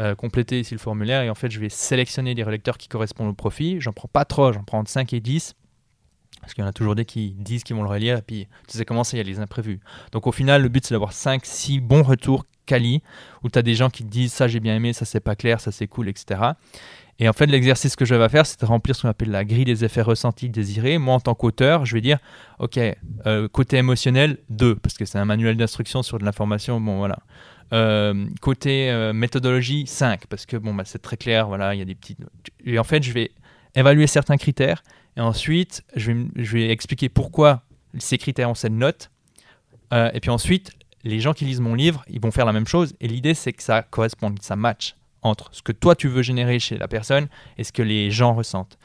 euh, 0.00 0.14
complétez 0.14 0.60
ici 0.60 0.72
le 0.72 0.80
formulaire, 0.80 1.20
et 1.20 1.28
en 1.28 1.34
fait 1.34 1.50
je 1.50 1.60
vais 1.60 1.68
sélectionner 1.68 2.34
des 2.34 2.42
relecteurs 2.42 2.78
qui 2.78 2.88
correspondent 2.88 3.28
au 3.28 3.34
profil, 3.34 3.82
j'en 3.82 3.92
prends 3.92 4.08
pas 4.08 4.24
trop, 4.24 4.54
j'en 4.54 4.64
prends 4.64 4.78
entre 4.78 4.90
5 4.90 5.12
et 5.12 5.20
10, 5.20 5.54
Parce 6.40 6.54
qu'il 6.54 6.64
y 6.64 6.66
en 6.66 6.70
a 6.70 6.72
toujours 6.72 6.94
des 6.94 7.04
qui 7.04 7.32
disent 7.32 7.62
qu'ils 7.62 7.76
vont 7.76 7.82
le 7.82 7.90
relire, 7.90 8.16
et 8.16 8.22
puis 8.22 8.48
tu 8.66 8.78
sais 8.78 8.86
comment 8.86 9.04
c'est, 9.04 9.18
il 9.18 9.20
y 9.20 9.20
a 9.20 9.30
les 9.30 9.38
imprévus. 9.38 9.80
Donc 10.12 10.26
au 10.26 10.32
final, 10.32 10.62
le 10.62 10.70
but 10.70 10.86
c'est 10.86 10.94
d'avoir 10.94 11.12
5, 11.12 11.44
6 11.44 11.80
bons 11.80 12.02
retours 12.02 12.46
quali, 12.68 13.02
où 13.42 13.48
tu 13.48 13.58
as 13.58 13.62
des 13.62 13.74
gens 13.74 13.90
qui 13.90 14.04
te 14.04 14.08
disent 14.08 14.32
ça 14.32 14.46
j'ai 14.46 14.60
bien 14.60 14.76
aimé, 14.76 14.92
ça 14.92 15.04
c'est 15.04 15.20
pas 15.20 15.34
clair, 15.34 15.60
ça 15.60 15.72
c'est 15.72 15.88
cool, 15.88 16.08
etc. 16.08 16.52
Et 17.20 17.28
en 17.28 17.32
fait, 17.32 17.46
l'exercice 17.46 17.96
que 17.96 18.04
je 18.04 18.14
vais 18.14 18.28
faire, 18.28 18.46
c'est 18.46 18.60
de 18.60 18.66
remplir 18.66 18.94
ce 18.94 19.02
qu'on 19.02 19.08
appelle 19.08 19.30
la 19.30 19.44
grille 19.44 19.64
des 19.64 19.84
effets 19.84 20.02
ressentis 20.02 20.48
désirés. 20.48 20.98
Moi, 20.98 21.14
en 21.14 21.20
tant 21.20 21.34
qu'auteur, 21.34 21.84
je 21.84 21.94
vais 21.94 22.00
dire, 22.00 22.18
OK, 22.60 22.78
euh, 23.26 23.48
côté 23.48 23.76
émotionnel, 23.76 24.38
2, 24.50 24.76
parce 24.76 24.96
que 24.96 25.04
c'est 25.04 25.18
un 25.18 25.24
manuel 25.24 25.56
d'instruction 25.56 26.02
sur 26.02 26.18
de 26.18 26.24
l'information, 26.24 26.80
bon 26.80 26.98
voilà. 26.98 27.18
Euh, 27.72 28.26
côté 28.40 28.90
euh, 28.90 29.12
méthodologie, 29.12 29.86
5, 29.86 30.26
parce 30.28 30.46
que 30.46 30.56
bon, 30.56 30.74
bah, 30.74 30.84
c'est 30.86 31.02
très 31.02 31.16
clair, 31.16 31.48
voilà, 31.48 31.74
il 31.74 31.78
y 31.78 31.82
a 31.82 31.84
des 31.84 31.96
petites... 31.96 32.20
Et 32.64 32.78
en 32.78 32.84
fait, 32.84 33.02
je 33.02 33.12
vais 33.12 33.32
évaluer 33.74 34.06
certains 34.06 34.36
critères, 34.36 34.84
et 35.16 35.20
ensuite, 35.20 35.82
je 35.96 36.12
vais, 36.12 36.26
je 36.36 36.52
vais 36.52 36.70
expliquer 36.70 37.08
pourquoi 37.08 37.62
ces 37.98 38.16
critères 38.16 38.48
ont 38.48 38.54
cette 38.54 38.72
note. 38.72 39.10
Et 39.90 40.20
puis 40.20 40.30
ensuite, 40.30 40.72
les 41.04 41.20
gens 41.20 41.32
qui 41.32 41.44
lisent 41.44 41.60
mon 41.60 41.74
livre, 41.74 42.04
ils 42.08 42.20
vont 42.20 42.30
faire 42.30 42.46
la 42.46 42.52
même 42.52 42.66
chose. 42.66 42.94
Et 43.00 43.08
l'idée, 43.08 43.34
c'est 43.34 43.52
que 43.52 43.62
ça 43.62 43.82
corresponde, 43.82 44.38
que 44.38 44.44
ça 44.44 44.56
match 44.56 44.96
entre 45.22 45.48
ce 45.52 45.62
que 45.62 45.72
toi 45.72 45.96
tu 45.96 46.06
veux 46.08 46.22
générer 46.22 46.58
chez 46.60 46.78
la 46.78 46.86
personne 46.86 47.28
et 47.56 47.64
ce 47.64 47.72
que 47.72 47.82
les 47.82 48.10
gens 48.10 48.34
ressentent. 48.34 48.78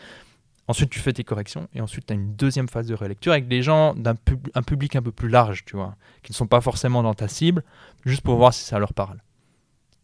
Ensuite, 0.67 0.89
tu 0.89 0.99
fais 0.99 1.11
tes 1.11 1.23
corrections 1.23 1.67
et 1.73 1.81
ensuite, 1.81 2.05
tu 2.05 2.13
as 2.13 2.15
une 2.15 2.35
deuxième 2.35 2.69
phase 2.69 2.87
de 2.87 2.95
relecture 2.95 3.33
avec 3.33 3.47
des 3.47 3.61
gens 3.61 3.93
d'un 3.95 4.15
un 4.55 4.63
public 4.63 4.95
un 4.95 5.01
peu 5.01 5.11
plus 5.11 5.27
large, 5.27 5.65
tu 5.65 5.75
vois, 5.75 5.95
qui 6.23 6.31
ne 6.31 6.35
sont 6.35 6.47
pas 6.47 6.61
forcément 6.61 7.03
dans 7.03 7.13
ta 7.13 7.27
cible, 7.27 7.63
juste 8.05 8.21
pour 8.21 8.37
voir 8.37 8.53
si 8.53 8.63
ça 8.63 8.79
leur 8.79 8.93
parle. 8.93 9.19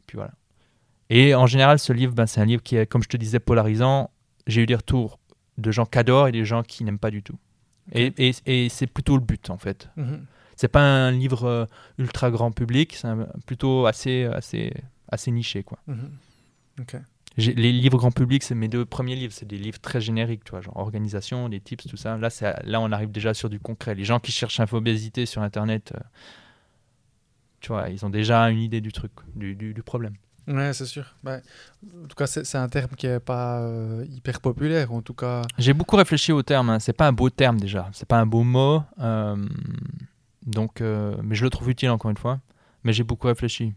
Puis 0.06 0.18
voilà. 0.18 0.32
Et 1.10 1.34
en 1.34 1.48
général, 1.48 1.80
ce 1.80 1.94
livre, 1.94 2.14
ben, 2.14 2.28
c'est 2.28 2.42
un 2.42 2.46
livre 2.46 2.62
qui 2.62 2.76
est, 2.76 2.86
comme 2.86 3.02
je 3.02 3.10
te 3.10 3.18
disais, 3.18 3.40
polarisant. 3.40 4.12
J'ai 4.48 4.64
eu 4.64 4.66
des 4.66 4.76
retours 4.76 5.20
de 5.58 5.72
gens 5.72 5.86
qui 5.86 5.98
adorent 5.98 6.28
et 6.28 6.32
des 6.32 6.46
gens 6.46 6.64
qui 6.64 6.84
n'aiment 6.84 7.00
pas 7.00 7.12
du 7.12 7.24
tout. 7.24 7.38
Et, 7.94 8.14
et, 8.18 8.36
et 8.46 8.70
c'est 8.70 8.88
plutôt 8.88 9.16
le 9.16 9.24
but, 9.24 9.50
en 9.50 9.58
fait. 9.58 9.90
Mhm. 9.96 10.26
C'est 10.62 10.68
pas 10.68 10.82
un 10.82 11.12
livre 11.12 11.46
euh, 11.46 11.66
ultra 11.98 12.30
grand 12.32 12.52
public, 12.52 12.94
c'est 12.94 13.08
plutôt 13.46 13.86
assez, 13.86 14.26
assez, 14.26 14.74
assez 15.10 15.32
niché, 15.32 15.64
quoi. 15.64 15.80
Mhm. 15.88 16.10
Les 17.38 17.72
livres 17.72 17.98
grand 17.98 18.12
public, 18.12 18.44
c'est 18.44 18.56
mes 18.56 18.68
deux 18.68 18.84
premiers 18.84 19.16
livres. 19.16 19.32
C'est 19.34 19.48
des 19.48 19.58
livres 19.58 19.80
très 19.80 20.02
génériques, 20.02 20.44
tu 20.44 20.52
vois, 20.52 20.60
genre 20.60 20.76
organisation, 20.76 21.48
des 21.48 21.62
tips, 21.62 21.88
tout 21.88 21.96
ça. 21.96 22.18
Là, 22.18 22.28
là, 22.66 22.82
on 22.82 22.92
arrive 22.92 23.10
déjà 23.12 23.34
sur 23.34 23.50
du 23.50 23.58
concret. 23.62 23.96
Les 23.96 24.04
gens 24.04 24.20
qui 24.20 24.34
cherchent 24.34 24.60
infobésité 24.60 25.26
sur 25.26 25.42
Internet, 25.44 25.94
euh, 25.96 26.00
tu 27.62 27.70
vois, 27.70 27.88
ils 27.88 28.06
ont 28.06 28.10
déjà 28.10 28.50
une 28.50 28.60
idée 28.60 28.82
du 28.82 28.92
truc, 28.92 29.14
du, 29.38 29.56
du- 29.56 29.74
du 29.74 29.82
problème. 29.84 30.16
Ouais, 30.48 30.74
c'est 30.74 30.86
sûr. 30.88 31.16
Ouais. 31.24 31.42
En 32.04 32.08
tout 32.08 32.16
cas, 32.18 32.28
c'est 32.28 32.58
un 32.58 32.68
terme 32.68 32.90
qui 32.98 33.08
est 33.08 33.22
pas 33.22 33.62
euh, 33.62 34.06
hyper 34.10 34.42
populaire. 34.42 34.92
En 34.92 35.02
tout 35.02 35.14
cas, 35.14 35.44
J'ai 35.58 35.74
beaucoup 35.74 35.96
réfléchi 35.96 36.34
au 36.34 36.44
terme. 36.44 36.70
Hein. 36.72 36.80
C'est 36.80 36.92
pas 36.92 37.08
un 37.08 37.14
beau 37.14 37.30
terme 37.30 37.58
déjà. 37.62 37.88
C'est 37.94 38.08
pas 38.10 38.20
un 38.20 38.26
beau 38.26 38.44
mot. 38.44 38.84
euh, 39.00 39.38
donc, 40.46 40.82
euh, 40.82 41.16
mais 41.24 41.36
je 41.36 41.44
le 41.44 41.50
trouve 41.50 41.70
utile 41.70 41.90
encore 41.90 42.12
une 42.12 42.18
fois. 42.18 42.40
Mais 42.84 42.94
j'ai 42.94 43.04
beaucoup 43.04 43.28
réfléchi. 43.28 43.74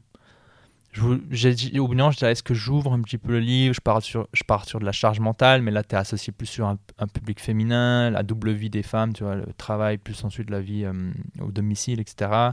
Au 1.00 1.88
bout 1.88 1.94
d'un 1.94 2.10
je 2.10 2.24
est-ce 2.26 2.42
que 2.42 2.52
j'ouvre 2.52 2.92
un 2.92 3.00
petit 3.00 3.16
peu 3.16 3.32
le 3.32 3.40
livre 3.40 3.74
je 3.74 3.80
pars, 3.80 4.02
sur, 4.02 4.28
je 4.34 4.44
pars 4.44 4.66
sur 4.66 4.78
de 4.78 4.84
la 4.84 4.92
charge 4.92 5.20
mentale, 5.20 5.62
mais 5.62 5.70
là, 5.70 5.82
tu 5.82 5.94
es 5.94 5.98
associé 5.98 6.34
plus 6.34 6.46
sur 6.46 6.66
un, 6.66 6.78
un 6.98 7.06
public 7.06 7.40
féminin, 7.40 8.10
la 8.10 8.22
double 8.22 8.52
vie 8.52 8.68
des 8.68 8.82
femmes, 8.82 9.14
tu 9.14 9.24
vois, 9.24 9.36
le 9.36 9.46
travail, 9.56 9.96
plus 9.96 10.22
ensuite 10.22 10.50
la 10.50 10.60
vie 10.60 10.84
euh, 10.84 10.92
au 11.40 11.50
domicile, 11.50 11.98
etc. 11.98 12.50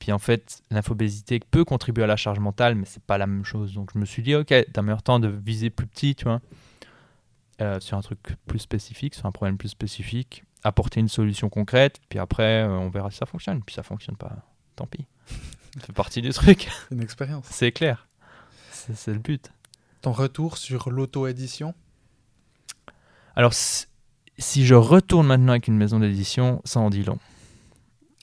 Puis 0.00 0.10
en 0.10 0.18
fait, 0.18 0.62
l'infobésité 0.70 1.38
peut 1.38 1.64
contribuer 1.64 2.02
à 2.02 2.06
la 2.08 2.16
charge 2.16 2.40
mentale, 2.40 2.74
mais 2.74 2.86
c'est 2.86 3.02
pas 3.02 3.18
la 3.18 3.28
même 3.28 3.44
chose. 3.44 3.74
Donc 3.74 3.90
je 3.94 4.00
me 4.00 4.04
suis 4.04 4.22
dit, 4.22 4.34
ok, 4.34 4.52
t'as 4.72 4.82
meilleur 4.82 5.02
temps 5.02 5.20
de 5.20 5.28
viser 5.28 5.70
plus 5.70 5.86
petit, 5.86 6.16
tu 6.16 6.24
vois, 6.24 6.40
euh, 7.60 7.78
sur 7.78 7.96
un 7.96 8.00
truc 8.00 8.18
plus 8.46 8.58
spécifique, 8.58 9.14
sur 9.14 9.26
un 9.26 9.32
problème 9.32 9.58
plus 9.58 9.68
spécifique, 9.68 10.42
apporter 10.62 11.00
une 11.00 11.08
solution 11.08 11.48
concrète, 11.48 12.00
puis 12.08 12.18
après, 12.18 12.62
euh, 12.64 12.68
on 12.70 12.88
verra 12.90 13.10
si 13.10 13.18
ça 13.18 13.26
fonctionne. 13.26 13.62
Puis 13.62 13.74
ça 13.74 13.82
fonctionne 13.82 14.16
pas, 14.16 14.32
tant 14.76 14.86
pis. 14.86 15.06
Ça 15.78 15.86
fait 15.86 15.92
partie 15.92 16.20
du 16.20 16.30
truc, 16.30 16.68
une 16.90 17.00
expérience. 17.00 17.46
c'est 17.50 17.70
clair. 17.70 18.08
C'est 18.72 19.12
le 19.12 19.20
but. 19.20 19.52
Ton 20.02 20.10
retour 20.10 20.56
sur 20.56 20.90
l'auto-édition? 20.90 21.74
Alors, 23.36 23.52
si 23.52 24.66
je 24.66 24.74
retourne 24.74 25.28
maintenant 25.28 25.52
avec 25.52 25.68
une 25.68 25.76
maison 25.76 26.00
d'édition, 26.00 26.60
ça 26.64 26.80
en 26.80 26.90
dit 26.90 27.04
long. 27.04 27.18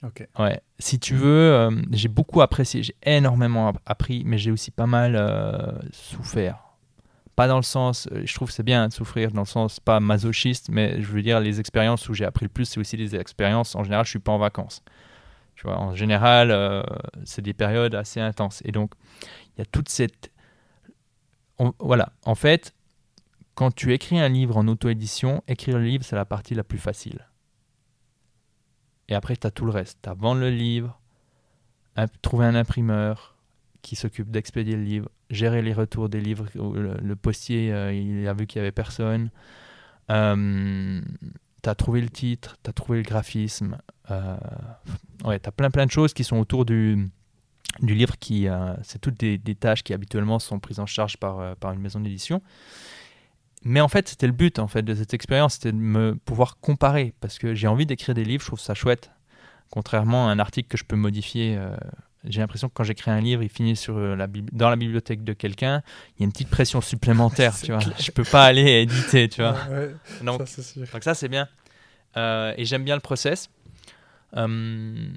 Ok. 0.03 0.27
Ouais, 0.37 0.61
si 0.77 0.99
tu 0.99 1.15
veux, 1.15 1.53
euh, 1.53 1.71
j'ai 1.91 2.09
beaucoup 2.09 2.41
apprécié, 2.41 2.83
j'ai 2.83 2.95
énormément 3.03 3.69
app- 3.69 3.79
appris, 3.85 4.23
mais 4.25 4.37
j'ai 4.37 4.51
aussi 4.51 4.69
pas 4.71 4.85
mal 4.87 5.15
euh, 5.15 5.71
souffert. 5.93 6.66
Pas 7.37 7.47
dans 7.47 7.57
le 7.57 7.61
sens, 7.61 8.09
euh, 8.11 8.23
je 8.25 8.33
trouve 8.33 8.49
c'est 8.49 8.63
bien 8.63 8.87
de 8.87 8.93
souffrir, 8.93 9.31
dans 9.31 9.41
le 9.41 9.45
sens 9.45 9.79
pas 9.79 9.99
masochiste, 9.99 10.69
mais 10.69 10.99
je 11.03 11.07
veux 11.07 11.21
dire, 11.21 11.39
les 11.39 11.59
expériences 11.59 12.09
où 12.09 12.15
j'ai 12.15 12.25
appris 12.25 12.45
le 12.45 12.49
plus, 12.49 12.65
c'est 12.65 12.79
aussi 12.79 12.97
des 12.97 13.15
expériences, 13.15 13.75
en 13.75 13.83
général, 13.83 14.05
je 14.05 14.09
suis 14.09 14.19
pas 14.19 14.31
en 14.31 14.39
vacances. 14.39 14.81
Tu 15.53 15.67
vois, 15.67 15.77
en 15.77 15.93
général, 15.93 16.49
euh, 16.49 16.81
c'est 17.25 17.43
des 17.43 17.53
périodes 17.53 17.93
assez 17.93 18.19
intenses. 18.19 18.63
Et 18.65 18.71
donc, 18.71 18.93
il 19.21 19.59
y 19.59 19.61
a 19.61 19.65
toute 19.65 19.87
cette. 19.87 20.31
voilà, 21.79 22.11
en 22.25 22.33
fait, 22.33 22.73
quand 23.53 23.69
tu 23.69 23.93
écris 23.93 24.19
un 24.19 24.29
livre 24.29 24.57
en 24.57 24.67
auto-édition, 24.67 25.43
écrire 25.47 25.77
le 25.77 25.85
livre, 25.85 26.03
c'est 26.03 26.15
la 26.15 26.25
partie 26.25 26.55
la 26.55 26.63
plus 26.63 26.79
facile. 26.79 27.27
Et 29.09 29.13
après, 29.13 29.37
tu 29.37 29.45
as 29.45 29.51
tout 29.51 29.65
le 29.65 29.71
reste. 29.71 29.99
Tu 30.01 30.09
as 30.09 30.15
vendre 30.15 30.41
le 30.41 30.49
livre, 30.49 30.99
trouver 32.23 32.47
un 32.47 32.55
imprimeur 32.55 33.37
qui 33.83 33.95
s'occupe 33.95 34.31
d'expédier 34.31 34.75
le 34.75 34.83
livre, 34.83 35.09
gérer 35.29 35.61
les 35.61 35.73
retours 35.73 36.09
des 36.09 36.21
livres. 36.21 36.45
Le, 36.55 37.15
postier, 37.15 37.71
euh, 37.71 37.93
il 37.93 38.27
a 38.27 38.33
vu 38.33 38.47
qu'il 38.47 38.59
n'y 38.59 38.65
avait 38.65 38.71
personne. 38.71 39.29
Euh, 40.09 41.01
tu 41.63 41.69
as 41.69 41.75
trouvé 41.75 42.01
le 42.01 42.09
titre, 42.09 42.57
tu 42.63 42.69
as 42.69 42.73
trouvé 42.73 42.99
le 42.99 43.03
graphisme. 43.03 43.77
Euh, 44.11 44.37
ouais, 45.25 45.39
tu 45.39 45.49
as 45.49 45.51
plein 45.51 45.69
plein 45.69 45.85
de 45.85 45.91
choses 45.91 46.13
qui 46.13 46.23
sont 46.23 46.37
autour 46.37 46.65
du, 46.65 47.09
du 47.81 47.93
livre. 47.93 48.17
qui 48.17 48.47
euh, 48.47 48.73
C'est 48.83 48.99
toutes 48.99 49.19
des, 49.19 49.39
tâches 49.55 49.83
qui 49.83 49.93
habituellement 49.93 50.39
sont 50.39 50.59
prises 50.59 50.79
en 50.79 50.85
charge 50.85 51.17
par, 51.17 51.55
par 51.57 51.73
une 51.73 51.79
maison 51.79 51.99
d'édition. 51.99 52.41
Mais 53.63 53.81
en 53.81 53.87
fait, 53.87 54.07
c'était 54.07 54.27
le 54.27 54.33
but 54.33 54.59
en 54.59 54.67
fait 54.67 54.83
de 54.83 54.93
cette 54.95 55.13
expérience, 55.13 55.55
c'était 55.55 55.71
de 55.71 55.77
me 55.77 56.15
pouvoir 56.15 56.57
comparer 56.59 57.13
parce 57.19 57.37
que 57.39 57.53
j'ai 57.55 57.67
envie 57.67 57.85
d'écrire 57.85 58.15
des 58.15 58.23
livres, 58.23 58.43
je 58.43 58.47
trouve 58.47 58.59
ça 58.59 58.75
chouette. 58.75 59.11
Contrairement 59.69 60.29
à 60.29 60.31
un 60.31 60.39
article 60.39 60.69
que 60.69 60.77
je 60.77 60.85
peux 60.85 60.95
modifier, 60.95 61.59
j'ai 62.29 62.39
l'impression 62.41 62.67
que 62.69 62.73
quand 62.73 62.83
j'écris 62.83 63.11
un 63.11 63.19
livre, 63.21 63.43
il 63.43 63.49
finit 63.49 63.75
sur 63.75 63.97
euh, 63.97 64.15
la 64.15 64.27
dans 64.27 64.69
la 64.69 64.75
bibliothèque 64.75 65.23
de 65.23 65.33
quelqu'un, 65.33 65.81
il 66.17 66.21
y 66.21 66.23
a 66.23 66.25
une 66.25 66.31
petite 66.31 66.49
pression 66.49 66.81
supplémentaire, 66.81 67.55
tu 67.63 67.71
vois. 67.71 67.81
clair. 67.81 67.95
Je 67.99 68.11
peux 68.11 68.23
pas 68.23 68.45
aller 68.45 68.81
éditer, 68.81 69.29
tu 69.29 69.41
vois. 69.41 69.55
Ouais, 69.69 69.91
Donc, 70.21 70.39
ça 70.41 70.45
c'est 70.45 70.61
sûr. 70.63 70.85
donc 70.91 71.03
ça 71.03 71.13
c'est 71.13 71.27
bien. 71.29 71.47
Euh, 72.15 72.53
et 72.57 72.65
j'aime 72.65 72.83
bien 72.83 72.95
le 72.95 73.01
process. 73.01 73.49
Euh, 74.35 75.07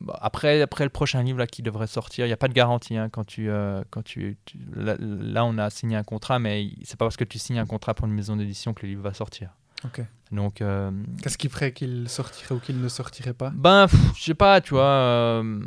bon, 0.00 0.12
après, 0.20 0.62
après 0.62 0.84
le 0.84 0.90
prochain 0.90 1.22
livre 1.22 1.38
là, 1.38 1.46
qui 1.46 1.62
devrait 1.62 1.86
sortir, 1.86 2.24
il 2.26 2.28
n'y 2.28 2.32
a 2.32 2.36
pas 2.36 2.48
de 2.48 2.52
garantie. 2.54 2.96
hein, 2.96 3.08
quand 3.10 3.24
tu, 3.24 3.50
euh, 3.50 3.82
quand 3.90 4.02
tu, 4.02 4.36
tu- 4.44 4.58
là, 4.74 4.96
là, 5.00 5.44
on 5.44 5.58
a 5.58 5.68
signé 5.70 5.96
un 5.96 6.02
contrat, 6.04 6.38
mais 6.38 6.70
c'est 6.84 6.96
pas 6.98 7.04
parce 7.04 7.16
que 7.16 7.24
tu 7.24 7.38
signes 7.38 7.58
un 7.58 7.66
contrat 7.66 7.94
pour 7.94 8.06
une 8.06 8.14
maison 8.14 8.36
d'édition 8.36 8.72
que 8.74 8.82
le 8.82 8.88
livre 8.90 9.02
va 9.02 9.14
sortir. 9.14 9.50
Ok. 9.84 10.00
Donc, 10.32 10.60
euh, 10.60 10.90
Qu'est-ce 11.22 11.38
qui 11.38 11.48
ferait 11.48 11.72
qu'il 11.72 12.08
sortirait 12.08 12.54
ou 12.54 12.58
qu'il 12.60 12.80
ne 12.80 12.88
sortirait 12.88 13.34
pas? 13.34 13.50
Ben, 13.54 13.86
je 14.16 14.22
sais 14.22 14.34
pas, 14.34 14.60
tu 14.60 14.70
vois, 14.74 14.82
euh, 14.84 15.60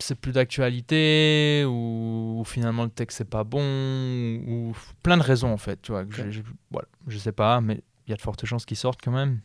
c'est 0.00 0.14
plus 0.18 0.32
d'actualité 0.32 1.64
ou, 1.66 2.38
ou 2.40 2.44
finalement 2.44 2.84
le 2.84 2.90
texte 2.90 3.18
c'est 3.18 3.28
pas 3.30 3.44
bon 3.44 3.62
ou, 3.62 4.70
ou 4.70 4.76
plein 5.02 5.16
de 5.16 5.22
raisons 5.22 5.52
en 5.52 5.56
fait, 5.58 5.80
tu 5.82 5.92
vois. 5.92 6.04
que 6.04 6.30
je- 6.30 6.40
voilà, 6.70 6.88
je 7.06 7.18
sais 7.18 7.32
pas, 7.32 7.60
mais 7.60 7.82
il 8.06 8.10
y 8.10 8.12
a 8.12 8.16
de 8.16 8.20
fortes 8.22 8.44
chances 8.46 8.64
qu'il 8.64 8.76
sorte 8.76 9.00
quand 9.02 9.12
même. 9.12 9.40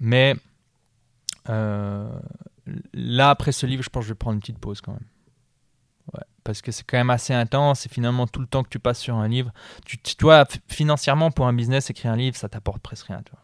Mais 0.00 0.34
euh, 1.48 2.08
là, 2.92 3.30
après 3.30 3.52
ce 3.52 3.66
livre, 3.66 3.82
je 3.82 3.88
pense 3.90 4.02
que 4.02 4.08
je 4.08 4.12
vais 4.12 4.18
prendre 4.18 4.34
une 4.34 4.40
petite 4.40 4.58
pause 4.58 4.80
quand 4.80 4.92
même. 4.92 5.06
Parce 6.46 6.62
que 6.62 6.70
c'est 6.70 6.84
quand 6.84 6.96
même 6.96 7.10
assez 7.10 7.34
intense 7.34 7.86
et 7.86 7.88
finalement 7.88 8.28
tout 8.28 8.38
le 8.40 8.46
temps 8.46 8.62
que 8.62 8.68
tu 8.68 8.78
passes 8.78 9.00
sur 9.00 9.16
un 9.16 9.26
livre, 9.26 9.52
tu, 9.84 9.98
tu 9.98 10.14
f- 10.14 10.60
financièrement 10.68 11.32
pour 11.32 11.48
un 11.48 11.52
business, 11.52 11.90
écrire 11.90 12.12
un 12.12 12.16
livre, 12.16 12.36
ça 12.36 12.48
t'apporte 12.48 12.80
presque 12.80 13.06
rien, 13.08 13.20
tu 13.24 13.32
vois. 13.32 13.42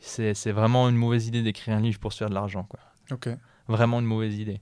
C'est 0.00 0.34
c'est 0.34 0.50
vraiment 0.50 0.88
une 0.88 0.96
mauvaise 0.96 1.28
idée 1.28 1.42
d'écrire 1.42 1.76
un 1.76 1.80
livre 1.80 2.00
pour 2.00 2.12
se 2.12 2.18
faire 2.18 2.28
de 2.28 2.34
l'argent, 2.34 2.64
quoi. 2.64 2.80
Vraiment 3.68 4.00
une 4.00 4.06
mauvaise 4.06 4.36
idée. 4.36 4.60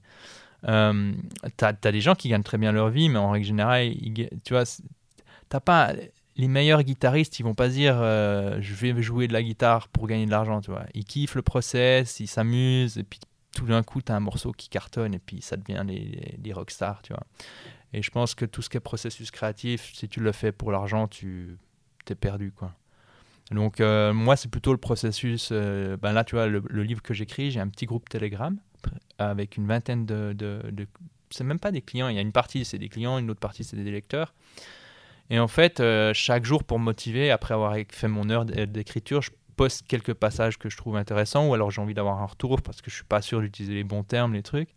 Euh, 0.67 1.11
t'as 1.57 1.73
as 1.83 1.91
des 1.91 2.01
gens 2.01 2.13
qui 2.13 2.29
gagnent 2.29 2.43
très 2.43 2.59
bien 2.59 2.71
leur 2.71 2.89
vie, 2.89 3.09
mais 3.09 3.17
en 3.17 3.31
règle 3.31 3.47
générale, 3.47 3.87
ils 3.87 4.29
tu 4.45 4.53
vois, 4.53 4.63
t'as 5.49 5.59
pas 5.59 5.93
les 6.35 6.47
meilleurs 6.47 6.83
guitaristes, 6.83 7.39
ils 7.39 7.43
vont 7.43 7.55
pas 7.55 7.67
dire 7.67 7.95
euh, 7.97 8.57
je 8.61 8.73
vais 8.75 9.01
jouer 9.01 9.27
de 9.27 9.33
la 9.33 9.43
guitare 9.43 9.87
pour 9.89 10.07
gagner 10.07 10.25
de 10.27 10.31
l'argent, 10.31 10.61
tu 10.61 10.71
vois. 10.71 10.85
Ils 10.93 11.03
kiffent 11.03 11.35
le 11.35 11.41
process, 11.41 12.19
ils 12.19 12.27
s'amusent, 12.27 12.97
et 12.97 13.03
puis 13.03 13.19
tout 13.55 13.65
d'un 13.65 13.83
coup, 13.83 14.01
t'as 14.01 14.15
un 14.15 14.19
morceau 14.19 14.51
qui 14.51 14.69
cartonne, 14.69 15.13
et 15.13 15.19
puis 15.19 15.41
ça 15.41 15.57
devient 15.57 15.83
des, 15.85 16.35
des 16.37 16.53
rockstars, 16.53 17.01
tu 17.03 17.13
vois. 17.13 17.23
Et 17.93 18.01
je 18.01 18.09
pense 18.09 18.35
que 18.35 18.45
tout 18.45 18.61
ce 18.61 18.69
qui 18.69 18.77
est 18.77 18.79
processus 18.79 19.31
créatif, 19.31 19.91
si 19.93 20.09
tu 20.09 20.19
le 20.19 20.31
fais 20.31 20.51
pour 20.51 20.71
l'argent, 20.71 21.07
tu 21.07 21.57
t'es 22.05 22.15
perdu, 22.15 22.51
quoi. 22.51 22.73
Donc 23.51 23.81
euh, 23.81 24.13
moi, 24.13 24.35
c'est 24.35 24.49
plutôt 24.49 24.71
le 24.71 24.77
processus. 24.77 25.49
euh, 25.51 25.97
ben 25.97 26.13
là, 26.13 26.23
tu 26.23 26.35
vois, 26.35 26.47
le, 26.47 26.61
livre 26.83 27.01
que 27.01 27.13
j'écris, 27.13 27.51
j'ai 27.51 27.59
un 27.59 27.67
petit 27.67 27.85
groupe 27.85 28.09
Telegram 28.09 28.57
avec 29.19 29.57
une 29.57 29.67
vingtaine 29.67 30.05
de, 30.05 30.33
de, 30.33 30.61
de- 30.71 30.87
c'est 31.29 31.43
même 31.43 31.59
pas 31.59 31.71
des 31.71 31.81
clients. 31.81 32.07
Il 32.07 32.15
y 32.15 32.17
a 32.17 32.21
une 32.21 32.31
partie 32.31 32.65
c'est 32.65 32.77
des 32.79 32.89
clients, 32.89 33.17
une 33.17 33.29
autre 33.29 33.39
partie 33.39 33.63
c'est 33.63 33.75
des 33.75 33.91
lecteurs. 33.91 34.33
Et 35.29 35.39
en 35.39 35.47
fait, 35.47 35.79
euh, 35.79 36.13
chaque 36.13 36.45
jour 36.45 36.63
pour 36.63 36.79
motiver, 36.79 37.31
après 37.31 37.53
avoir 37.53 37.75
fait 37.89 38.07
mon 38.07 38.29
heure 38.29 38.45
d'écriture, 38.45 39.21
je 39.21 39.31
poste 39.55 39.85
quelques 39.87 40.13
passages 40.13 40.57
que 40.57 40.69
je 40.69 40.77
trouve 40.77 40.97
intéressants, 40.97 41.47
ou 41.47 41.53
alors 41.53 41.71
j'ai 41.71 41.81
envie 41.81 41.93
d'avoir 41.93 42.21
un 42.21 42.25
retour 42.25 42.61
parce 42.61 42.81
que 42.81 42.89
je 42.89 42.95
suis 42.95 43.05
pas 43.05 43.21
sûr 43.21 43.41
d'utiliser 43.41 43.73
les 43.73 43.83
bons 43.83 44.03
termes, 44.03 44.33
les 44.33 44.43
trucs. 44.43 44.75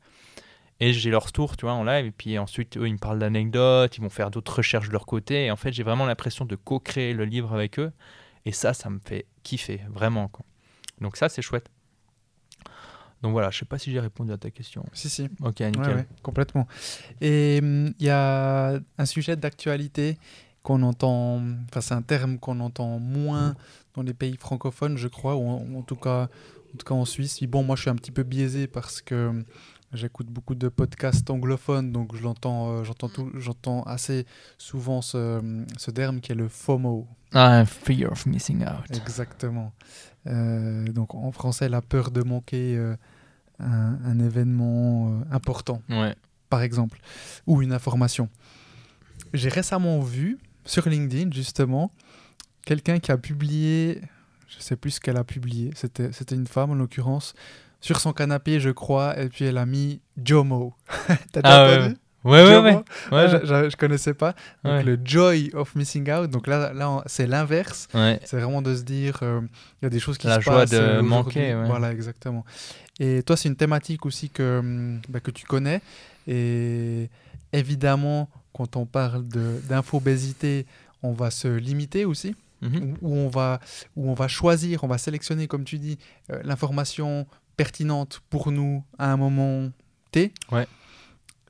Et 0.78 0.92
j'ai 0.92 1.10
leur 1.10 1.24
retour, 1.24 1.56
tu 1.56 1.64
vois, 1.64 1.74
en 1.74 1.84
live. 1.84 2.06
Et 2.06 2.10
puis 2.10 2.38
ensuite, 2.38 2.76
eux, 2.76 2.86
ils 2.86 2.92
me 2.92 2.98
parlent 2.98 3.18
d'anecdotes, 3.18 3.96
ils 3.96 4.02
vont 4.02 4.10
faire 4.10 4.30
d'autres 4.30 4.56
recherches 4.56 4.88
de 4.88 4.92
leur 4.92 5.06
côté. 5.06 5.46
Et 5.46 5.50
en 5.50 5.56
fait, 5.56 5.72
j'ai 5.72 5.82
vraiment 5.82 6.04
l'impression 6.04 6.44
de 6.44 6.54
co-créer 6.54 7.14
le 7.14 7.24
livre 7.24 7.54
avec 7.54 7.78
eux. 7.78 7.92
Et 8.44 8.52
ça, 8.52 8.74
ça 8.74 8.90
me 8.90 9.00
fait 9.04 9.26
kiffer, 9.42 9.80
vraiment. 9.88 10.28
Quoi. 10.28 10.44
Donc 11.00 11.16
ça, 11.16 11.28
c'est 11.28 11.42
chouette. 11.42 11.70
Donc 13.22 13.32
voilà, 13.32 13.50
je 13.50 13.58
sais 13.58 13.64
pas 13.64 13.78
si 13.78 13.90
j'ai 13.90 14.00
répondu 14.00 14.32
à 14.32 14.36
ta 14.36 14.50
question. 14.50 14.84
Si, 14.92 15.08
si. 15.08 15.28
Ok, 15.40 15.60
nickel. 15.60 15.80
Ouais, 15.80 15.94
ouais, 15.94 16.06
complètement. 16.22 16.68
Et 17.22 17.60
hum, 17.62 17.94
il 17.98 18.06
y 18.06 18.10
a 18.10 18.78
un 18.98 19.06
sujet 19.06 19.36
d'actualité 19.36 20.18
qu'on 20.62 20.82
entend, 20.82 21.40
enfin 21.70 21.80
c'est 21.80 21.94
un 21.94 22.02
terme 22.02 22.38
qu'on 22.38 22.60
entend 22.60 22.98
moins 22.98 23.54
dans 23.96 24.02
les 24.02 24.14
pays 24.14 24.36
francophones, 24.36 24.96
je 24.98 25.08
crois, 25.08 25.36
ou 25.36 25.48
en, 25.48 25.62
ou 25.62 25.78
en 25.78 25.82
tout 25.82 25.96
cas, 25.96 26.28
en 26.74 26.76
tout 26.78 26.86
cas 26.86 26.94
en 26.94 27.04
Suisse. 27.04 27.42
Bon, 27.44 27.62
moi 27.64 27.76
je 27.76 27.82
suis 27.82 27.90
un 27.90 27.96
petit 27.96 28.10
peu 28.12 28.22
biaisé 28.22 28.66
parce 28.66 29.00
que 29.00 29.44
j'écoute 29.92 30.26
beaucoup 30.26 30.54
de 30.54 30.68
podcasts 30.68 31.30
anglophones, 31.30 31.92
donc 31.92 32.14
je 32.14 32.22
l'entends, 32.22 32.70
euh, 32.70 32.84
j'entends 32.84 33.08
tout, 33.08 33.30
j'entends 33.36 33.82
assez 33.84 34.26
souvent 34.58 35.00
ce, 35.00 35.40
ce 35.78 35.90
terme 35.90 36.20
qui 36.20 36.32
est 36.32 36.34
le 36.36 36.48
FOMO. 36.48 37.06
Ah, 37.32 37.64
fear 37.64 38.12
of 38.12 38.26
missing 38.26 38.62
out. 38.64 38.94
Exactement. 38.96 39.72
Euh, 40.26 40.84
donc 40.88 41.14
en 41.14 41.30
français, 41.32 41.68
la 41.68 41.82
peur 41.82 42.10
de 42.10 42.22
manquer 42.22 42.76
euh, 42.76 42.96
un, 43.60 43.98
un 44.04 44.18
événement 44.18 45.20
important 45.30 45.82
Ouais. 45.88 46.14
par 46.50 46.62
exemple, 46.62 47.00
ou 47.46 47.62
une 47.62 47.72
information. 47.72 48.28
J'ai 49.32 49.48
récemment 49.48 50.00
vu 50.00 50.38
sur 50.64 50.88
LinkedIn, 50.88 51.30
justement, 51.32 51.92
quelqu'un 52.66 52.98
qui 52.98 53.10
a 53.12 53.16
publié, 53.16 54.02
je 54.48 54.60
sais 54.60 54.76
plus 54.76 54.90
ce 54.92 55.00
qu'elle 55.00 55.16
a 55.16 55.24
publié, 55.24 55.70
c'était 55.74 56.12
c'était 56.12 56.34
une 56.34 56.46
femme 56.46 56.70
en 56.72 56.74
l'occurrence, 56.74 57.32
sur 57.80 57.98
son 58.00 58.12
canapé, 58.12 58.60
je 58.60 58.70
crois, 58.70 59.18
et 59.18 59.28
puis 59.30 59.46
elle 59.46 59.56
a 59.58 59.64
mis 59.64 60.00
Jomo. 60.22 60.74
T'as 61.32 61.40
déjà 61.42 61.64
Ah 61.64 61.66
ouais, 61.66 61.78
entendu 61.78 61.96
Ouais, 62.24 62.42
ouais, 62.42 62.58
ouais. 62.58 62.78
Ah, 63.12 63.14
Ouais, 63.14 63.28
je, 63.28 63.46
je- 63.46 63.70
je 63.70 63.76
connaissais 63.76 64.12
pas. 64.14 64.32
Donc 64.64 64.72
Ouais. 64.72 64.82
le 64.82 64.98
joy 65.04 65.50
of 65.54 65.76
missing 65.76 66.10
out, 66.10 66.28
donc 66.28 66.48
là, 66.48 66.72
là 66.72 67.02
c'est 67.06 67.26
l'inverse. 67.28 67.86
ouais. 67.94 68.18
C'est 68.24 68.36
vraiment 68.40 68.62
de 68.62 68.74
se 68.74 68.82
dire, 68.82 69.20
euh, 69.22 69.40
il 69.80 69.84
y 69.84 69.86
a 69.86 69.90
des 69.90 70.00
choses 70.00 70.18
qui 70.18 70.26
La 70.26 70.36
se 70.36 70.40
joie 70.40 70.54
passent 70.54 70.70
de 70.70 70.76
euh, 70.76 71.02
manquer, 71.02 71.54
ouais. 71.54 71.66
Voilà, 71.66 71.92
exactement. 71.92 72.44
Et 72.98 73.22
toi, 73.22 73.36
c'est 73.36 73.48
une 73.48 73.54
thématique 73.56 74.04
aussi 74.06 74.28
que, 74.30 74.58
hum, 74.58 75.00
bah, 75.08 75.20
que 75.20 75.30
tu 75.30 75.46
connais. 75.46 75.82
Et 76.26 77.10
évidemment, 77.52 78.28
quand 78.52 78.74
on 78.74 78.86
parle 78.86 79.22
d'infobésité, 79.68 80.66
on 81.04 81.12
va 81.12 81.30
se 81.30 81.46
limiter 81.48 82.04
aussi, 82.04 82.34
Mhm. 82.62 82.96
où, 83.02 83.08
où 83.08 83.14
on 83.16 83.28
va, 83.28 83.60
où 83.96 84.10
on 84.10 84.14
va 84.14 84.28
choisir, 84.28 84.82
on 84.84 84.86
va 84.88 84.98
sélectionner, 84.98 85.46
comme 85.46 85.64
tu 85.64 85.78
dis, 85.78 85.98
euh, 86.32 86.40
l'information 86.44 87.26
pertinente 87.56 88.22
pour 88.30 88.50
nous 88.52 88.82
à 88.98 89.12
un 89.12 89.16
moment 89.16 89.70
T. 90.12 90.32
Ouais. 90.52 90.66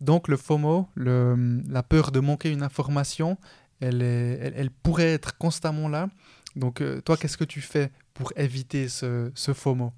Donc 0.00 0.28
le 0.28 0.36
FOMO, 0.36 0.88
le, 0.94 1.62
la 1.68 1.82
peur 1.82 2.10
de 2.12 2.20
manquer 2.20 2.50
une 2.52 2.62
information, 2.62 3.38
elle, 3.80 4.02
est- 4.02 4.38
elle, 4.42 4.54
elle 4.56 4.70
pourrait 4.70 5.12
être 5.12 5.36
constamment 5.38 5.88
là. 5.88 6.08
Donc 6.54 6.80
euh, 6.80 7.00
toi, 7.00 7.16
qu'est-ce 7.16 7.36
que 7.38 7.44
tu 7.44 7.60
fais 7.60 7.90
pour 8.14 8.32
éviter 8.36 8.88
ce, 8.88 9.30
ce 9.34 9.52
FOMO? 9.52 9.92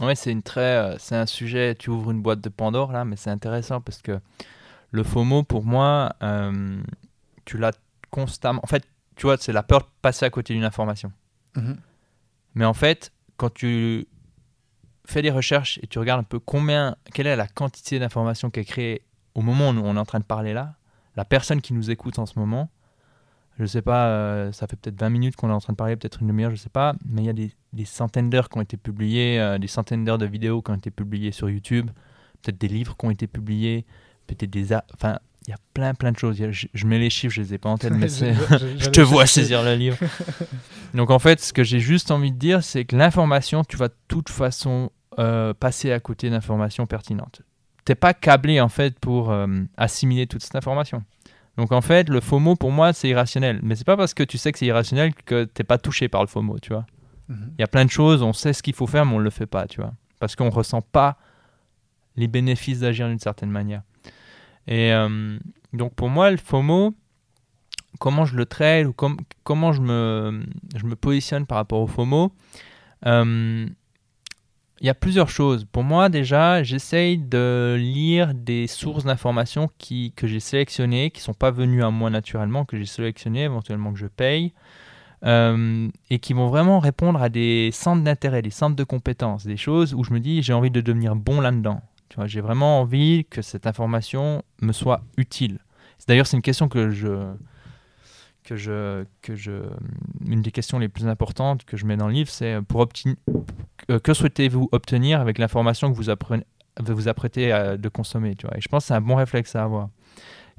Ouais, 0.00 0.14
c'est 0.14 0.32
une 0.32 0.42
très, 0.42 0.60
euh, 0.76 0.96
c'est 0.98 1.16
un 1.16 1.26
sujet. 1.26 1.74
Tu 1.74 1.90
ouvres 1.90 2.10
une 2.12 2.22
boîte 2.22 2.40
de 2.40 2.48
Pandore 2.48 2.92
là, 2.92 3.04
mais 3.04 3.16
c'est 3.16 3.30
intéressant 3.30 3.80
parce 3.80 4.00
que 4.02 4.18
le 4.90 5.02
FOMO, 5.02 5.42
pour 5.42 5.64
moi, 5.64 6.14
tu 7.44 7.58
l'as 7.58 7.72
constamment. 8.10 8.60
En 8.62 8.66
fait, 8.66 8.84
tu 9.22 9.26
vois, 9.28 9.36
c'est 9.38 9.52
la 9.52 9.62
peur 9.62 9.82
de 9.82 9.86
passer 10.02 10.24
à 10.24 10.30
côté 10.30 10.52
d'une 10.52 10.64
information. 10.64 11.12
Mhm. 11.54 11.76
Mais 12.56 12.64
en 12.64 12.74
fait, 12.74 13.12
quand 13.36 13.54
tu 13.54 14.08
fais 15.06 15.22
des 15.22 15.30
recherches 15.30 15.78
et 15.80 15.86
tu 15.86 16.00
regardes 16.00 16.18
un 16.18 16.24
peu 16.24 16.40
combien, 16.40 16.96
quelle 17.14 17.28
est 17.28 17.36
la 17.36 17.46
quantité 17.46 18.00
d'informations 18.00 18.50
qui 18.50 18.58
est 18.58 18.64
créée 18.64 19.02
au 19.36 19.42
moment 19.42 19.70
où 19.70 19.74
on 19.74 19.94
est 19.94 19.98
en 20.00 20.04
train 20.04 20.18
de 20.18 20.24
parler 20.24 20.52
là, 20.52 20.74
la 21.14 21.24
personne 21.24 21.60
qui 21.60 21.72
nous 21.72 21.88
écoute 21.88 22.18
en 22.18 22.26
ce 22.26 22.36
moment, 22.36 22.68
je 23.60 23.64
sais 23.64 23.80
pas, 23.80 24.08
euh, 24.08 24.50
ça 24.50 24.66
fait 24.66 24.74
peut-être 24.74 24.98
20 24.98 25.10
minutes 25.10 25.36
qu'on 25.36 25.50
est 25.50 25.52
en 25.52 25.60
train 25.60 25.72
de 25.72 25.76
parler, 25.76 25.94
peut-être 25.94 26.20
une 26.20 26.26
demi-heure, 26.26 26.50
je 26.50 26.56
sais 26.56 26.68
pas, 26.68 26.96
mais 27.06 27.22
il 27.22 27.26
y 27.26 27.30
a 27.30 27.32
des, 27.32 27.52
des 27.72 27.84
centaines 27.84 28.28
d'heures 28.28 28.48
qui 28.48 28.58
ont 28.58 28.62
été 28.62 28.76
publiées, 28.76 29.38
euh, 29.38 29.56
des 29.56 29.68
centaines 29.68 30.04
d'heures 30.04 30.18
de 30.18 30.26
vidéos 30.26 30.62
qui 30.62 30.72
ont 30.72 30.74
été 30.74 30.90
publiées 30.90 31.30
sur 31.30 31.48
YouTube, 31.48 31.92
peut-être 32.42 32.58
des 32.58 32.66
livres 32.66 32.96
qui 32.96 33.06
ont 33.06 33.10
été 33.12 33.28
publiés, 33.28 33.86
peut-être 34.26 34.50
des... 34.50 34.74
Enfin, 34.94 35.20
il 35.46 35.50
y 35.50 35.52
a 35.52 35.58
plein 35.74 35.94
plein 35.94 36.12
de 36.12 36.18
choses. 36.18 36.36
Je, 36.36 36.66
je 36.72 36.86
mets 36.86 36.98
les 36.98 37.10
chiffres, 37.10 37.34
je 37.34 37.40
les 37.40 37.54
ai 37.54 37.58
pas 37.58 37.68
en 37.68 37.78
tête, 37.78 37.92
mais. 37.96 38.08
Je 38.08 38.90
te 38.90 39.00
vois 39.00 39.26
saisir 39.26 39.62
le 39.62 39.74
livre. 39.74 39.98
Donc 40.94 41.10
en 41.10 41.18
fait, 41.18 41.40
ce 41.40 41.52
que 41.52 41.64
j'ai 41.64 41.80
juste 41.80 42.10
envie 42.10 42.32
de 42.32 42.38
dire, 42.38 42.62
c'est 42.62 42.84
que 42.84 42.96
l'information, 42.96 43.64
tu 43.64 43.76
vas 43.76 43.88
de 43.88 43.96
toute 44.08 44.28
façon 44.28 44.90
euh, 45.18 45.54
passer 45.54 45.92
à 45.92 46.00
côté 46.00 46.30
d'informations 46.30 46.86
pertinentes. 46.86 47.42
T'es 47.84 47.94
pas 47.94 48.14
câblé 48.14 48.60
en 48.60 48.68
fait 48.68 48.98
pour 48.98 49.30
euh, 49.30 49.46
assimiler 49.76 50.26
toute 50.26 50.42
cette 50.42 50.56
information. 50.56 51.02
Donc 51.56 51.72
en 51.72 51.80
fait, 51.80 52.08
le 52.08 52.20
FOMO 52.20 52.56
pour 52.56 52.70
moi, 52.70 52.92
c'est 52.92 53.08
irrationnel. 53.08 53.60
Mais 53.62 53.74
c'est 53.74 53.84
pas 53.84 53.96
parce 53.96 54.14
que 54.14 54.22
tu 54.22 54.38
sais 54.38 54.52
que 54.52 54.58
c'est 54.58 54.66
irrationnel 54.66 55.12
que 55.14 55.44
t'es 55.44 55.64
pas 55.64 55.78
touché 55.78 56.08
par 56.08 56.22
le 56.22 56.28
FOMO, 56.28 56.58
tu 56.60 56.72
vois. 56.72 56.86
Mhm. 57.28 57.52
Il 57.58 57.60
y 57.60 57.64
a 57.64 57.68
plein 57.68 57.84
de 57.84 57.90
choses, 57.90 58.22
on 58.22 58.32
sait 58.32 58.52
ce 58.52 58.62
qu'il 58.62 58.74
faut 58.74 58.86
faire, 58.86 59.04
mais 59.04 59.14
on 59.14 59.18
le 59.18 59.30
fait 59.30 59.46
pas, 59.46 59.66
tu 59.66 59.80
vois. 59.80 59.92
Parce 60.18 60.36
qu'on 60.36 60.50
ressent 60.50 60.82
pas 60.82 61.18
les 62.16 62.28
bénéfices 62.28 62.80
d'agir 62.80 63.08
d'une 63.08 63.18
certaine 63.18 63.50
manière. 63.50 63.82
Et 64.66 64.92
euh, 64.92 65.38
donc 65.72 65.94
pour 65.94 66.08
moi, 66.08 66.30
le 66.30 66.36
FOMO, 66.36 66.94
comment 67.98 68.24
je 68.24 68.36
le 68.36 68.46
traite 68.46 68.86
ou 68.86 68.92
com- 68.92 69.18
comment 69.44 69.72
je 69.72 69.80
me, 69.80 70.44
je 70.76 70.86
me 70.86 70.96
positionne 70.96 71.46
par 71.46 71.58
rapport 71.58 71.80
au 71.80 71.86
FOMO, 71.86 72.32
euh, 73.06 73.66
il 74.80 74.86
y 74.86 74.90
a 74.90 74.94
plusieurs 74.94 75.28
choses. 75.28 75.64
Pour 75.64 75.84
moi, 75.84 76.08
déjà, 76.08 76.64
j'essaye 76.64 77.16
de 77.16 77.76
lire 77.78 78.34
des 78.34 78.66
sources 78.66 79.04
d'informations 79.04 79.68
que 79.78 80.26
j'ai 80.26 80.40
sélectionnées, 80.40 81.12
qui 81.12 81.20
ne 81.20 81.24
sont 81.24 81.34
pas 81.34 81.52
venues 81.52 81.84
à 81.84 81.90
moi 81.90 82.10
naturellement, 82.10 82.64
que 82.64 82.76
j'ai 82.76 82.86
sélectionnées, 82.86 83.44
éventuellement 83.44 83.92
que 83.92 83.98
je 84.00 84.08
paye, 84.08 84.52
euh, 85.24 85.88
et 86.10 86.18
qui 86.18 86.32
vont 86.32 86.48
vraiment 86.48 86.80
répondre 86.80 87.22
à 87.22 87.28
des 87.28 87.70
centres 87.72 88.02
d'intérêt, 88.02 88.42
des 88.42 88.50
centres 88.50 88.74
de 88.74 88.82
compétences, 88.82 89.46
des 89.46 89.56
choses 89.56 89.94
où 89.94 90.02
je 90.02 90.12
me 90.12 90.18
dis 90.18 90.42
j'ai 90.42 90.52
envie 90.52 90.72
de 90.72 90.80
devenir 90.80 91.14
bon 91.14 91.40
là-dedans. 91.40 91.80
J'ai 92.24 92.40
vraiment 92.40 92.80
envie 92.80 93.24
que 93.28 93.42
cette 93.42 93.66
information 93.66 94.42
me 94.60 94.72
soit 94.72 95.02
utile. 95.16 95.58
D'ailleurs, 96.08 96.26
c'est 96.26 96.36
une 96.36 96.42
question 96.42 96.68
que 96.68 96.90
je, 96.90 97.32
que 98.44 98.56
je, 98.56 99.04
que 99.22 99.36
je, 99.36 99.52
une 100.26 100.42
des 100.42 100.50
questions 100.50 100.78
les 100.78 100.88
plus 100.88 101.06
importantes 101.06 101.64
que 101.64 101.76
je 101.76 101.86
mets 101.86 101.96
dans 101.96 102.08
le 102.08 102.14
livre, 102.14 102.30
c'est 102.30 102.60
pour 102.62 102.80
obtenir, 102.80 103.16
que, 104.02 104.14
souhaitez-vous 104.14 104.68
obtenir 104.72 105.20
avec 105.20 105.38
l'information 105.38 105.90
que 105.92 105.96
vous 105.96 106.10
apprenez, 106.10 106.44
vous 106.80 107.08
apprêtez 107.08 107.52
à, 107.52 107.76
consommer, 107.92 108.34
tu 108.34 108.46
vois? 108.46 108.56
Et 108.56 108.60
je 108.60 108.68
pense 108.68 108.84
que 108.84 108.88
c'est 108.88 108.94
un 108.94 109.00
bon 109.00 109.14
réflexe 109.14 109.54
à 109.54 109.64
avoir. 109.64 109.88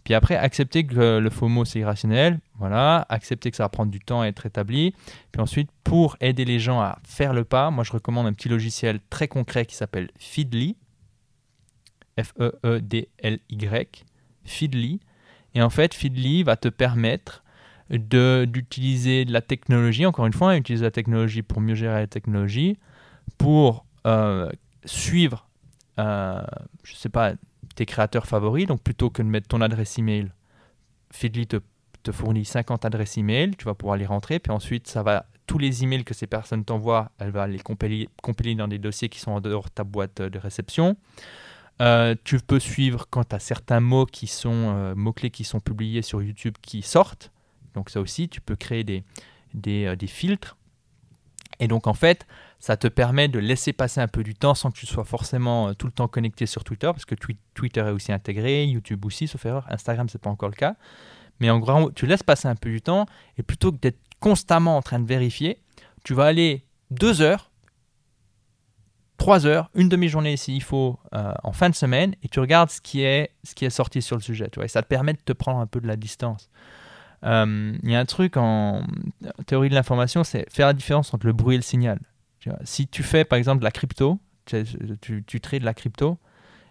Puis 0.04 0.14
après, 0.14 0.36
accepter 0.36 0.86
que 0.86 1.18
le 1.20 1.30
FOMO 1.30 1.64
c'est 1.64 1.80
irrationnel, 1.80 2.40
voilà, 2.60 3.06
accepter 3.08 3.52
que 3.52 3.58
ça 3.58 3.64
va 3.64 3.70
prendre 3.70 3.92
du 3.92 4.00
temps 4.00 4.22
à 4.22 4.28
être 4.28 4.46
établi. 4.46 4.94
Puis 5.32 5.42
ensuite, 5.42 5.70
pour 5.84 6.18
aider 6.20 6.44
les 6.44 6.60
gens 6.60 6.82
à 6.82 7.00
faire 7.06 7.34
le 7.34 7.46
pas, 7.46 7.72
moi 7.72 7.86
je 7.86 7.94
recommande 7.94 8.28
un 8.28 8.34
petit 8.34 8.50
logiciel 8.50 9.00
très 9.10 9.30
concret 9.30 9.66
qui 9.66 9.76
s'appelle 9.76 10.10
Feedly, 10.20 10.76
F-E-E-D-L-Y, 12.20 14.06
Feedly. 14.46 15.00
Et 15.56 15.62
en 15.62 15.70
fait, 15.70 15.94
Feedly 15.94 16.44
va 16.44 16.56
te 16.56 16.68
permettre 16.70 17.44
d'utiliser 17.90 19.26
de 19.26 19.34
la 19.34 19.42
technologie, 19.42 20.06
encore 20.06 20.26
une 20.26 20.34
fois, 20.34 20.52
hein, 20.52 20.58
utiliser 20.58 20.86
la 20.86 20.92
technologie 20.92 21.42
pour 21.42 21.62
mieux 21.62 21.76
gérer 21.76 22.00
la 22.00 22.08
technologie, 22.08 22.78
pour 23.38 23.86
euh, 24.08 24.50
suivre, 24.86 25.48
euh, 26.00 26.42
je 26.84 26.96
sais 26.96 27.10
pas, 27.10 27.34
tes 27.76 27.86
créateurs 27.86 28.26
favoris. 28.26 28.66
Donc 28.66 28.82
plutôt 28.82 29.10
que 29.10 29.22
de 29.22 29.28
mettre 29.28 29.48
ton 29.48 29.62
adresse 29.62 29.98
email, 29.98 30.32
Feedly 31.12 31.46
te, 31.46 31.58
te 32.02 32.12
fournit 32.12 32.46
50 32.46 32.86
adresses 32.86 33.18
email, 33.18 33.56
tu 33.56 33.66
vas 33.66 33.76
pouvoir 33.76 33.98
les 33.98 34.06
rentrer, 34.06 34.40
puis 34.40 34.52
ensuite 34.52 34.88
ça 34.88 35.04
va 35.04 35.26
tous 35.46 35.58
les 35.58 35.84
emails 35.84 36.04
que 36.04 36.14
ces 36.14 36.26
personnes 36.26 36.64
t'envoient, 36.64 37.12
elle 37.20 37.32
va 37.32 37.48
les 37.48 37.60
compiler, 37.60 38.10
compiler 38.22 38.56
dans 38.56 38.68
des 38.68 38.80
dossiers 38.80 39.10
qui 39.10 39.20
sont 39.20 39.32
en 39.32 39.42
dehors 39.42 39.66
de 39.66 39.70
ta 39.70 39.84
boîte 39.84 40.22
de 40.22 40.40
réception. 40.40 40.96
Euh, 41.82 42.16
tu 42.24 42.38
peux 42.40 42.60
suivre 42.60 43.08
quand 43.10 43.24
tu 43.30 43.36
as 43.36 43.40
certains 43.40 43.80
mots 43.80 44.06
qui 44.06 44.28
sont 44.28 44.52
euh, 44.76 44.96
mots-clés 44.96 45.32
qui 45.32 45.44
sont 45.44 45.60
publiés 45.60 46.02
sur 46.02 46.22
YouTube 46.22 46.56
qui 46.62 46.82
sortent. 46.82 47.32
Donc 47.74 47.90
ça 47.90 48.00
aussi, 48.00 48.30
tu 48.30 48.42
peux 48.42 48.56
créer 48.56 48.84
des, 48.84 49.04
des, 49.54 49.86
euh, 49.86 49.96
des 49.96 50.08
filtres. 50.08 50.56
Et 51.60 51.68
donc 51.68 51.88
en 51.88 51.94
fait, 51.94 52.28
ça 52.60 52.78
te 52.78 52.88
permet 52.88 53.28
de 53.28 53.40
laisser 53.40 53.74
passer 53.74 54.02
un 54.02 54.08
peu 54.08 54.24
du 54.24 54.36
temps 54.36 54.54
sans 54.54 54.72
que 54.72 54.78
tu 54.78 54.86
sois 54.86 55.04
forcément 55.04 55.74
tout 55.74 55.88
le 55.88 55.92
temps 55.92 56.08
connecté 56.08 56.46
sur 56.46 56.64
Twitter, 56.64 56.88
parce 56.88 57.06
que 57.06 57.16
Twi- 57.16 57.38
Twitter 57.54 57.82
est 57.82 57.92
aussi 57.92 58.12
intégré, 58.12 58.66
YouTube 58.66 59.04
aussi, 59.06 59.28
sauf 59.28 59.46
erreur, 59.46 59.66
Instagram 59.70 60.08
c'est 60.10 60.22
pas 60.22 60.30
encore 60.30 60.50
le 60.50 60.56
cas. 60.56 60.76
Mais 61.40 61.50
en 61.50 61.60
gros, 61.60 61.92
tu 61.92 62.06
laisses 62.06 62.24
passer 62.24 62.48
un 62.48 62.56
peu 62.56 62.70
du 62.70 62.82
temps, 62.82 63.06
et 63.38 63.44
plutôt 63.44 63.72
que 63.72 63.78
d'être 63.78 64.00
constamment 64.20 64.78
en 64.78 64.82
train 64.82 65.00
de 65.00 65.08
vérifier, 65.08 65.60
tu 66.04 66.14
vas 66.14 66.26
aller 66.26 66.64
deux 66.92 67.22
heures, 67.22 67.52
trois 69.24 69.46
heures, 69.46 69.70
une 69.74 69.88
demi-journée 69.88 70.36
s'il 70.36 70.62
faut, 70.62 71.00
euh, 71.16 71.32
en 71.46 71.54
fin 71.54 71.70
de 71.70 71.76
semaine, 71.76 72.14
et 72.24 72.28
tu 72.28 72.42
regardes 72.42 72.70
ce 72.70 72.82
qui 72.82 73.04
est, 73.04 73.32
ce 73.46 73.56
qui 73.56 73.64
est 73.64 73.70
sorti 73.70 74.02
sur 74.02 74.18
le 74.18 74.22
sujet. 74.22 74.50
Tu 74.52 74.56
vois, 74.56 74.66
et 74.66 74.68
ça 74.68 74.82
te 74.82 74.88
permet 74.88 75.14
de 75.14 75.22
te 75.24 75.32
prendre 75.32 75.60
un 75.60 75.66
peu 75.66 75.80
de 75.80 75.88
la 75.88 75.96
distance. 75.96 76.50
Euh, 77.24 77.74
Il 77.84 77.90
y 77.90 77.96
a 77.96 78.00
un 78.02 78.06
truc 78.06 78.36
en 78.36 78.84
théorie 79.46 79.70
de 79.70 79.76
l'information, 79.76 80.26
c'est 80.26 80.46
faire 80.52 80.68
la 80.68 80.74
différence 80.74 81.14
entre 81.14 81.26
le 81.26 81.32
bruit 81.32 81.56
et 81.56 81.58
le 81.58 81.64
signal. 81.64 82.00
Si 82.66 82.86
tu 82.88 83.02
fais 83.02 83.24
par 83.24 83.38
exemple 83.38 83.60
de 83.60 83.64
la 83.64 83.72
crypto, 83.72 84.20
tu, 84.46 84.66
tu, 85.00 85.24
tu 85.26 85.40
trades 85.40 85.62
de 85.62 85.66
la 85.66 85.74
crypto, 85.74 86.18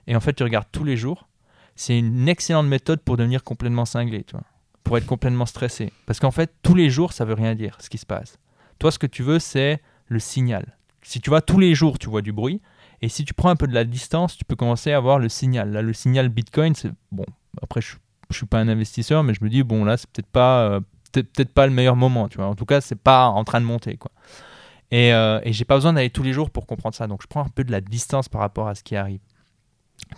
et 0.06 0.14
en 0.14 0.20
fait 0.20 0.34
tu 0.34 0.42
regardes 0.42 0.68
tous 0.70 0.84
les 0.84 0.98
jours, 0.98 1.28
c'est 1.74 1.98
une 1.98 2.28
excellente 2.28 2.66
méthode 2.66 3.00
pour 3.00 3.16
devenir 3.16 3.42
complètement 3.44 3.86
cinglé, 3.86 4.24
tu 4.24 4.32
vois, 4.32 4.44
pour 4.84 4.98
être 4.98 5.06
complètement 5.06 5.46
stressé. 5.46 5.90
Parce 6.04 6.20
qu'en 6.20 6.30
fait, 6.30 6.52
tous 6.62 6.74
les 6.74 6.90
jours, 6.90 7.14
ça 7.14 7.24
veut 7.24 7.32
rien 7.32 7.54
dire 7.54 7.78
ce 7.80 7.88
qui 7.88 7.96
se 7.96 8.04
passe. 8.04 8.38
Toi, 8.78 8.90
ce 8.92 8.98
que 8.98 9.06
tu 9.06 9.22
veux, 9.22 9.38
c'est 9.38 9.80
le 10.08 10.18
signal. 10.18 10.76
Si 11.02 11.20
tu 11.20 11.30
vois 11.30 11.40
tous 11.40 11.58
les 11.58 11.74
jours, 11.74 11.98
tu 11.98 12.08
vois 12.08 12.22
du 12.22 12.32
bruit. 12.32 12.60
Et 13.00 13.08
si 13.08 13.24
tu 13.24 13.34
prends 13.34 13.50
un 13.50 13.56
peu 13.56 13.66
de 13.66 13.74
la 13.74 13.84
distance, 13.84 14.36
tu 14.36 14.44
peux 14.44 14.54
commencer 14.54 14.92
à 14.92 15.00
voir 15.00 15.18
le 15.18 15.28
signal. 15.28 15.72
Là, 15.72 15.82
le 15.82 15.92
signal 15.92 16.28
Bitcoin, 16.28 16.74
c'est 16.74 16.92
bon. 17.10 17.26
Après, 17.60 17.80
je, 17.80 17.96
ne 18.30 18.34
suis 18.34 18.46
pas 18.46 18.58
un 18.58 18.68
investisseur, 18.68 19.24
mais 19.24 19.34
je 19.34 19.44
me 19.44 19.50
dis 19.50 19.62
bon, 19.62 19.84
là, 19.84 19.96
c'est 19.96 20.08
peut-être 20.10 20.30
pas, 20.30 20.62
euh, 20.68 20.80
peut-être 21.12 21.52
pas 21.52 21.66
le 21.66 21.72
meilleur 21.72 21.96
moment. 21.96 22.28
Tu 22.28 22.38
vois. 22.38 22.46
En 22.46 22.54
tout 22.54 22.66
cas, 22.66 22.80
c'est 22.80 23.00
pas 23.00 23.26
en 23.26 23.44
train 23.44 23.60
de 23.60 23.66
monter, 23.66 23.96
quoi. 23.96 24.12
Et, 24.92 25.12
euh, 25.12 25.40
et 25.42 25.52
j'ai 25.52 25.64
pas 25.64 25.74
besoin 25.74 25.94
d'aller 25.94 26.10
tous 26.10 26.22
les 26.22 26.32
jours 26.32 26.50
pour 26.50 26.66
comprendre 26.66 26.94
ça. 26.94 27.06
Donc, 27.06 27.22
je 27.22 27.26
prends 27.26 27.44
un 27.44 27.48
peu 27.48 27.64
de 27.64 27.72
la 27.72 27.80
distance 27.80 28.28
par 28.28 28.40
rapport 28.42 28.68
à 28.68 28.74
ce 28.74 28.82
qui 28.82 28.94
arrive. 28.94 29.20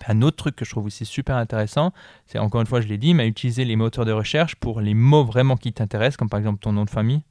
Un 0.08 0.22
autre 0.22 0.36
truc 0.36 0.56
que 0.56 0.64
je 0.64 0.70
trouve 0.70 0.86
aussi 0.86 1.04
super 1.04 1.36
intéressant, 1.36 1.92
c'est 2.26 2.38
encore 2.38 2.60
une 2.60 2.66
fois, 2.66 2.80
je 2.80 2.88
l'ai 2.88 2.98
dit, 2.98 3.14
mais 3.14 3.28
utiliser 3.28 3.64
les 3.64 3.76
moteurs 3.76 4.04
de 4.04 4.12
recherche 4.12 4.56
pour 4.56 4.80
les 4.80 4.94
mots 4.94 5.24
vraiment 5.24 5.56
qui 5.56 5.72
t'intéressent, 5.72 6.16
comme 6.16 6.28
par 6.28 6.38
exemple 6.38 6.58
ton 6.60 6.72
nom 6.72 6.84
de 6.84 6.90
famille, 6.90 7.22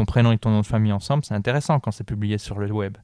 ton 0.00 0.06
prénom 0.06 0.32
et 0.32 0.38
ton 0.38 0.50
nom 0.50 0.62
de 0.62 0.66
famille 0.66 0.92
ensemble, 0.92 1.26
c'est 1.26 1.34
intéressant 1.34 1.78
quand 1.78 1.90
c'est 1.90 2.04
publié 2.04 2.38
sur 2.38 2.58
le 2.58 2.72
web. 2.72 2.96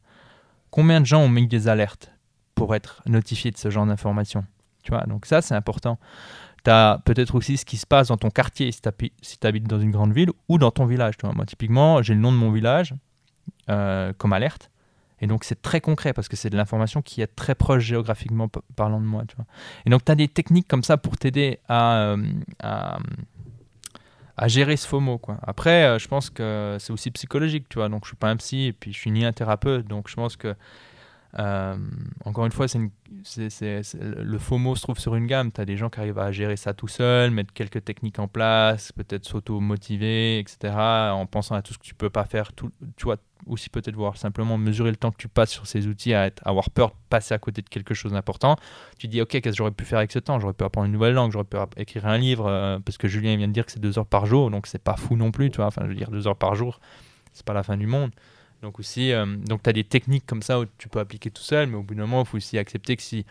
Combien 0.71 1.03
de 1.03 1.05
gens 1.05 1.21
ont 1.21 1.29
mis 1.29 1.47
des 1.47 1.69
alertes 1.69 2.11
pour 2.55 2.75
être 2.75 3.03
notifiés 3.05 3.51
de 3.51 3.59
ce 3.59 3.69
genre 3.69 3.85
d'informations? 3.85 4.45
Tu 4.83 4.93
vois, 4.93 5.05
donc 5.05 5.27
ça 5.27 5.43
c'est 5.43 5.55
important. 5.55 5.99
Tu 6.65 6.71
as 6.71 7.03
peut-être 7.05 7.35
aussi 7.35 7.59
ce 7.59 7.67
qui 7.67 7.77
se 7.77 7.87
passe 7.87 8.09
dans 8.09 8.17
ton 8.17 8.31
quartier 8.31 8.73
si 8.73 8.81
tu 8.81 9.47
habites 9.47 9.69
dans 9.69 9.79
une 9.79 9.91
grande 9.91 10.15
ville 10.15 10.31
ou 10.49 10.57
dans 10.57 10.71
ton 10.71 10.87
village. 10.87 11.19
Tu. 11.19 11.27
Moi 11.27 11.45
typiquement, 11.45 12.01
j'ai 12.01 12.15
le 12.15 12.21
nom 12.21 12.33
de 12.33 12.39
mon 12.39 12.51
village 12.51 12.95
euh, 13.69 14.15
comme 14.17 14.33
alerte. 14.33 14.71
Et 15.21 15.27
donc, 15.27 15.45
c'est 15.45 15.61
très 15.61 15.81
concret 15.81 16.13
parce 16.13 16.29
que 16.29 16.37
c'est 16.37 16.51
de 16.51 16.57
l'information 16.57 17.01
qui 17.01 17.23
est 17.23 17.27
très 17.27 17.55
proche 17.55 17.83
géographiquement 17.83 18.49
parlant 18.75 19.01
de 19.01 19.07
moi. 19.07 19.25
Et 19.87 19.91
donc, 19.91 20.05
tu 20.05 20.13
as 20.13 20.15
des 20.15 20.29
techniques 20.29 20.69
comme 20.69 20.83
ça 20.83 20.99
pour 20.99 21.17
t'aider 21.17 21.59
à, 21.69 21.97
euh, 22.01 22.23
à, 22.63 22.99
à, 24.37 24.49
gérer 24.49 24.77
ce 24.77 24.87
FOMO. 24.87 25.19
Quoi. 25.19 25.39
Après, 25.43 25.85
euh, 25.85 25.99
je 25.99 26.09
pense 26.09 26.31
que 26.31 26.77
c'est 26.81 26.93
aussi 26.93 27.11
psychologique. 27.11 27.69
Tu 27.69 27.79
vois. 27.79 27.89
Donc, 27.89 28.05
je 28.05 28.11
suis 28.11 28.17
pas 28.17 28.29
un 28.29 28.37
psy 28.37 28.67
et 28.67 28.73
puis 28.73 28.93
je 28.93 28.99
suis 28.99 29.11
ni 29.11 29.25
un 29.25 29.33
thérapeute. 29.33 29.87
Donc, 29.87 30.09
je 30.09 30.15
pense 30.15 30.37
que, 30.37 30.55
euh, 31.39 31.77
encore 32.25 32.47
une 32.47 32.53
fois, 32.53 32.67
c'est 32.69 32.79
le 32.79 34.39
FOMO 34.39 34.75
se 34.75 34.83
trouve 34.83 34.99
sur 34.99 35.15
une 35.15 35.27
gamme. 35.27 35.53
Tu 35.53 35.61
as 35.61 35.65
des 35.65 35.77
gens 35.77 35.91
qui 35.91 36.01
arrivent 36.01 36.19
à 36.19 36.33
gérer 36.33 36.57
ça 36.57 36.75
tout 36.75 36.89
seul, 36.89 37.31
mettre 37.31 37.53
quelques 37.53 37.85
techniques 37.85 38.19
en 38.19 38.29
place, 38.29 38.93
peut-être 38.93 39.25
s'auto-motiver, 39.25 40.39
etc. 40.39 40.75
En 40.77 41.27
pensant 41.27 41.55
à 41.55 41.63
tout 41.63 41.75
ce 41.75 41.79
que 41.79 41.85
tu 41.85 41.95
peux 41.95 42.11
pas 42.11 42.25
faire. 42.25 42.53
Tout, 42.53 42.71
tu 42.97 43.05
vois, 43.05 43.19
aussi 43.47 43.71
peut-être 43.71 43.95
voir 43.95 44.17
simplement 44.17 44.59
mesurer 44.59 44.91
le 44.91 44.97
temps 44.97 45.11
que 45.11 45.17
tu 45.17 45.29
passes 45.29 45.51
sur 45.51 45.67
ces 45.67 45.87
outils 45.87 46.15
à 46.15 46.31
avoir 46.45 46.71
peur 46.71 46.89
de 46.91 46.95
passer 47.09 47.35
à 47.35 47.39
côté 47.39 47.63
de 47.63 47.69
quelque 47.69 47.95
chose 47.95 48.13
d'important. 48.13 48.57
Tu 48.99 49.09
dis, 49.09 49.21
ok, 49.21 49.29
qu'est-ce 49.29 49.43
que 49.43 49.53
j'aurais 49.53 49.71
pu 49.71 49.85
faire 49.85 49.99
avec 49.99 50.13
ce 50.13 50.19
temps? 50.19 50.41
J'aurais 50.41 50.55
pu 50.55 50.65
apprendre 50.65 50.87
une 50.87 50.93
nouvelle 50.93 51.15
langue, 51.15 51.33
j'aurais 51.33 51.45
pu 51.45 51.57
écrire 51.77 52.07
un 52.07 52.19
livre, 52.19 52.47
euh, 52.47 52.79
parce 52.85 52.99
que 52.99 53.09
Julien 53.09 53.37
vient 53.37 53.49
de 53.49 53.53
dire 53.53 53.67
que 53.67 53.73
c'est 53.73 53.81
deux 53.81 53.99
heures 53.99 54.07
par 54.07 54.27
jour, 54.27 54.51
donc 54.51 54.67
c'est 54.67 54.83
pas 54.83 54.97
fou 54.97 55.17
non 55.17 55.31
plus, 55.31 55.51
tu 55.51 55.59
vois. 55.59 55.67
Enfin, 55.67 55.83
je 55.85 55.89
veux 55.89 55.95
dire, 55.95 56.11
deux 56.11 56.27
heures 56.27 56.37
par 56.37 56.55
jour, 56.55 56.81
c'est 57.33 57.45
pas 57.45 57.55
la 57.55 57.63
fin 57.63 57.77
du 57.77 57.87
monde. 57.87 58.11
Donc 58.63 58.79
aussi, 58.79 59.13
euh, 59.13 59.27
donc 59.37 59.63
tu 59.63 59.71
as 59.71 59.73
des 59.73 59.85
techniques 59.85 60.27
comme 60.27 60.43
ça 60.43 60.59
où 60.59 60.65
tu 60.79 60.89
peux 60.89 60.99
appliquer 60.99 61.31
tout 61.31 61.43
seul, 61.43 61.69
mais 61.69 61.77
au 61.77 61.83
bout 61.83 61.95
d'un 61.95 62.07
moment, 62.07 62.23
il 62.23 62.27
faut 62.27 62.39
aussi 62.39 62.59
accepter 62.59 62.97
que 62.97 63.03
si 63.03 63.27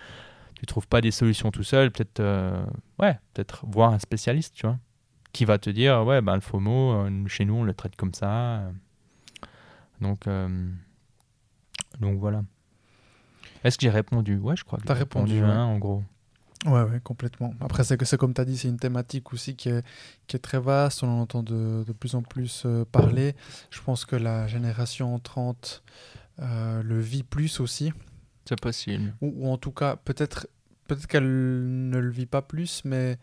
tu 0.55 0.65
trouves 0.65 0.87
pas 0.87 1.01
des 1.01 1.11
solutions 1.11 1.51
tout 1.51 1.63
seul, 1.63 1.91
peut-être 1.91 2.19
euh, 2.19 2.63
ouais, 2.99 3.17
peut-être 3.33 3.65
voir 3.67 3.91
un 3.91 3.99
spécialiste, 3.99 4.55
tu 4.55 4.65
vois, 4.65 4.77
qui 5.33 5.43
va 5.43 5.57
te 5.57 5.69
dire, 5.69 6.05
ouais, 6.05 6.21
ben, 6.21 6.35
le 6.35 6.41
FOMO, 6.41 7.07
chez 7.27 7.43
nous, 7.43 7.55
on 7.55 7.63
le 7.63 7.73
traite 7.73 7.95
comme 7.95 8.13
ça. 8.13 8.61
Donc, 10.01 10.27
euh, 10.27 10.69
donc 11.99 12.19
voilà. 12.19 12.43
Est-ce 13.63 13.77
que 13.77 13.83
j'ai 13.83 13.89
répondu? 13.89 14.37
Ouais, 14.37 14.55
je 14.55 14.63
crois 14.63 14.79
que 14.79 14.85
j'ai 14.87 14.93
répondu, 14.93 15.39
hein, 15.39 15.63
en 15.63 15.77
gros. 15.77 16.03
Ouais, 16.65 16.81
ouais, 16.81 16.99
complètement. 17.03 17.53
Après, 17.61 17.83
c'est 17.83 17.97
que 17.97 18.05
c'est 18.05 18.17
comme 18.17 18.33
tu 18.33 18.41
as 18.41 18.45
dit, 18.45 18.57
c'est 18.57 18.67
une 18.69 18.79
thématique 18.79 19.33
aussi 19.33 19.55
qui 19.55 19.69
est, 19.69 19.85
qui 20.27 20.35
est 20.35 20.39
très 20.39 20.59
vaste. 20.59 21.03
On 21.03 21.07
en 21.07 21.21
entend 21.21 21.43
de, 21.43 21.83
de 21.83 21.93
plus 21.93 22.15
en 22.15 22.23
plus 22.23 22.63
euh, 22.65 22.85
parler. 22.85 23.35
Je 23.69 23.81
pense 23.81 24.05
que 24.05 24.15
la 24.15 24.47
génération 24.47 25.19
30 25.19 25.83
euh, 26.39 26.81
le 26.81 26.99
vit 26.99 27.23
plus 27.23 27.59
aussi. 27.59 27.93
C'est 28.45 28.59
possible. 28.59 29.13
Ou, 29.21 29.33
ou, 29.37 29.51
en 29.51 29.57
tout 29.57 29.71
cas, 29.71 29.95
peut-être 29.95 30.47
peut-être 30.87 31.07
qu'elle 31.07 31.23
ne 31.23 31.97
le 31.97 32.09
vit 32.09 32.25
pas 32.25 32.41
plus, 32.41 32.83
mais 32.85 33.17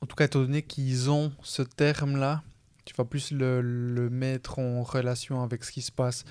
en 0.00 0.06
tout 0.06 0.16
cas, 0.16 0.24
étant 0.24 0.40
donné 0.40 0.62
qu'ils 0.62 1.10
ont 1.10 1.32
ce 1.42 1.62
terme-là, 1.62 2.42
tu 2.84 2.94
vas 2.94 3.04
plus 3.04 3.30
le, 3.30 3.60
le, 3.60 4.10
mettre 4.10 4.58
en 4.58 4.82
relation 4.82 5.42
avec 5.42 5.64
ce 5.64 5.72
qui 5.72 5.82
se 5.82 5.92
passe. 5.92 6.24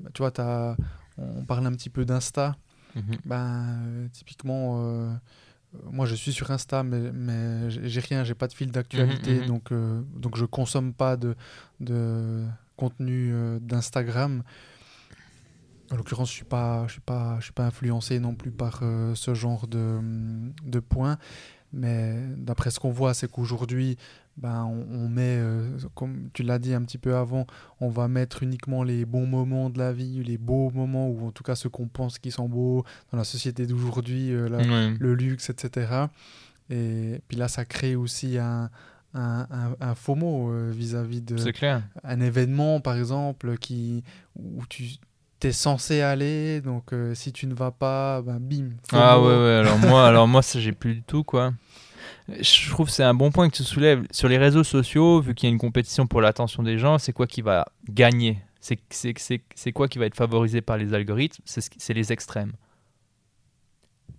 Bah, 0.00 0.10
tu 0.14 0.22
vois, 0.22 0.32
as, 0.40 0.76
on 1.18 1.44
parle 1.44 1.66
un 1.66 1.72
petit 1.72 1.90
peu 1.90 2.04
d'Insta. 2.04 2.56
Ben, 3.24 4.08
typiquement, 4.12 4.80
euh, 4.80 5.12
moi 5.90 6.06
je 6.06 6.14
suis 6.14 6.32
sur 6.32 6.50
Insta, 6.50 6.82
mais, 6.82 7.12
mais 7.12 7.70
j'ai 7.70 8.00
rien, 8.00 8.24
j'ai 8.24 8.34
pas 8.34 8.48
de 8.48 8.54
fil 8.54 8.70
d'actualité, 8.70 9.34
mhm, 9.34 9.40
mhm. 9.40 9.46
donc, 9.46 9.72
euh, 9.72 10.02
donc 10.14 10.36
je 10.36 10.44
consomme 10.44 10.94
pas 10.94 11.16
de, 11.16 11.34
de 11.80 12.44
contenu 12.76 13.32
euh, 13.32 13.58
d'Instagram. 13.60 14.42
En 15.92 15.96
l'occurrence, 15.96 16.30
je 16.30 16.34
suis 16.34 16.44
pas, 16.44 16.84
je 16.88 16.92
suis 16.92 17.00
pas, 17.00 17.36
je 17.38 17.44
suis 17.44 17.52
pas 17.52 17.66
influencé 17.66 18.18
non 18.18 18.34
plus 18.34 18.50
par 18.50 18.82
ce 19.14 19.34
genre 19.34 19.68
de, 19.68 20.00
de 20.64 20.80
points. 20.80 21.16
Mais 21.76 22.14
d'après 22.38 22.70
ce 22.70 22.80
qu'on 22.80 22.90
voit, 22.90 23.12
c'est 23.12 23.30
qu'aujourd'hui, 23.30 23.98
ben, 24.38 24.64
on, 24.64 25.08
met, 25.08 25.38
euh, 25.38 25.78
comme 25.94 26.28
tu 26.32 26.42
l'as 26.42 26.58
dit 26.58 26.74
un 26.74 26.82
petit 26.82 26.98
peu 26.98 27.16
avant, 27.16 27.46
on 27.80 27.88
va 27.88 28.08
mettre 28.08 28.42
uniquement 28.42 28.82
les 28.82 29.04
bons 29.04 29.26
moments 29.26 29.68
de 29.68 29.78
la 29.78 29.92
vie, 29.92 30.22
les 30.24 30.38
beaux 30.38 30.70
moments, 30.70 31.08
ou 31.08 31.26
en 31.26 31.30
tout 31.30 31.42
cas 31.42 31.54
ceux 31.54 31.68
qu'on 31.68 31.86
pense 31.88 32.18
qui 32.18 32.30
sont 32.30 32.48
beaux 32.48 32.84
dans 33.12 33.18
la 33.18 33.24
société 33.24 33.66
d'aujourd'hui, 33.66 34.32
euh, 34.32 34.94
le 34.98 35.14
luxe, 35.14 35.50
etc. 35.50 36.06
Et 36.70 37.20
puis 37.28 37.36
là, 37.36 37.48
ça 37.48 37.64
crée 37.66 37.94
aussi 37.94 38.38
un, 38.38 38.70
un, 39.14 39.46
un, 39.80 39.94
FOMO 39.94 40.50
euh, 40.50 40.70
vis-à-vis 40.74 41.20
de 41.20 41.36
un 42.04 42.20
événement, 42.20 42.80
par 42.80 42.96
exemple, 42.96 43.58
qui, 43.58 44.02
où 44.34 44.64
tu 44.66 44.84
es 45.42 45.52
censé 45.52 46.00
aller, 46.00 46.62
donc 46.62 46.92
si 47.14 47.32
tu 47.32 47.46
ne 47.46 47.54
vas 47.54 47.70
pas, 47.70 48.20
ben 48.22 48.38
bim. 48.38 48.70
Ah 48.92 49.20
ouais, 49.20 49.26
ouais, 49.28 49.54
alors 49.60 49.78
moi, 49.78 50.06
alors 50.08 50.26
moi 50.26 50.42
ça 50.42 50.58
j'ai 50.58 50.72
plus 50.72 50.96
du 50.96 51.02
tout, 51.02 51.22
quoi. 51.22 51.52
Je 52.28 52.70
trouve 52.70 52.86
que 52.86 52.92
c'est 52.92 53.04
un 53.04 53.14
bon 53.14 53.30
point 53.30 53.48
que 53.48 53.56
tu 53.56 53.62
soulèves. 53.62 54.04
Sur 54.10 54.28
les 54.28 54.38
réseaux 54.38 54.64
sociaux, 54.64 55.20
vu 55.20 55.34
qu'il 55.34 55.48
y 55.48 55.50
a 55.50 55.52
une 55.52 55.58
compétition 55.58 56.06
pour 56.06 56.20
l'attention 56.20 56.62
des 56.62 56.78
gens, 56.78 56.98
c'est 56.98 57.12
quoi 57.12 57.26
qui 57.26 57.42
va 57.42 57.66
gagner? 57.88 58.38
C'est 58.60 59.72
quoi 59.72 59.88
qui 59.88 59.98
va 59.98 60.06
être 60.06 60.16
favorisé 60.16 60.60
par 60.60 60.76
les 60.76 60.92
algorithmes? 60.92 61.42
C'est 61.44 61.94
les 61.94 62.12
extrêmes. 62.12 62.52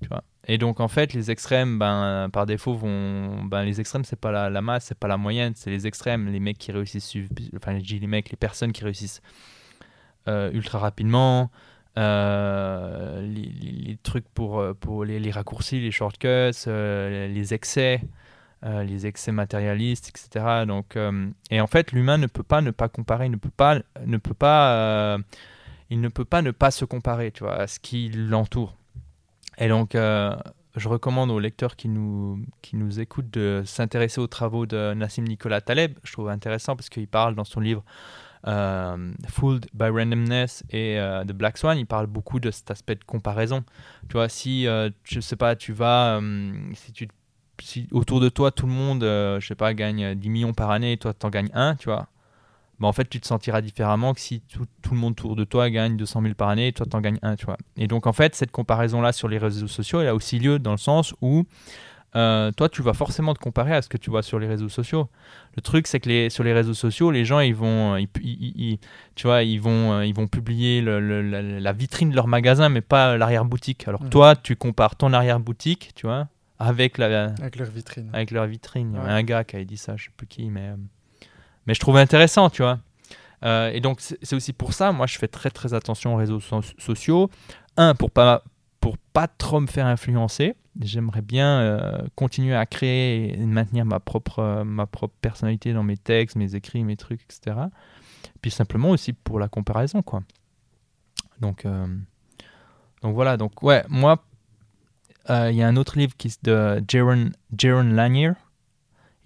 Tu 0.01 0.08
vois? 0.08 0.24
Et 0.47 0.58
donc 0.58 0.80
en 0.80 0.88
fait, 0.88 1.14
les 1.14 1.32
extrêmes, 1.32 1.78
ben, 1.78 2.30
par 2.32 2.45
défaut, 2.45 2.74
vont. 2.74 3.43
Ben, 3.43 3.64
les 3.64 3.82
extrêmes, 3.82 4.05
c'est 4.05 4.20
pas 4.20 4.32
la, 4.32 4.49
la 4.49 4.62
masse, 4.62 4.86
c'est 4.86 4.97
pas 4.97 5.10
la 5.10 5.18
moyenne, 5.18 5.53
c'est 5.55 5.70
les 5.70 5.86
extrêmes, 5.88 6.30
les 6.32 6.39
mecs 6.39 6.58
qui 6.58 6.72
réussissent. 6.72 7.14
Enfin, 7.58 7.74
les 7.74 8.08
mecs, 8.08 8.30
les 8.30 8.38
personnes 8.38 8.72
qui 8.72 8.86
réussissent 8.86 9.22
euh, 10.30 10.51
ultra 10.51 10.80
rapidement, 10.80 11.51
euh, 11.98 13.22
les, 13.22 13.98
trucs 14.04 14.30
pour, 14.30 14.60
euh, 14.60 14.74
pour 14.74 15.04
les, 15.04 15.32
raccourcis, 15.32 15.80
les 15.80 15.89
shortcuts, 15.89 16.28
euh, 16.68 17.28
les 17.28 17.54
excès, 17.54 18.02
les 18.64 19.08
excès 19.08 19.32
matérialistes, 19.32 20.10
etc. 20.10 20.66
Donc, 20.68 20.98
et 21.50 21.62
en 21.62 21.68
fait, 21.68 21.91
l'humain 21.91 22.18
ne 22.18 22.28
peut 22.28 22.43
pas 22.43 22.62
ne 22.62 22.72
pas 22.72 22.89
comparer, 22.89 23.26
il 23.26 23.32
ne 23.32 23.38
peut 23.38 23.52
pas, 23.56 23.80
ne 24.06 24.18
peut 24.18 24.34
pas, 24.34 25.18
il 25.89 26.02
ne 26.02 26.10
peut 26.10 26.26
pas 26.26 26.41
ne 26.41 26.52
pas 26.52 26.72
se 26.72 26.86
comparer, 26.86 27.32
tu 27.32 27.43
vois, 27.43 27.56
à 27.56 27.68
ce 27.68 27.80
qui 27.80 28.10
l'entoure. 28.10 28.76
Et 29.58 29.70
donc, 29.70 29.93
je 29.93 30.89
recommande 30.89 31.32
aux 31.32 31.39
lecteurs 31.39 31.76
qui 31.76 31.88
nous, 31.88 32.43
qui 32.62 32.76
nous 32.76 33.00
écoutent 33.00 33.32
de 33.32 33.64
s'intéresser 33.66 34.20
aux 34.20 34.28
travaux 34.28 34.66
de 34.66 34.93
Nassim 34.93 35.24
Nicolas 35.24 35.62
Taleb. 35.62 35.98
Je 36.04 36.12
trouve 36.12 36.30
intéressant 36.30 36.76
parce 36.76 36.89
qu'il 36.89 37.08
parle 37.08 37.36
dans 37.36 37.45
son 37.45 37.60
livre 37.60 37.84
Fooled 38.46 39.68
by 39.74 39.90
Randomness 39.90 40.64
et 40.70 41.00
euh, 41.00 41.24
The 41.24 41.34
Black 41.34 41.58
Swan, 41.58 41.78
il 41.78 41.86
parle 41.86 42.08
beaucoup 42.08 42.40
de 42.40 42.52
cet 42.52 42.72
aspect 42.72 42.96
de 42.96 43.04
comparaison. 43.04 43.64
Tu 44.10 44.14
vois, 44.14 44.30
si, 44.30 44.68
euh, 44.68 44.90
je 45.04 45.20
sais 45.20 45.36
pas, 45.36 45.56
tu 45.56 45.74
vas, 45.74 46.20
si 46.74 46.92
tu 46.92 47.08
si 47.60 47.88
autour 47.92 48.20
de 48.20 48.30
toi, 48.30 48.52
tout 48.52 48.68
le 48.68 48.72
monde, 48.72 49.02
je 49.02 49.46
sais 49.46 49.56
pas, 49.56 49.74
gagne 49.74 50.14
10 50.14 50.30
millions 50.30 50.54
par 50.54 50.70
année 50.70 50.92
et 50.92 50.98
toi, 50.98 51.14
tu 51.14 51.26
en 51.26 51.30
gagnes 51.32 51.50
un, 51.54 51.76
tu 51.76 51.90
vois, 51.90 52.08
bah, 52.80 52.88
en 52.88 52.94
fait, 52.94 53.10
tu 53.10 53.20
te 53.20 53.26
sentiras 53.26 53.62
différemment 53.62 54.14
que 54.14 54.20
si 54.20 54.42
tout, 54.42 54.68
le 54.92 54.98
monde 54.98 55.14
autour 55.14 55.36
de 55.36 55.44
toi 55.44 55.70
gagne 55.70 55.98
200 55.98 56.22
000 56.22 56.34
par 56.36 56.50
année 56.50 56.68
et 56.68 56.74
toi, 56.74 56.86
tu 56.90 56.96
en 56.96 57.02
gagnes 57.02 57.20
un, 57.24 57.36
tu 57.36 57.46
vois. 57.46 57.58
Et 57.76 57.88
donc, 57.88 58.06
en 58.06 58.14
fait, 58.14 58.36
cette 58.36 58.52
comparaison-là 58.52 59.12
sur 59.12 59.28
les 59.28 59.40
réseaux 59.40 59.68
sociaux, 59.68 60.02
elle 60.02 60.08
a 60.08 60.16
aussi 60.16 60.38
lieu 60.38 60.60
dans 60.60 60.72
le 60.72 60.78
sens 60.78 61.16
où 61.22 61.46
euh, 62.18 62.51
toi, 62.51 62.68
tu 62.68 62.82
vas 62.82 62.93
forcément 62.93 63.36
te 63.36 63.39
comparer 63.39 63.76
à 63.76 63.82
ce 63.84 63.89
que 63.89 63.97
tu 63.97 64.09
vois 64.09 64.24
sur 64.24 64.39
les 64.39 64.47
réseaux 64.47 64.70
sociaux. 64.70 65.07
Le 65.55 65.61
truc, 65.61 65.86
c'est 65.86 65.99
que 65.99 66.09
les, 66.09 66.30
sur 66.32 66.43
les 66.43 66.51
réseaux 66.51 66.74
sociaux, 66.74 67.11
les 67.11 67.26
gens, 67.26 67.39
ils 67.41 67.53
vont, 67.53 67.95
ils, 67.95 68.80
tu 69.13 69.28
vois, 69.28 69.43
ils 69.43 69.61
vont, 69.61 69.93
euh, 69.93 70.05
ils 70.05 70.15
vont 70.15 70.28
publier 70.28 70.82
la, 70.82 71.74
vitrine 71.74 72.09
de 72.09 72.15
leur 72.15 72.28
magasin, 72.28 72.70
mais 72.70 72.82
pas 72.82 73.18
l'arrière-boutique. 73.18 73.88
Alors 73.88 74.09
toi, 74.09 74.36
tu 74.36 74.55
compares 74.55 74.95
ton 74.95 75.13
arrière-boutique, 75.13 75.91
tu 75.93 76.07
vois, 76.07 76.28
avec, 76.57 76.97
la, 76.97 77.34
avec 77.39 77.57
leur 77.57 77.70
vitrine. 77.70 78.09
Avec 78.13 78.32
leur 78.32 78.47
vitrine. 78.47 78.97
Il 78.99 79.05
y 79.05 79.09
a 79.09 79.13
un 79.13 79.24
gars 79.24 79.43
qui 79.43 79.55
avait 79.55 79.65
dit 79.65 79.78
ça, 79.78 79.95
je 79.95 80.05
sais 80.05 80.11
plus 80.18 80.26
qui, 80.26 80.49
mais, 80.49 80.70
euh, 80.70 80.76
mais 81.68 81.76
je 81.76 81.80
trouvais 81.80 82.01
intéressant, 82.01 82.49
tu 82.49 82.63
vois. 82.63 82.80
Euh, 83.45 83.70
et 83.72 83.80
donc, 83.80 83.99
c'est 83.99 84.36
aussi 84.36 84.53
pour 84.53 84.74
ça, 84.74 84.91
moi, 84.91 85.05
je 85.05 85.20
fais 85.20 85.28
très 85.28 85.51
très 85.51 85.76
attention 85.76 86.15
aux 86.15 86.18
réseaux 86.18 86.39
sociaux. 86.80 87.30
Un, 87.76 87.93
pour 87.93 88.09
pas, 88.09 88.43
pour 88.80 88.98
pas 88.98 89.28
trop 89.28 89.60
me 89.60 89.68
faire 89.68 89.86
influencer. 89.86 90.56
J'aimerais 90.80 91.22
bien 91.22 91.60
euh, 91.60 91.98
continuer 92.16 92.56
à 92.56 92.66
créer 92.66 93.34
et 93.34 93.46
maintenir 93.46 93.86
ma 93.86 94.00
propre, 94.00 94.64
ma 94.64 94.86
propre 94.86 95.16
personnalité 95.22 95.74
dans 95.74 95.84
mes 95.84 95.98
textes, 95.98 96.36
mes 96.36 96.56
écrits, 96.56 96.84
mes 96.84 96.98
trucs, 96.98 97.22
etc. 97.24 97.58
Puis 98.42 98.52
simplement 98.52 98.92
aussi 98.92 99.14
pour 99.14 99.40
la 99.40 99.48
comparaison, 99.48 100.02
quoi. 100.02 100.22
Donc, 101.40 101.66
euh, 101.66 101.88
donc 103.02 103.16
voilà, 103.16 103.38
donc 103.38 103.64
ouais, 103.64 103.84
moi, 103.90 104.24
il 105.30 105.56
y 105.56 105.62
a 105.62 105.68
un 105.68 105.76
autre 105.76 105.98
livre 105.98 106.16
qui 106.18 106.34
de 106.44 106.84
Jaron, 106.88 107.32
Jaron 107.58 107.84
Lanier, 107.84 108.32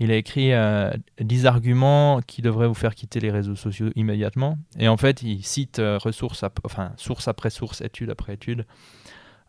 il 0.01 0.11
a 0.11 0.15
écrit 0.15 0.47
10 0.47 0.51
euh, 0.55 1.47
arguments 1.47 2.21
qui 2.25 2.41
devraient 2.41 2.67
vous 2.67 2.73
faire 2.73 2.95
quitter 2.95 3.19
les 3.19 3.29
réseaux 3.29 3.55
sociaux 3.55 3.91
immédiatement. 3.95 4.57
Et 4.79 4.87
en 4.87 4.97
fait, 4.97 5.21
il 5.21 5.43
cite 5.43 5.77
euh, 5.77 5.99
ressources, 5.99 6.43
enfin, 6.63 6.91
source 6.97 7.27
après 7.27 7.51
source, 7.51 7.81
étude 7.81 8.09
après 8.09 8.33
étude. 8.33 8.65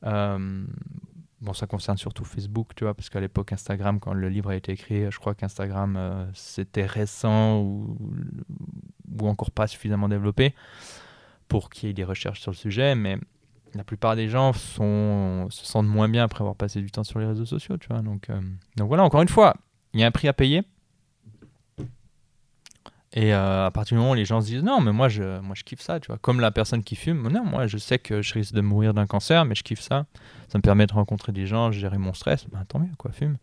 Euh, 0.05 0.65
bon, 1.41 1.53
ça 1.53 1.67
concerne 1.67 1.97
surtout 1.99 2.25
Facebook, 2.25 2.75
tu 2.75 2.85
vois, 2.85 2.95
parce 2.95 3.11
qu'à 3.11 3.21
l'époque, 3.21 3.53
Instagram, 3.53 4.01
quand 4.01 4.13
le 4.13 4.29
livre 4.29 4.51
a 4.51 4.57
été 4.57 4.73
écrit, 4.73 5.11
je 5.11 5.19
crois 5.19 5.35
qu'Instagram, 5.35 6.31
c'était 6.35 6.87
récent 6.87 7.61
ou, 7.61 7.97
ou 9.21 9.29
encore 9.29 9.51
pas 9.51 9.67
suffisamment 9.67 10.09
développé 10.09 10.55
pour 11.49 11.71
qu'il 11.71 11.89
y 11.89 11.91
ait 11.91 11.95
des 11.95 12.05
recherches 12.05 12.41
sur 12.41 12.51
le 12.51 12.57
sujet. 12.57 12.95
Mais 12.95 13.19
la 13.75 13.85
plupart 13.85 14.17
des 14.17 14.29
gens 14.29 14.53
se 14.53 15.49
sentent 15.51 15.87
moins 15.87 16.09
bien 16.09 16.25
après 16.25 16.43
avoir 16.43 16.57
passé 16.57 16.81
du 16.81 16.91
temps 16.91 17.05
sur 17.05 17.19
les 17.19 17.27
réseaux 17.27 17.47
sociaux, 17.47 17.77
tu 17.79 17.89
vois. 17.89 18.03
Donc, 18.03 18.29
donc 18.77 18.89
voilà, 18.89 19.05
encore 19.05 19.23
une 19.23 19.29
fois, 19.29 19.57
il 19.95 20.01
y 20.01 20.05
a 20.05 20.07
un 20.07 20.11
prix 20.11 20.29
à 20.29 20.33
payer. 20.33 20.63
Et 23.15 23.35
euh, 23.35 23.67
à 23.67 23.71
partir 23.71 23.97
du 23.97 24.01
moment 24.01 24.13
où 24.13 24.15
les 24.15 24.25
gens 24.25 24.41
se 24.41 24.47
disent 24.47 24.63
non, 24.63 24.81
mais 24.81 24.93
moi 24.93 25.09
je, 25.09 25.41
moi 25.41 25.55
je 25.55 25.65
kiffe 25.65 25.81
ça, 25.81 26.01
tu 26.01 26.07
vois. 26.07 26.19
Comme 26.19 26.41
la 26.41 26.51
personne 26.51 26.83
qui 26.83 26.97
fume, 26.97 27.29
non, 27.29 27.45
moi 27.45 27.67
je 27.67 27.77
sais 27.77 27.99
que 27.99 28.23
je 28.23 28.35
risque 28.35 28.55
de 28.55 28.63
mourir 28.63 28.95
d'un 28.95 29.07
cancer, 29.07 29.45
mais 29.45 29.55
je 29.55 29.63
kiffe 29.63 29.81
ça. 29.81 30.07
Ça 30.49 30.59
me 30.59 30.63
permet 30.63 30.87
de 30.87 30.93
rencontrer 30.93 31.33
des 31.33 31.47
gens, 31.47 31.71
gérer 31.73 31.99
mon 31.99 32.15
stress. 32.15 32.47
Ben, 32.51 32.65
tant 32.67 32.79
mieux, 32.79 32.93
quoi, 32.97 33.13
fume. 33.13 33.37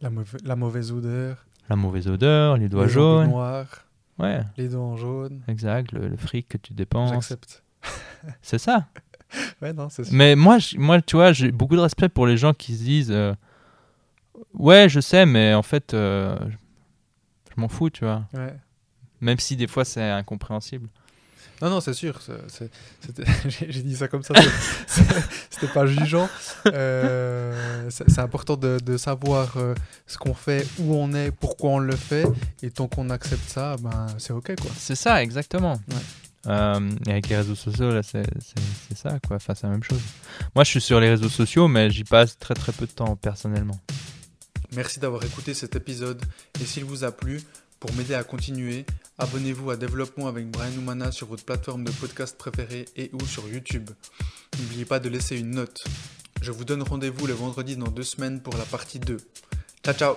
La, 0.00 0.10
la 0.44 0.56
mauvaise 0.56 0.92
odeur. 0.92 1.44
La 1.68 1.76
mauvaise 1.76 2.08
odeur, 2.08 2.56
les 2.56 2.68
doigts 2.68 2.86
jaunes. 2.88 3.28
noirs. 3.28 3.84
Ouais. 4.18 4.40
Les 4.56 4.68
doigts 4.68 4.96
jaunes. 4.96 5.42
Exact, 5.48 5.92
le, 5.92 6.16
fric 6.16 6.48
que 6.48 6.56
tu 6.58 6.72
dépenses. 6.74 7.12
J'accepte. 7.12 7.62
c'est 8.42 8.58
ça. 8.58 8.88
ouais, 9.62 9.72
non, 9.72 9.88
c'est 9.90 10.10
Mais 10.12 10.34
moi, 10.34 10.58
moi, 10.76 11.00
tu 11.02 11.16
vois, 11.16 11.32
j'ai 11.32 11.52
beaucoup 11.52 11.76
de 11.76 11.80
respect 11.80 12.08
pour 12.08 12.26
les 12.26 12.36
gens 12.36 12.52
qui 12.52 12.74
se 12.76 12.82
disent. 12.82 13.12
Euh, 13.12 13.34
Ouais, 14.54 14.88
je 14.88 15.00
sais, 15.00 15.26
mais 15.26 15.54
en 15.54 15.62
fait, 15.62 15.94
euh, 15.94 16.36
je 17.54 17.60
m'en 17.60 17.68
fous, 17.68 17.90
tu 17.90 18.04
vois. 18.04 18.24
Même 19.20 19.38
si 19.38 19.56
des 19.56 19.66
fois 19.66 19.84
c'est 19.84 20.02
incompréhensible. 20.02 20.88
Non, 21.60 21.70
non, 21.70 21.80
c'est 21.80 21.94
sûr. 21.94 22.20
J'ai 23.68 23.82
dit 23.82 23.96
ça 23.96 24.06
comme 24.06 24.22
ça. 24.22 24.34
C'était 25.50 25.72
pas 25.72 25.86
jugeant. 25.86 26.28
Euh, 26.66 27.88
c'est 27.90 28.20
important 28.20 28.56
de, 28.56 28.96
savoir 28.96 29.56
euh, 29.56 29.74
ce 30.06 30.18
qu'on 30.18 30.34
fait, 30.34 30.66
où 30.78 30.94
on 30.94 31.12
est, 31.14 31.32
pourquoi 31.32 31.70
on 31.70 31.78
le 31.78 31.96
fait. 31.96 32.26
Et 32.62 32.70
tant 32.70 32.86
qu'on 32.86 33.10
accepte 33.10 33.48
ça, 33.48 33.76
ben, 33.80 34.06
c'est 34.18 34.32
OK. 34.32 34.54
quoi. 34.60 34.70
C'est 34.76 34.94
ça, 34.94 35.22
exactement. 35.22 35.80
et 36.46 36.50
avec 36.50 37.28
les 37.28 37.36
réseaux 37.36 37.56
sociaux, 37.56 37.92
là, 37.92 38.02
c'est 38.02 38.24
ça, 38.94 39.18
quoi. 39.26 39.36
Enfin, 39.36 39.54
c'est 39.56 39.66
la 39.66 39.72
même 39.72 39.82
chose. 39.82 40.00
Moi, 40.54 40.62
je 40.62 40.70
suis 40.70 40.80
sur 40.80 41.00
les 41.00 41.10
réseaux 41.10 41.28
sociaux, 41.28 41.66
mais 41.66 41.90
j'y 41.90 42.04
passe 42.04 42.38
très 42.38 42.54
très 42.54 42.72
peu 42.72 42.86
de 42.86 42.92
temps 42.92 43.16
personnellement. 43.16 43.80
Merci 44.72 45.00
d'avoir 45.00 45.24
écouté 45.24 45.54
cet 45.54 45.76
épisode 45.76 46.22
et 46.60 46.64
s'il 46.64 46.84
vous 46.84 47.02
a 47.02 47.10
plu, 47.10 47.40
pour 47.80 47.92
m'aider 47.94 48.14
à 48.14 48.24
continuer, 48.24 48.84
abonnez-vous 49.18 49.70
à 49.70 49.76
Développement 49.76 50.26
avec 50.26 50.50
Brian 50.50 50.76
Oumana 50.78 51.12
sur 51.12 51.26
votre 51.26 51.44
plateforme 51.44 51.84
de 51.84 51.92
podcast 51.92 52.36
préférée 52.36 52.86
et 52.96 53.10
ou 53.12 53.24
sur 53.26 53.48
YouTube. 53.48 53.90
N'oubliez 54.58 54.84
pas 54.84 54.98
de 54.98 55.08
laisser 55.08 55.38
une 55.38 55.52
note. 55.52 55.84
Je 56.40 56.50
vous 56.50 56.64
donne 56.64 56.82
rendez-vous 56.82 57.26
le 57.26 57.34
vendredi 57.34 57.76
dans 57.76 57.88
deux 57.88 58.02
semaines 58.02 58.40
pour 58.40 58.56
la 58.56 58.64
partie 58.64 58.98
2. 58.98 59.16
Ciao 59.84 59.94
ciao 59.94 60.16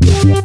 Yeah. 0.00 0.42